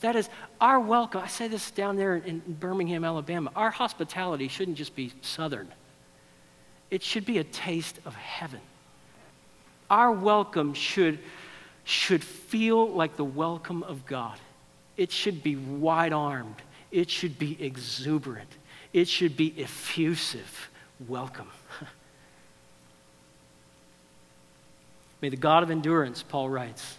That 0.00 0.16
is 0.16 0.28
our 0.60 0.80
welcome. 0.80 1.22
I 1.22 1.26
say 1.26 1.48
this 1.48 1.70
down 1.70 1.96
there 1.96 2.16
in 2.16 2.40
Birmingham, 2.46 3.04
Alabama. 3.04 3.50
Our 3.54 3.70
hospitality 3.70 4.48
shouldn't 4.48 4.78
just 4.78 4.94
be 4.96 5.12
southern, 5.20 5.68
it 6.90 7.02
should 7.02 7.26
be 7.26 7.38
a 7.38 7.44
taste 7.44 7.98
of 8.06 8.14
heaven. 8.14 8.60
Our 9.90 10.12
welcome 10.12 10.72
should, 10.72 11.18
should 11.84 12.24
feel 12.24 12.88
like 12.90 13.16
the 13.16 13.24
welcome 13.24 13.82
of 13.82 14.06
God. 14.06 14.38
It 14.96 15.12
should 15.12 15.42
be 15.42 15.56
wide 15.56 16.12
armed 16.12 16.56
it 16.94 17.10
should 17.10 17.38
be 17.40 17.60
exuberant, 17.60 18.48
it 18.92 19.08
should 19.08 19.36
be 19.36 19.52
effusive. 19.58 20.70
Welcome. 21.08 21.48
May 25.20 25.28
the 25.28 25.36
God 25.36 25.64
of 25.64 25.72
endurance, 25.72 26.22
Paul 26.22 26.48
writes, 26.48 26.96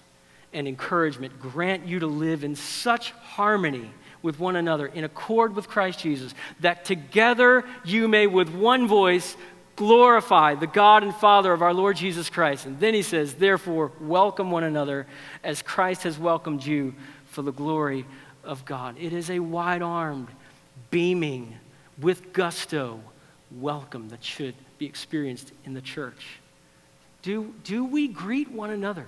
and 0.51 0.67
encouragement 0.67 1.39
grant 1.39 1.87
you 1.87 1.99
to 1.99 2.07
live 2.07 2.43
in 2.43 2.57
such 2.57 3.11
harmony 3.11 3.89
with 4.21 4.37
one 4.37 4.57
another, 4.57 4.87
in 4.87 5.05
accord 5.05 5.55
with 5.55 5.69
Christ 5.69 5.99
Jesus, 5.99 6.33
that 6.59 6.83
together 6.83 7.63
you 7.85 8.09
may 8.09 8.27
with 8.27 8.49
one 8.49 8.89
voice 8.89 9.37
glorify 9.75 10.55
the 10.55 10.67
God 10.67 11.03
and 11.03 11.13
Father 11.13 11.51
of 11.53 11.61
our 11.61 11.73
Lord 11.73 11.97
Jesus 11.97 12.29
Christ. 12.29 12.65
And 12.65 12.79
then 12.79 12.93
he 12.93 13.01
says, 13.01 13.33
Therefore, 13.33 13.91
welcome 13.99 14.51
one 14.51 14.63
another 14.63 15.07
as 15.43 15.61
Christ 15.61 16.03
has 16.03 16.17
welcomed 16.17 16.65
you 16.65 16.95
for 17.27 17.41
the 17.41 17.51
glory 17.51 18.05
of 18.43 18.65
God. 18.65 18.95
It 18.99 19.13
is 19.13 19.29
a 19.29 19.39
wide 19.39 19.81
armed, 19.81 20.29
beaming, 20.91 21.57
with 21.99 22.33
gusto 22.33 22.99
welcome 23.51 24.09
that 24.09 24.23
should 24.23 24.55
be 24.77 24.85
experienced 24.85 25.51
in 25.65 25.73
the 25.73 25.81
church. 25.81 26.39
Do, 27.21 27.53
do 27.63 27.85
we 27.85 28.07
greet 28.07 28.51
one 28.51 28.69
another 28.69 29.07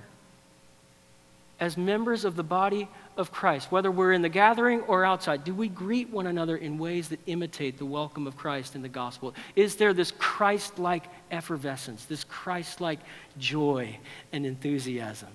as 1.60 1.76
members 1.76 2.24
of 2.24 2.36
the 2.36 2.42
body 2.42 2.88
of 3.18 3.32
Christ, 3.32 3.70
whether 3.70 3.90
we're 3.90 4.12
in 4.12 4.22
the 4.22 4.28
gathering 4.28 4.80
or 4.82 5.04
outside? 5.04 5.44
Do 5.44 5.52
we 5.52 5.68
greet 5.68 6.08
one 6.08 6.26
another 6.26 6.56
in 6.56 6.78
ways 6.78 7.08
that 7.08 7.20
imitate 7.26 7.76
the 7.76 7.84
welcome 7.84 8.26
of 8.26 8.36
Christ 8.36 8.76
in 8.76 8.82
the 8.82 8.88
gospel? 8.88 9.34
Is 9.56 9.76
there 9.76 9.92
this 9.92 10.12
Christ 10.12 10.78
like 10.78 11.04
effervescence, 11.30 12.04
this 12.04 12.24
Christ 12.24 12.80
like 12.80 13.00
joy 13.36 13.98
and 14.32 14.46
enthusiasm? 14.46 15.28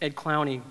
Ed 0.00 0.16
Clowney 0.16 0.62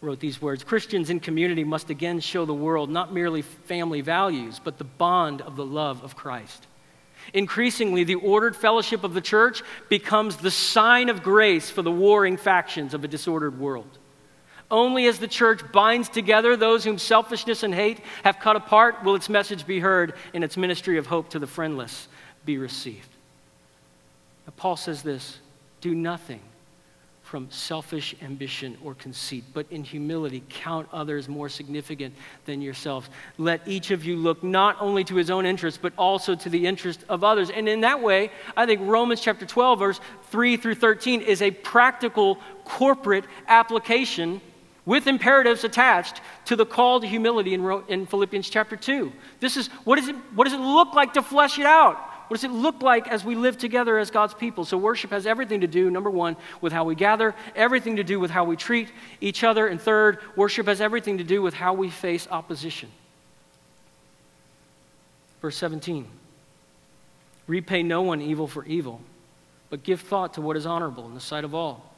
wrote 0.00 0.20
these 0.20 0.40
words 0.40 0.64
Christians 0.64 1.10
in 1.10 1.20
community 1.20 1.64
must 1.64 1.90
again 1.90 2.20
show 2.20 2.44
the 2.44 2.54
world 2.54 2.90
not 2.90 3.12
merely 3.12 3.42
family 3.42 4.00
values, 4.00 4.60
but 4.62 4.78
the 4.78 4.84
bond 4.84 5.42
of 5.42 5.56
the 5.56 5.64
love 5.64 6.02
of 6.02 6.16
Christ. 6.16 6.66
Increasingly, 7.34 8.04
the 8.04 8.14
ordered 8.16 8.56
fellowship 8.56 9.04
of 9.04 9.14
the 9.14 9.20
church 9.20 9.62
becomes 9.88 10.36
the 10.36 10.50
sign 10.50 11.08
of 11.08 11.22
grace 11.22 11.70
for 11.70 11.82
the 11.82 11.90
warring 11.90 12.36
factions 12.36 12.94
of 12.94 13.04
a 13.04 13.08
disordered 13.08 13.58
world. 13.58 13.98
Only 14.70 15.06
as 15.06 15.18
the 15.18 15.28
church 15.28 15.60
binds 15.72 16.08
together 16.08 16.56
those 16.56 16.84
whom 16.84 16.98
selfishness 16.98 17.62
and 17.62 17.74
hate 17.74 18.00
have 18.22 18.38
cut 18.38 18.56
apart 18.56 19.02
will 19.02 19.14
its 19.14 19.28
message 19.28 19.66
be 19.66 19.80
heard 19.80 20.14
and 20.34 20.44
its 20.44 20.56
ministry 20.56 20.98
of 20.98 21.06
hope 21.06 21.30
to 21.30 21.38
the 21.38 21.46
friendless 21.46 22.08
be 22.44 22.58
received. 22.58 23.08
Now, 24.46 24.52
Paul 24.56 24.76
says 24.76 25.02
this 25.02 25.38
do 25.80 25.94
nothing 25.94 26.40
from 27.28 27.46
selfish 27.50 28.14
ambition 28.22 28.78
or 28.82 28.94
conceit, 28.94 29.44
but 29.52 29.66
in 29.70 29.84
humility 29.84 30.42
count 30.48 30.88
others 30.94 31.28
more 31.28 31.50
significant 31.50 32.14
than 32.46 32.62
yourselves. 32.62 33.10
Let 33.36 33.60
each 33.68 33.90
of 33.90 34.02
you 34.02 34.16
look 34.16 34.42
not 34.42 34.76
only 34.80 35.04
to 35.04 35.14
his 35.14 35.28
own 35.30 35.44
interest, 35.44 35.80
but 35.82 35.92
also 35.98 36.34
to 36.34 36.48
the 36.48 36.66
interest 36.66 37.04
of 37.10 37.22
others. 37.22 37.50
And 37.50 37.68
in 37.68 37.82
that 37.82 38.00
way, 38.00 38.30
I 38.56 38.64
think 38.64 38.80
Romans 38.82 39.20
chapter 39.20 39.44
12, 39.44 39.78
verse 39.78 40.00
3 40.30 40.56
through 40.56 40.76
13 40.76 41.20
is 41.20 41.42
a 41.42 41.50
practical 41.50 42.38
corporate 42.64 43.26
application 43.46 44.40
with 44.86 45.06
imperatives 45.06 45.64
attached 45.64 46.22
to 46.46 46.56
the 46.56 46.64
call 46.64 46.98
to 46.98 47.06
humility 47.06 47.52
in, 47.52 48.06
Philippians 48.06 48.48
chapter 48.48 48.74
2. 48.74 49.12
This 49.38 49.58
is 49.58 49.66
what, 49.84 49.98
is 49.98 50.08
it, 50.08 50.16
what 50.34 50.44
does 50.44 50.54
it 50.54 50.60
look 50.60 50.94
like 50.94 51.12
to 51.12 51.20
flesh 51.20 51.58
it 51.58 51.66
out? 51.66 52.07
What 52.28 52.36
does 52.36 52.44
it 52.44 52.52
look 52.52 52.82
like 52.82 53.08
as 53.08 53.24
we 53.24 53.34
live 53.34 53.56
together 53.56 53.98
as 53.98 54.10
God's 54.10 54.34
people? 54.34 54.66
So, 54.66 54.76
worship 54.76 55.10
has 55.10 55.26
everything 55.26 55.62
to 55.62 55.66
do, 55.66 55.90
number 55.90 56.10
one, 56.10 56.36
with 56.60 56.72
how 56.72 56.84
we 56.84 56.94
gather, 56.94 57.34
everything 57.56 57.96
to 57.96 58.04
do 58.04 58.20
with 58.20 58.30
how 58.30 58.44
we 58.44 58.54
treat 58.54 58.92
each 59.20 59.42
other, 59.42 59.66
and 59.66 59.80
third, 59.80 60.18
worship 60.36 60.66
has 60.66 60.80
everything 60.80 61.18
to 61.18 61.24
do 61.24 61.40
with 61.40 61.54
how 61.54 61.72
we 61.72 61.88
face 61.88 62.28
opposition. 62.30 62.90
Verse 65.40 65.56
17 65.56 66.06
Repay 67.46 67.82
no 67.82 68.02
one 68.02 68.20
evil 68.20 68.46
for 68.46 68.64
evil, 68.66 69.00
but 69.70 69.82
give 69.82 70.02
thought 70.02 70.34
to 70.34 70.42
what 70.42 70.56
is 70.56 70.66
honorable 70.66 71.06
in 71.06 71.14
the 71.14 71.20
sight 71.20 71.44
of 71.44 71.54
all. 71.54 71.94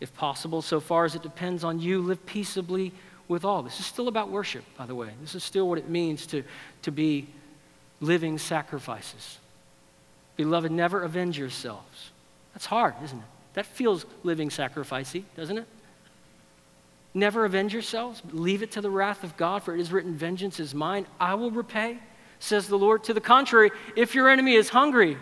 If 0.00 0.14
possible, 0.14 0.60
so 0.60 0.80
far 0.80 1.06
as 1.06 1.14
it 1.14 1.22
depends 1.22 1.64
on 1.64 1.80
you, 1.80 2.02
live 2.02 2.26
peaceably 2.26 2.92
with 3.26 3.44
all. 3.44 3.62
This 3.62 3.80
is 3.80 3.86
still 3.86 4.08
about 4.08 4.28
worship, 4.28 4.64
by 4.76 4.84
the 4.84 4.94
way. 4.94 5.10
This 5.22 5.34
is 5.34 5.42
still 5.42 5.68
what 5.68 5.78
it 5.78 5.88
means 5.88 6.26
to, 6.26 6.42
to 6.82 6.90
be 6.90 7.28
living 8.00 8.36
sacrifices. 8.36 9.38
Beloved, 10.36 10.72
never 10.72 11.02
avenge 11.02 11.38
yourselves. 11.38 12.10
That's 12.54 12.66
hard, 12.66 12.94
isn't 13.04 13.18
it? 13.18 13.24
That 13.54 13.66
feels 13.66 14.06
living 14.22 14.48
sacrificey, 14.48 15.24
doesn't 15.36 15.58
it? 15.58 15.66
Never 17.14 17.44
avenge 17.44 17.72
yourselves. 17.72 18.22
Leave 18.32 18.62
it 18.62 18.72
to 18.72 18.80
the 18.80 18.90
wrath 18.90 19.22
of 19.22 19.36
God, 19.36 19.62
for 19.62 19.74
it 19.74 19.80
is 19.80 19.92
written, 19.92 20.14
Vengeance 20.14 20.58
is 20.58 20.74
mine. 20.74 21.06
I 21.20 21.34
will 21.34 21.50
repay, 21.50 21.98
says 22.38 22.68
the 22.68 22.78
Lord. 22.78 23.04
To 23.04 23.14
the 23.14 23.20
contrary, 23.20 23.70
if 23.96 24.14
your 24.14 24.30
enemy 24.30 24.54
is 24.54 24.70
hungry, 24.70 25.18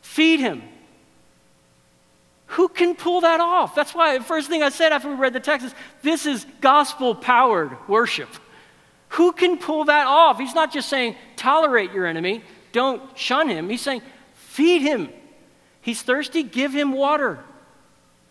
feed 0.00 0.40
him. 0.40 0.62
Who 2.50 2.68
can 2.68 2.94
pull 2.94 3.22
that 3.22 3.40
off? 3.40 3.74
That's 3.74 3.94
why 3.94 4.18
the 4.18 4.24
first 4.24 4.48
thing 4.48 4.62
I 4.62 4.68
said 4.68 4.92
after 4.92 5.08
we 5.08 5.14
read 5.14 5.32
the 5.32 5.40
text 5.40 5.66
is 5.66 5.74
this 6.02 6.26
is 6.26 6.46
gospel 6.60 7.14
powered 7.14 7.76
worship. 7.88 8.28
Who 9.10 9.32
can 9.32 9.58
pull 9.58 9.84
that 9.84 10.06
off? 10.06 10.38
He's 10.38 10.54
not 10.54 10.72
just 10.72 10.88
saying 10.88 11.16
tolerate 11.36 11.92
your 11.92 12.06
enemy, 12.06 12.42
don't 12.72 13.02
shun 13.16 13.48
him. 13.48 13.68
He's 13.68 13.80
saying 13.80 14.02
Feed 14.56 14.80
him. 14.80 15.10
He's 15.82 16.00
thirsty, 16.00 16.42
give 16.42 16.72
him 16.72 16.92
water. 16.92 17.40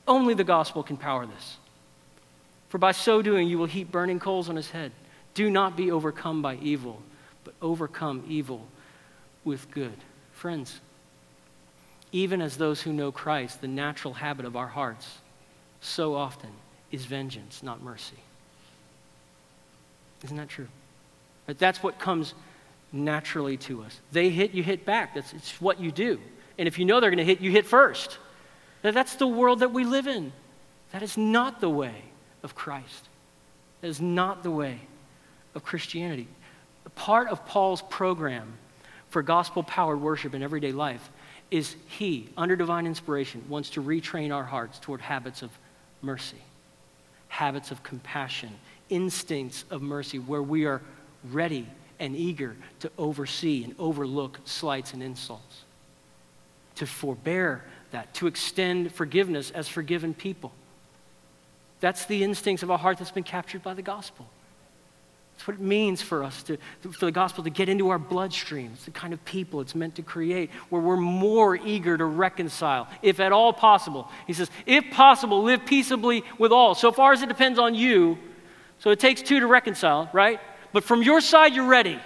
Only 0.07 0.34
the 0.34 0.43
gospel 0.43 0.82
can 0.82 0.97
power 0.97 1.28
this. 1.28 1.57
For 2.67 2.80
by 2.80 2.93
so 2.93 3.21
doing, 3.21 3.47
you 3.47 3.59
will 3.59 3.67
heap 3.67 3.91
burning 3.91 4.19
coals 4.19 4.49
on 4.49 4.55
his 4.55 4.71
head. 4.71 4.91
Do 5.36 5.51
not 5.51 5.78
be 5.78 5.91
overcome 5.91 6.41
by 6.41 6.55
evil, 6.55 6.99
but 7.43 7.53
overcome 7.61 8.23
evil 8.28 8.65
with 9.43 9.69
good. 9.69 9.97
Friends, 10.34 10.82
even 12.11 12.41
as 12.41 12.57
those 12.57 12.82
who 12.82 12.91
know 12.91 13.11
Christ, 13.11 13.61
the 13.61 13.67
natural 13.67 14.15
habit 14.15 14.47
of 14.47 14.55
our 14.55 14.69
hearts 14.69 15.19
so 15.80 16.15
often 16.15 16.49
is 16.91 17.05
vengeance, 17.05 17.61
not 17.61 17.84
mercy. 17.84 18.17
Isn't 20.23 20.38
that 20.38 20.49
true? 20.49 20.69
But 21.45 21.59
that's 21.59 21.84
what 21.84 21.99
comes 21.99 22.34
naturally 22.96 23.58
to 23.58 23.84
us. 23.84 24.00
They 24.12 24.30
hit, 24.30 24.52
you 24.52 24.64
hit 24.64 24.86
back. 24.86 25.16
That's 25.16 25.34
it's 25.34 25.62
what 25.62 25.80
you 25.80 25.91
do. 25.91 26.20
And 26.58 26.68
if 26.68 26.80
you 26.80 26.86
know 26.86 27.00
they're 27.00 27.10
going 27.10 27.18
to 27.18 27.26
hit, 27.26 27.41
you 27.41 27.52
hit 27.52 27.66
first. 27.66 28.18
Now, 28.84 28.91
that's 28.91 29.16
the 29.16 29.28
world 29.28 29.60
that 29.60 29.72
we 29.72 29.84
live 29.84 30.08
in. 30.08 30.32
That 30.91 31.04
is 31.04 31.18
not 31.18 31.60
the 31.60 31.70
way 31.70 32.04
of 32.43 32.56
Christ. 32.56 33.10
That 33.82 33.88
is 33.88 34.00
not 34.00 34.43
the 34.43 34.52
way 34.52 34.80
of 35.54 35.64
Christianity. 35.64 36.28
Part 36.96 37.28
of 37.28 37.46
Paul's 37.46 37.82
program 37.82 38.54
for 39.10 39.22
gospel 39.22 39.64
powered 39.64 40.00
worship 40.00 40.34
in 40.34 40.41
everyday 40.41 40.72
life 40.72 41.10
is 41.52 41.76
he, 41.88 42.30
under 42.38 42.56
divine 42.56 42.88
inspiration, 42.88 43.43
wants 43.50 43.70
to 43.72 43.82
retrain 43.82 44.34
our 44.34 44.43
hearts 44.43 44.80
toward 44.80 45.02
habits 45.02 45.41
of 45.41 45.52
mercy, 46.02 46.41
habits 47.28 47.72
of 47.72 47.84
compassion, 47.84 48.52
instincts 48.89 49.66
of 49.70 49.82
mercy, 49.82 50.20
where 50.20 50.41
we 50.41 50.66
are 50.66 50.82
ready 51.32 51.68
and 52.00 52.16
eager 52.16 52.56
to 52.80 52.91
oversee 52.98 53.64
and 53.64 53.76
overlook 53.80 54.39
slights 54.46 54.93
and 54.93 55.02
insults, 55.02 55.64
to 56.76 56.86
forbear 56.86 57.64
that, 57.91 58.14
to 58.16 58.28
extend 58.28 58.91
forgiveness 58.91 59.52
as 59.52 59.68
forgiven 59.68 60.14
people. 60.14 60.52
That's 61.80 62.06
the 62.06 62.24
instincts 62.24 62.64
of 62.64 62.70
a 62.70 62.78
heart 62.78 62.98
that's 62.98 63.12
been 63.12 63.24
captured 63.24 63.64
by 63.64 63.74
the 63.74 63.82
gospel. 63.82 64.28
That's 65.36 65.48
what 65.48 65.58
it 65.58 65.62
means 65.62 66.02
for 66.02 66.24
us 66.24 66.43
to, 66.43 66.58
for 66.82 67.06
the 67.06 67.12
gospel 67.12 67.43
to 67.43 67.50
get 67.50 67.68
into 67.68 67.89
our 67.89 68.00
bloodstream. 68.00 68.72
It's 68.74 68.86
the 68.86 68.91
kind 68.91 69.14
of 69.14 69.24
people 69.26 69.60
it's 69.60 69.76
meant 69.76 69.96
to 69.96 70.02
create 70.02 70.50
where 70.70 70.82
we're 70.82 70.96
more 70.96 71.58
eager 71.58 71.98
to 71.98 72.06
reconcile, 72.06 72.88
if 73.02 73.20
at 73.20 73.34
all 73.34 73.52
possible. 73.52 74.10
He 74.28 74.34
says, 74.34 74.50
if 74.66 74.89
possible, 74.91 75.43
live 75.43 75.66
peaceably 75.66 76.24
with 76.38 76.54
all. 76.54 76.74
So 76.74 76.93
far 76.93 77.12
as 77.12 77.22
it 77.22 77.28
depends 77.28 77.60
on 77.60 77.76
you, 77.76 78.18
so 78.80 78.91
it 78.91 79.00
takes 79.00 79.22
two 79.22 79.41
to 79.41 79.48
reconcile, 79.48 80.10
right? 80.14 80.39
But 80.76 80.84
from 80.84 81.03
your 81.03 81.21
side, 81.21 81.53
you're 81.53 81.69
ready. 81.69 81.97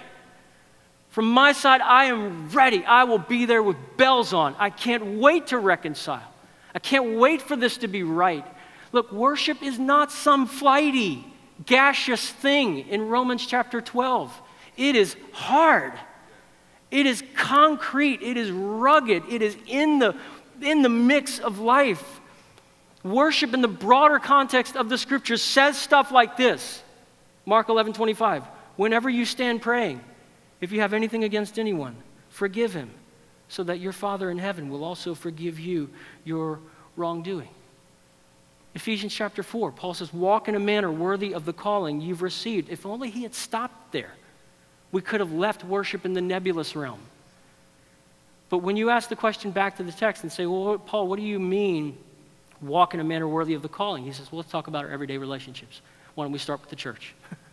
From 1.08 1.28
my 1.28 1.50
side, 1.50 1.80
I 1.80 2.04
am 2.04 2.50
ready. 2.50 2.84
I 2.84 3.02
will 3.02 3.18
be 3.18 3.44
there 3.44 3.64
with 3.64 3.76
bells 3.96 4.32
on. 4.32 4.54
I 4.60 4.70
can't 4.70 5.18
wait 5.18 5.48
to 5.48 5.58
reconcile. 5.58 6.32
I 6.72 6.78
can't 6.78 7.18
wait 7.18 7.42
for 7.42 7.56
this 7.56 7.78
to 7.78 7.88
be 7.88 8.04
right. 8.04 8.46
Look, 8.92 9.10
worship 9.10 9.60
is 9.60 9.76
not 9.80 10.12
some 10.12 10.46
flighty, 10.46 11.26
gaseous 11.66 12.30
thing 12.30 12.88
in 12.88 13.08
Romans 13.08 13.44
chapter 13.44 13.80
12. 13.80 14.40
It 14.76 14.94
is 14.94 15.16
hard. 15.32 15.94
It 16.92 17.06
is 17.06 17.24
concrete. 17.34 18.22
It 18.22 18.36
is 18.36 18.52
rugged. 18.52 19.24
It 19.28 19.42
is 19.42 19.56
in 19.66 19.98
the, 19.98 20.14
in 20.62 20.82
the 20.82 20.88
mix 20.88 21.40
of 21.40 21.58
life. 21.58 22.20
Worship 23.02 23.52
in 23.52 23.62
the 23.62 23.66
broader 23.66 24.20
context 24.20 24.76
of 24.76 24.88
the 24.88 24.96
scriptures 24.96 25.42
says 25.42 25.76
stuff 25.76 26.12
like 26.12 26.36
this 26.36 26.84
Mark 27.44 27.68
11 27.68 27.94
25. 27.94 28.44
Whenever 28.80 29.10
you 29.10 29.26
stand 29.26 29.60
praying, 29.60 30.00
if 30.62 30.72
you 30.72 30.80
have 30.80 30.94
anything 30.94 31.22
against 31.22 31.58
anyone, 31.58 31.94
forgive 32.30 32.72
him, 32.72 32.90
so 33.46 33.62
that 33.62 33.78
your 33.78 33.92
Father 33.92 34.30
in 34.30 34.38
heaven 34.38 34.70
will 34.70 34.84
also 34.84 35.14
forgive 35.14 35.60
you 35.60 35.90
your 36.24 36.60
wrongdoing. 36.96 37.50
Ephesians 38.74 39.14
chapter 39.14 39.42
4, 39.42 39.72
Paul 39.72 39.92
says, 39.92 40.14
Walk 40.14 40.48
in 40.48 40.54
a 40.54 40.58
manner 40.58 40.90
worthy 40.90 41.34
of 41.34 41.44
the 41.44 41.52
calling 41.52 42.00
you've 42.00 42.22
received. 42.22 42.70
If 42.70 42.86
only 42.86 43.10
he 43.10 43.22
had 43.22 43.34
stopped 43.34 43.92
there, 43.92 44.14
we 44.92 45.02
could 45.02 45.20
have 45.20 45.30
left 45.30 45.62
worship 45.62 46.06
in 46.06 46.14
the 46.14 46.22
nebulous 46.22 46.74
realm. 46.74 47.00
But 48.48 48.60
when 48.60 48.78
you 48.78 48.88
ask 48.88 49.10
the 49.10 49.14
question 49.14 49.50
back 49.50 49.76
to 49.76 49.82
the 49.82 49.92
text 49.92 50.22
and 50.22 50.32
say, 50.32 50.46
Well, 50.46 50.78
Paul, 50.78 51.06
what 51.06 51.18
do 51.18 51.22
you 51.22 51.38
mean 51.38 51.98
walk 52.62 52.94
in 52.94 53.00
a 53.00 53.04
manner 53.04 53.28
worthy 53.28 53.52
of 53.52 53.60
the 53.60 53.68
calling? 53.68 54.04
He 54.04 54.12
says, 54.12 54.32
Well, 54.32 54.38
let's 54.38 54.50
talk 54.50 54.68
about 54.68 54.86
our 54.86 54.90
everyday 54.90 55.18
relationships. 55.18 55.82
Why 56.14 56.24
don't 56.24 56.32
we 56.32 56.38
start 56.38 56.62
with 56.62 56.70
the 56.70 56.76
church? 56.76 57.14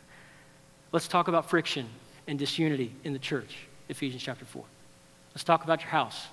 let's 0.92 1.08
talk 1.08 1.28
about 1.28 1.50
friction 1.50 1.88
and 2.28 2.38
disunity 2.38 2.94
in 3.04 3.14
the 3.14 3.20
church, 3.20 3.58
Ephesians 3.90 4.24
chapter 4.24 4.46
4. 4.46 4.64
Let's 5.34 5.44
talk 5.44 5.64
about 5.64 5.82
your 5.82 5.90
house. 5.90 6.28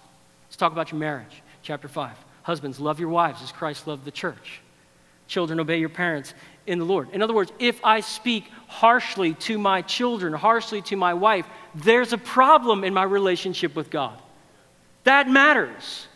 Let's 0.46 0.56
talk 0.56 0.72
about 0.72 0.92
your 0.92 0.98
marriage, 0.98 1.42
chapter 1.62 1.88
5. 1.88 2.12
Husbands, 2.42 2.78
love 2.80 3.00
your 3.00 3.08
wives 3.08 3.42
as 3.42 3.52
Christ 3.52 3.86
loved 3.86 4.04
the 4.04 4.10
church. 4.10 4.60
Children, 5.26 5.60
obey 5.60 5.78
your 5.78 5.88
parents 5.88 6.34
in 6.66 6.78
the 6.78 6.84
Lord. 6.84 7.08
In 7.12 7.22
other 7.22 7.32
words, 7.32 7.52
if 7.58 7.82
I 7.84 8.00
speak 8.00 8.44
harshly 8.66 9.34
to 9.34 9.58
my 9.58 9.82
children, 9.82 10.32
harshly 10.32 10.82
to 10.82 10.96
my 10.96 11.14
wife, 11.14 11.46
there's 11.74 12.12
a 12.12 12.18
problem 12.18 12.84
in 12.84 12.92
my 12.92 13.02
relationship 13.02 13.74
with 13.74 13.90
God. 13.90 14.18
That 15.04 15.28
matters. 15.28 16.06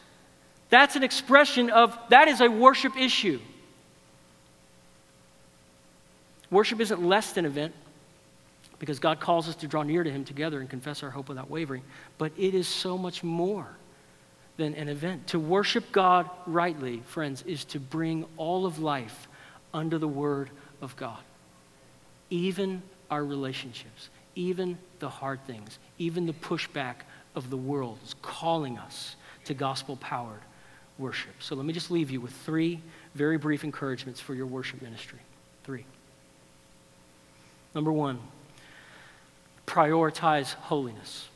That's 0.71 0.97
an 0.97 1.03
expression 1.03 1.71
of, 1.71 1.99
that 2.11 2.29
is 2.29 2.41
a 2.41 2.49
worship 2.49 2.97
issue. 2.97 3.41
Worship 6.51 6.81
isn't 6.81 7.03
less 7.03 7.33
than 7.33 7.45
event 7.45 7.75
because 8.79 8.99
God 8.99 9.21
calls 9.21 9.49
us 9.49 9.57
to 9.57 9.67
draw 9.67 9.83
near 9.83 10.05
to 10.05 10.11
Him 10.11 10.25
together 10.25 10.61
and 10.61 10.69
confess 10.69 11.03
our 11.03 11.11
hope 11.11 11.29
without 11.29 11.51
wavering, 11.51 11.83
but 12.17 12.33
it 12.37 12.55
is 12.55 12.69
so 12.69 12.97
much 12.97 13.25
more 13.25 13.67
than 14.57 14.75
an 14.75 14.89
event. 14.89 15.29
To 15.29 15.39
worship 15.39 15.91
God 15.93 16.29
rightly, 16.47 17.03
friends, 17.07 17.43
is 17.43 17.65
to 17.67 17.81
bring 17.81 18.25
all 18.37 18.67
of 18.67 18.79
life 18.79 19.29
under 19.73 19.99
the 19.99 20.09
Word 20.09 20.51
of 20.81 20.97
God. 20.97 21.19
Even 22.31 22.83
our 23.11 23.25
relationships, 23.25 24.11
even 24.35 24.79
the 24.99 25.09
hard 25.09 25.45
things, 25.47 25.79
even 25.99 26.27
the 26.27 26.33
pushback 26.33 26.97
of 27.35 27.51
the 27.51 27.57
world 27.57 27.99
is 28.05 28.15
calling 28.21 28.79
us 28.79 29.17
to 29.45 29.55
gospel 29.55 29.97
powered 29.97 30.41
worship. 30.99 31.33
So 31.39 31.55
let 31.55 31.65
me 31.65 31.73
just 31.73 31.91
leave 31.91 32.11
you 32.11 32.21
with 32.21 32.33
three 32.33 32.81
very 33.15 33.39
brief 33.39 33.65
encouragements 33.65 34.21
for 34.21 34.35
your 34.35 34.47
worship 34.47 34.83
ministry. 34.83 35.21
Three. 35.65 35.85
Number 37.75 37.93
one, 37.93 38.19
prioritize 39.69 40.55
holiness. 40.55 41.29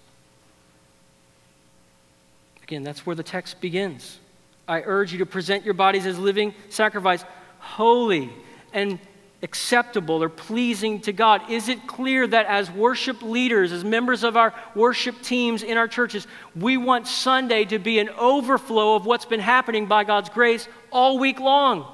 Again, 2.62 2.82
that's 2.82 3.04
where 3.04 3.14
the 3.14 3.22
text 3.22 3.60
begins. 3.60 4.18
I 4.66 4.80
urge 4.80 5.12
you 5.12 5.18
to 5.18 5.26
present 5.26 5.64
your 5.64 5.74
bodies 5.74 6.06
as 6.06 6.18
living 6.18 6.54
sacrifice, 6.70 7.24
holy 7.58 8.32
and 8.72 8.98
acceptable 9.42 10.22
or 10.22 10.28
pleasing 10.28 11.00
to 11.00 11.12
God? 11.12 11.50
Is 11.50 11.68
it 11.68 11.86
clear 11.86 12.26
that 12.26 12.46
as 12.46 12.70
worship 12.70 13.22
leaders, 13.22 13.72
as 13.72 13.84
members 13.84 14.22
of 14.22 14.36
our 14.36 14.54
worship 14.74 15.20
teams 15.20 15.62
in 15.62 15.76
our 15.76 15.88
churches, 15.88 16.26
we 16.54 16.76
want 16.76 17.08
Sunday 17.08 17.64
to 17.66 17.78
be 17.78 17.98
an 17.98 18.08
overflow 18.10 18.94
of 18.94 19.04
what's 19.04 19.24
been 19.24 19.40
happening 19.40 19.86
by 19.86 20.04
God's 20.04 20.28
grace 20.28 20.68
all 20.92 21.18
week 21.18 21.40
long? 21.40 21.86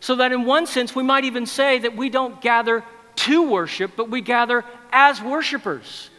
So 0.00 0.16
that 0.16 0.32
in 0.32 0.44
one 0.44 0.66
sense, 0.66 0.94
we 0.94 1.02
might 1.02 1.24
even 1.24 1.44
say 1.44 1.80
that 1.80 1.96
we 1.96 2.08
don't 2.08 2.40
gather 2.40 2.84
to 3.18 3.42
worship, 3.42 3.92
but 3.96 4.10
we 4.10 4.20
gather 4.20 4.64
as 4.92 5.20
worshipers. 5.20 6.10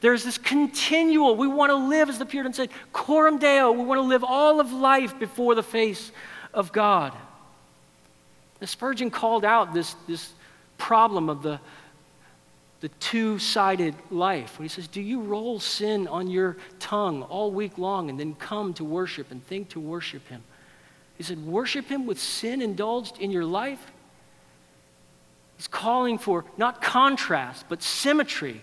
There's 0.00 0.22
this 0.22 0.36
continual, 0.36 1.36
we 1.36 1.48
want 1.48 1.70
to 1.70 1.76
live, 1.76 2.10
as 2.10 2.18
the 2.18 2.26
Puritans 2.26 2.56
said, 2.56 2.68
coram 2.92 3.38
deo. 3.38 3.72
We 3.72 3.84
want 3.84 3.98
to 3.98 4.02
live 4.02 4.22
all 4.22 4.60
of 4.60 4.70
life 4.70 5.18
before 5.18 5.54
the 5.54 5.62
face 5.62 6.12
of 6.52 6.72
God. 6.72 7.14
The 8.60 8.66
Spurgeon 8.66 9.10
called 9.10 9.44
out 9.44 9.72
this, 9.72 9.96
this 10.06 10.32
problem 10.76 11.30
of 11.30 11.42
the, 11.42 11.58
the 12.80 12.90
two 13.00 13.38
sided 13.38 13.94
life. 14.10 14.58
When 14.58 14.64
he 14.64 14.68
says, 14.68 14.88
Do 14.88 15.00
you 15.00 15.22
roll 15.22 15.58
sin 15.58 16.06
on 16.08 16.28
your 16.28 16.58
tongue 16.78 17.22
all 17.22 17.50
week 17.50 17.78
long 17.78 18.10
and 18.10 18.20
then 18.20 18.34
come 18.34 18.74
to 18.74 18.84
worship 18.84 19.30
and 19.30 19.42
think 19.46 19.70
to 19.70 19.80
worship 19.80 20.28
Him? 20.28 20.42
He 21.16 21.22
said, 21.22 21.38
Worship 21.46 21.86
Him 21.86 22.04
with 22.04 22.20
sin 22.20 22.60
indulged 22.60 23.18
in 23.18 23.30
your 23.30 23.46
life. 23.46 23.90
He's 25.56 25.68
calling 25.68 26.18
for 26.18 26.44
not 26.56 26.82
contrast, 26.82 27.66
but 27.68 27.82
symmetry 27.82 28.60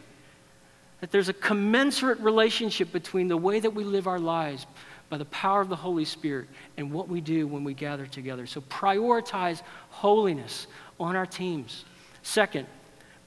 that 1.00 1.12
there's 1.12 1.30
a 1.30 1.34
commensurate 1.34 2.20
relationship 2.20 2.92
between 2.92 3.28
the 3.28 3.38
way 3.38 3.60
that 3.60 3.74
we 3.74 3.84
live 3.84 4.08
our 4.08 4.20
lives 4.20 4.66
by 5.10 5.18
the 5.18 5.26
power 5.26 5.62
of 5.62 5.68
the 5.68 5.76
Holy 5.76 6.06
Spirit 6.06 6.48
and 6.78 6.92
what 6.92 7.10
we 7.10 7.20
do 7.20 7.48
when 7.48 7.64
we 7.64 7.74
gather 7.74 8.06
together. 8.06 8.46
So 8.46 8.62
prioritize 8.62 9.62
holiness 9.90 10.68
on 11.00 11.16
our 11.16 11.26
teams. 11.26 11.86
Second, 12.24 12.68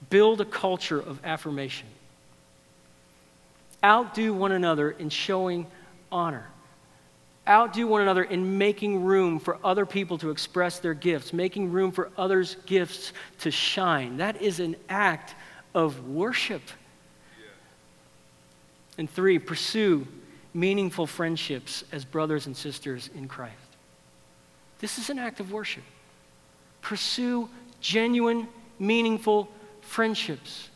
build 0.08 0.40
a 0.40 0.44
culture 0.44 1.00
of 1.00 1.20
affirmation. 1.24 1.88
Outdo 3.84 4.32
one 4.32 4.52
another 4.52 4.92
in 4.92 5.10
showing 5.10 5.66
honor. 6.10 6.46
Outdo 7.46 7.86
one 7.86 8.00
another 8.00 8.24
in 8.24 8.56
making 8.56 9.04
room 9.04 9.38
for 9.38 9.58
other 9.62 9.84
people 9.84 10.16
to 10.18 10.30
express 10.30 10.78
their 10.78 10.94
gifts, 10.94 11.32
making 11.32 11.72
room 11.72 11.92
for 11.92 12.10
others' 12.16 12.56
gifts 12.64 13.12
to 13.40 13.50
shine. 13.50 14.16
That 14.16 14.40
is 14.40 14.60
an 14.60 14.76
act 14.88 15.34
of 15.74 16.08
worship. 16.08 16.62
And 18.96 19.10
three, 19.10 19.38
pursue 19.38 20.06
meaningful 20.54 21.06
friendships 21.06 21.84
as 21.92 22.04
brothers 22.04 22.46
and 22.46 22.56
sisters 22.56 23.10
in 23.14 23.28
Christ. 23.28 23.56
This 24.78 24.98
is 24.98 25.10
an 25.10 25.18
act 25.18 25.40
of 25.40 25.52
worship. 25.52 25.82
Pursue 26.80 27.50
genuine, 27.80 28.48
meaningful 28.78 29.48
friendships. 29.82 30.70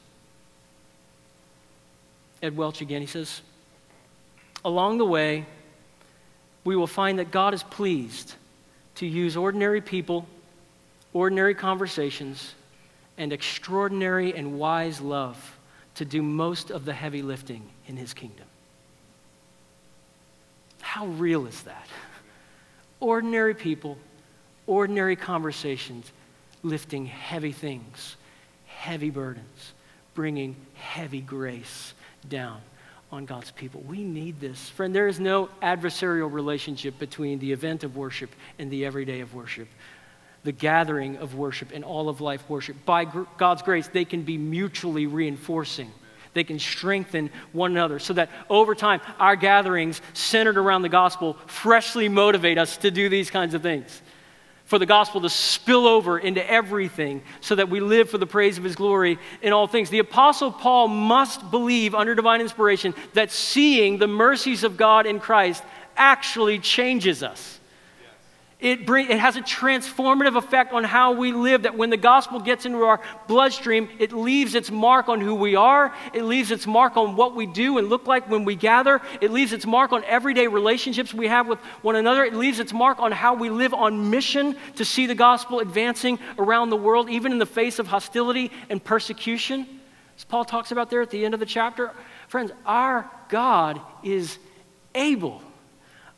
Ed 2.43 2.57
Welch 2.57 2.81
again, 2.81 3.01
he 3.01 3.07
says, 3.07 3.41
Along 4.65 4.99
the 4.99 5.05
way, 5.07 5.47
we 6.65 6.77
will 6.77 6.87
find 6.87 7.19
that 7.19 7.31
God 7.31 7.55
is 7.55 7.63
pleased 7.63 8.35
to 8.97 9.07
use 9.07 9.37
ordinary 9.37 9.81
people, 9.81 10.27
ordinary 11.13 11.55
conversations, 11.55 12.55
and 13.17 13.33
extraordinary 13.33 14.35
and 14.35 14.59
wise 14.59 15.01
love 15.01 15.59
to 15.97 16.05
do 16.05 16.23
most 16.23 16.71
of 16.71 16.85
the 16.85 16.93
heavy 16.93 17.23
lifting 17.23 17.63
in 17.87 17.97
his 17.97 18.15
kingdom. 18.15 18.47
How 20.81 21.07
real 21.07 21.47
is 21.47 21.63
that? 21.63 21.87
Ordinary 23.01 23.55
people, 23.55 23.99
ordinary 24.67 25.17
conversations, 25.17 26.11
lifting 26.63 27.07
heavy 27.07 27.53
things, 27.53 28.17
heavy 28.67 29.11
burdens, 29.11 29.73
bringing 30.15 30.57
heavy 30.75 31.21
grace 31.21 31.95
down 32.29 32.61
on 33.11 33.25
God's 33.25 33.51
people. 33.51 33.81
We 33.83 34.03
need 34.03 34.41
this. 34.41 34.69
Friend, 34.71 34.95
there 34.95 35.09
is 35.09 35.19
no 35.19 35.49
adversarial 35.63 36.31
relationship 36.33 36.99
between 36.99 37.39
the 37.39 37.53
event 37.53 37.85
of 37.85 37.97
worship 37.97 38.31
and 38.59 38.71
the 38.71 38.85
everyday 38.85 39.21
of 39.21 39.35
worship 39.35 39.69
the 40.45 40.53
gathering 40.53 41.17
of 41.19 41.35
worship 41.35 41.73
and 41.75 41.85
all 41.85 42.09
of 42.09 42.21
life 42.21 42.49
worship. 42.49 42.77
By 42.85 43.05
gr- 43.05 43.25
God's 43.37 43.63
grace, 43.63 43.89
they 43.89 44.05
can 44.05 44.23
be 44.23 44.39
mutually 44.39 45.07
reinforcing. 45.07 45.91
They 46.35 46.45
can 46.45 46.59
strengthen 46.59 47.31
one 47.53 47.73
another 47.73 47.99
so 47.99 48.13
that 48.15 48.31
over 48.49 48.75
time, 48.75 49.01
our 49.19 49.37
gatherings 49.37 50.01
centered 50.15 50.57
around 50.57 50.83
the 50.83 50.89
gospel 50.89 51.37
freshly 51.47 52.09
motivate 52.09 52.59
us 52.59 52.77
to 52.79 52.91
do 52.91 53.09
these 53.09 53.31
kinds 53.31 53.55
of 53.55 53.63
things. 53.63 54.01
For 54.69 54.79
the 54.79 54.85
gospel 54.85 55.23
to 55.23 55.31
spill 55.31 55.87
over 55.87 56.19
into 56.19 56.47
everything 56.49 57.23
so 57.41 57.55
that 57.55 57.71
we 57.71 57.81
live 57.81 58.11
for 58.11 58.19
the 58.19 58.27
praise 58.27 58.59
of 58.59 58.65
his 58.65 58.77
glory 58.77 59.19
in 59.41 59.55
all 59.55 59.67
things. 59.67 59.89
The 59.89 60.01
apostle 60.01 60.53
Paul 60.53 60.89
must 60.89 61.51
believe 61.51 61.95
under 61.95 62.15
divine 62.15 62.43
inspiration 62.43 62.95
that 63.15 63.33
seeing 63.33 63.97
the 63.97 64.07
mercies 64.07 64.65
of 64.65 64.77
God 64.77 65.07
in 65.07 65.21
Christ 65.21 65.65
actually 65.97 66.59
changes 66.59 67.23
us. 67.23 67.58
It, 68.61 68.87
bring, 68.87 69.09
it 69.09 69.21
has 69.21 69.37
a 69.37 69.41
transformative 69.41 70.37
effect 70.37 70.73
on 70.73 70.83
how 70.83 71.13
we 71.13 71.31
live, 71.31 71.63
that 71.63 71.77
when 71.77 71.91
the 71.91 71.97
gospel 71.97 72.41
gets 72.41 72.67
into 72.67 72.83
our 72.83 73.01
bloodstream, 73.29 73.89
it 74.01 74.11
leaves 74.11 74.57
its 74.57 74.69
mark 74.69 75.09
on 75.09 75.21
who 75.21 75.37
we 75.37 75.55
are. 75.55 75.95
It 76.13 76.25
leaves 76.25 76.51
its 76.51 76.67
mark 76.67 76.97
on 76.97 77.15
what 77.15 77.37
we 77.37 77.47
do 77.47 77.79
and 77.79 77.89
look 77.89 78.09
like 78.09 78.29
when 78.29 78.45
we 78.45 78.57
gather. 78.57 79.01
It 79.21 79.31
leaves 79.31 79.53
its 79.53 79.65
mark 79.65 79.93
on 79.93 80.03
everyday 80.03 80.49
relationships 80.49 81.15
we 81.15 81.29
have 81.29 81.47
with 81.47 81.61
one 81.83 81.95
another. 81.95 82.25
It 82.25 82.35
leaves 82.35 82.59
its 82.59 82.73
mark 82.73 82.99
on 82.99 83.13
how 83.13 83.35
we 83.35 83.49
live 83.49 83.73
on 83.73 84.11
mission 84.11 84.57
to 84.75 84.85
see 84.85 85.07
the 85.07 85.15
gospel 85.15 85.61
advancing 85.61 86.19
around 86.37 86.71
the 86.71 86.77
world, 86.77 87.09
even 87.09 87.31
in 87.31 87.39
the 87.39 87.47
face 87.47 87.79
of 87.79 87.87
hostility 87.87 88.51
and 88.69 88.83
persecution. 88.83 89.69
As 90.17 90.25
Paul 90.25 90.45
talks 90.45 90.73
about 90.73 90.91
there 90.91 91.01
at 91.01 91.11
the 91.11 91.25
end 91.25 91.33
of 91.33 91.39
the 91.39 91.47
chapter, 91.47 91.93
friends, 92.27 92.51
our 92.67 93.09
God 93.29 93.81
is 94.03 94.37
able 94.97 95.45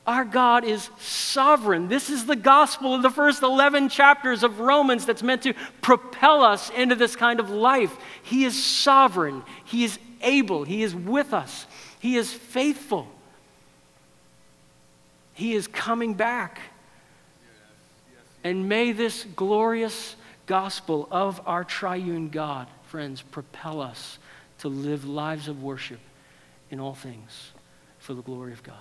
our 0.07 0.25
God 0.25 0.65
is 0.65 0.91
sovereign. 0.99 1.89
This 1.89 2.11
is 2.11 2.27
the 2.27 2.37
gospel 2.37 2.95
of 2.95 3.03
the 3.03 3.11
first 3.11 3.43
11 3.43 3.91
chapters 3.91 4.43
of 4.43 4.61
Romans 4.61 5.07
that's 5.07 5.23
meant 5.23 5.43
to 5.43 5.55
propel 5.83 6.43
us 6.43 6.71
into 6.71 6.95
this 6.95 7.15
kind 7.15 7.39
of 7.39 7.51
life. 7.51 7.97
He 8.23 8.45
is 8.45 8.63
sovereign, 8.63 9.43
He 9.65 9.85
is 9.85 9.99
able, 10.23 10.65
He 10.65 10.83
is 10.83 10.95
with 10.95 11.33
us, 11.33 11.67
He 11.99 12.17
is 12.17 12.33
faithful. 12.33 13.09
He 15.35 15.55
is 15.55 15.67
coming 15.67 16.15
back. 16.15 16.61
And 18.45 18.69
may 18.69 18.93
this 18.93 19.25
glorious 19.37 20.17
gospel 20.45 21.09
of 21.11 21.41
our 21.47 21.65
triune 21.65 22.29
God, 22.29 22.67
friends, 22.89 23.23
propel 23.23 23.81
us 23.81 24.19
to 24.59 24.69
live 24.69 25.07
lives 25.07 25.49
of 25.49 25.63
worship 25.63 26.01
in 26.71 26.79
all 26.79 26.95
things 26.95 27.53
for 27.99 28.13
the 28.13 28.23
glory 28.23 28.53
of 28.53 28.63
God. 28.63 28.77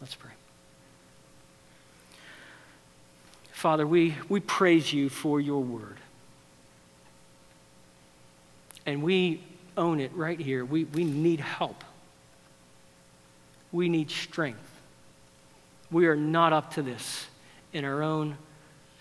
Let's 0.00 0.14
pray. 0.14 0.30
Father, 3.52 3.86
we, 3.86 4.16
we 4.28 4.40
praise 4.40 4.90
you 4.92 5.10
for 5.10 5.38
your 5.38 5.62
word. 5.62 5.98
And 8.86 9.02
we 9.02 9.42
own 9.76 10.00
it 10.00 10.12
right 10.14 10.40
here. 10.40 10.64
We, 10.64 10.84
we 10.84 11.04
need 11.04 11.40
help. 11.40 11.84
We 13.70 13.90
need 13.90 14.10
strength. 14.10 14.58
We 15.90 16.06
are 16.06 16.16
not 16.16 16.52
up 16.52 16.74
to 16.74 16.82
this 16.82 17.26
in 17.72 17.84
our 17.84 18.02
own 18.02 18.38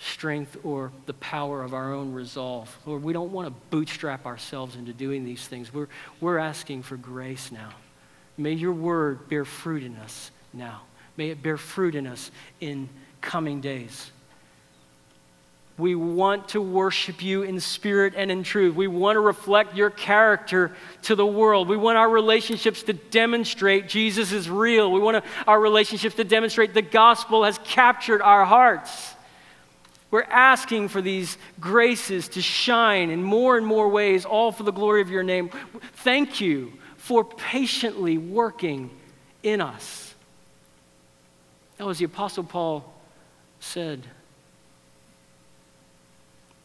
strength 0.01 0.57
or 0.63 0.91
the 1.05 1.13
power 1.13 1.63
of 1.63 1.73
our 1.73 1.93
own 1.93 2.13
resolve. 2.13 2.75
Lord, 2.85 3.03
we 3.03 3.13
don't 3.13 3.31
want 3.31 3.47
to 3.47 3.53
bootstrap 3.69 4.25
ourselves 4.25 4.75
into 4.75 4.93
doing 4.93 5.23
these 5.23 5.47
things. 5.47 5.73
We're, 5.73 5.87
we're 6.19 6.37
asking 6.37 6.83
for 6.83 6.97
grace 6.97 7.51
now. 7.51 7.69
May 8.37 8.53
your 8.53 8.73
word 8.73 9.29
bear 9.29 9.45
fruit 9.45 9.83
in 9.83 9.95
us 9.97 10.31
now. 10.53 10.81
May 11.17 11.29
it 11.29 11.43
bear 11.43 11.57
fruit 11.57 11.95
in 11.95 12.07
us 12.07 12.31
in 12.61 12.89
coming 13.21 13.61
days. 13.61 14.11
We 15.77 15.95
want 15.95 16.49
to 16.49 16.61
worship 16.61 17.23
you 17.23 17.43
in 17.43 17.61
spirit 17.61 18.13
and 18.17 18.29
in 18.29 18.43
truth. 18.43 18.75
We 18.75 18.87
want 18.87 19.15
to 19.15 19.21
reflect 19.21 19.75
your 19.75 19.89
character 19.89 20.73
to 21.03 21.15
the 21.15 21.25
world. 21.25 21.69
We 21.69 21.77
want 21.77 21.97
our 21.97 22.09
relationships 22.09 22.83
to 22.83 22.93
demonstrate 22.93 23.87
Jesus 23.87 24.33
is 24.33 24.49
real. 24.49 24.91
We 24.91 24.99
want 24.99 25.23
our 25.47 25.59
relationships 25.59 26.15
to 26.15 26.25
demonstrate 26.25 26.73
the 26.73 26.81
gospel 26.81 27.45
has 27.45 27.57
captured 27.63 28.21
our 28.21 28.43
hearts. 28.43 29.13
We're 30.11 30.23
asking 30.23 30.89
for 30.89 31.01
these 31.01 31.37
graces 31.61 32.27
to 32.29 32.41
shine 32.41 33.09
in 33.09 33.23
more 33.23 33.57
and 33.57 33.65
more 33.65 33.87
ways, 33.87 34.25
all 34.25 34.51
for 34.51 34.63
the 34.63 34.73
glory 34.73 35.01
of 35.01 35.09
your 35.09 35.23
name. 35.23 35.49
Thank 35.93 36.41
you 36.41 36.73
for 36.97 37.23
patiently 37.23 38.17
working 38.17 38.89
in 39.43 39.61
us. 39.61 40.08
Now, 41.79 41.89
as 41.89 41.99
the 41.99 42.05
Apostle 42.05 42.43
Paul 42.43 42.83
said, 43.61 44.05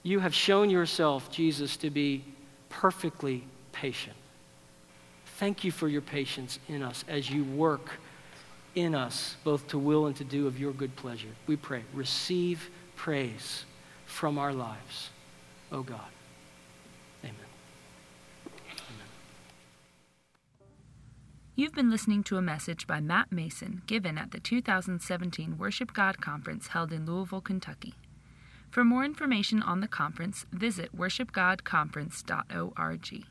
you 0.03 0.19
have 0.19 0.35
shown 0.35 0.69
yourself, 0.69 1.31
Jesus, 1.31 1.77
to 1.79 1.91
be 1.91 2.25
perfectly 2.69 3.45
patient. 3.73 4.17
Thank 5.39 5.65
you 5.65 5.71
for 5.71 5.89
your 5.89 6.03
patience 6.03 6.59
in 6.69 6.83
us 6.83 7.05
as 7.09 7.31
you 7.31 7.45
work 7.45 7.93
in 8.75 8.95
us, 8.95 9.37
both 9.45 9.67
to 9.69 9.79
will 9.79 10.07
and 10.07 10.17
to 10.17 10.25
do 10.25 10.47
of 10.47 10.59
your 10.59 10.73
good 10.73 10.95
pleasure. 10.97 11.29
We 11.47 11.57
pray, 11.57 11.83
receive 11.93 12.69
praise 12.97 13.65
from 14.07 14.37
our 14.37 14.53
lives, 14.53 15.11
O 15.71 15.79
oh 15.79 15.83
God. 15.83 16.01
You've 21.57 21.73
been 21.73 21.89
listening 21.89 22.25
to 22.25 22.37
a 22.37 22.43
message 22.43 22.89
by 22.89 22.99
Matt 22.99 23.31
Mason 23.31 23.83
given 23.87 24.19
at 24.19 24.33
the 24.33 24.41
2017 24.41 25.57
Worship 25.57 25.93
God 25.93 26.21
Conference 26.21 26.67
held 26.67 26.93
in 26.93 27.07
Louisville, 27.07 27.41
Kentucky. 27.41 27.95
For 28.73 28.83
more 28.83 29.05
information 29.05 29.63
on 29.63 29.79
the 29.79 29.87
conference, 29.87 30.47
visit 30.51 30.97
worshipgodconference.org. 30.97 33.25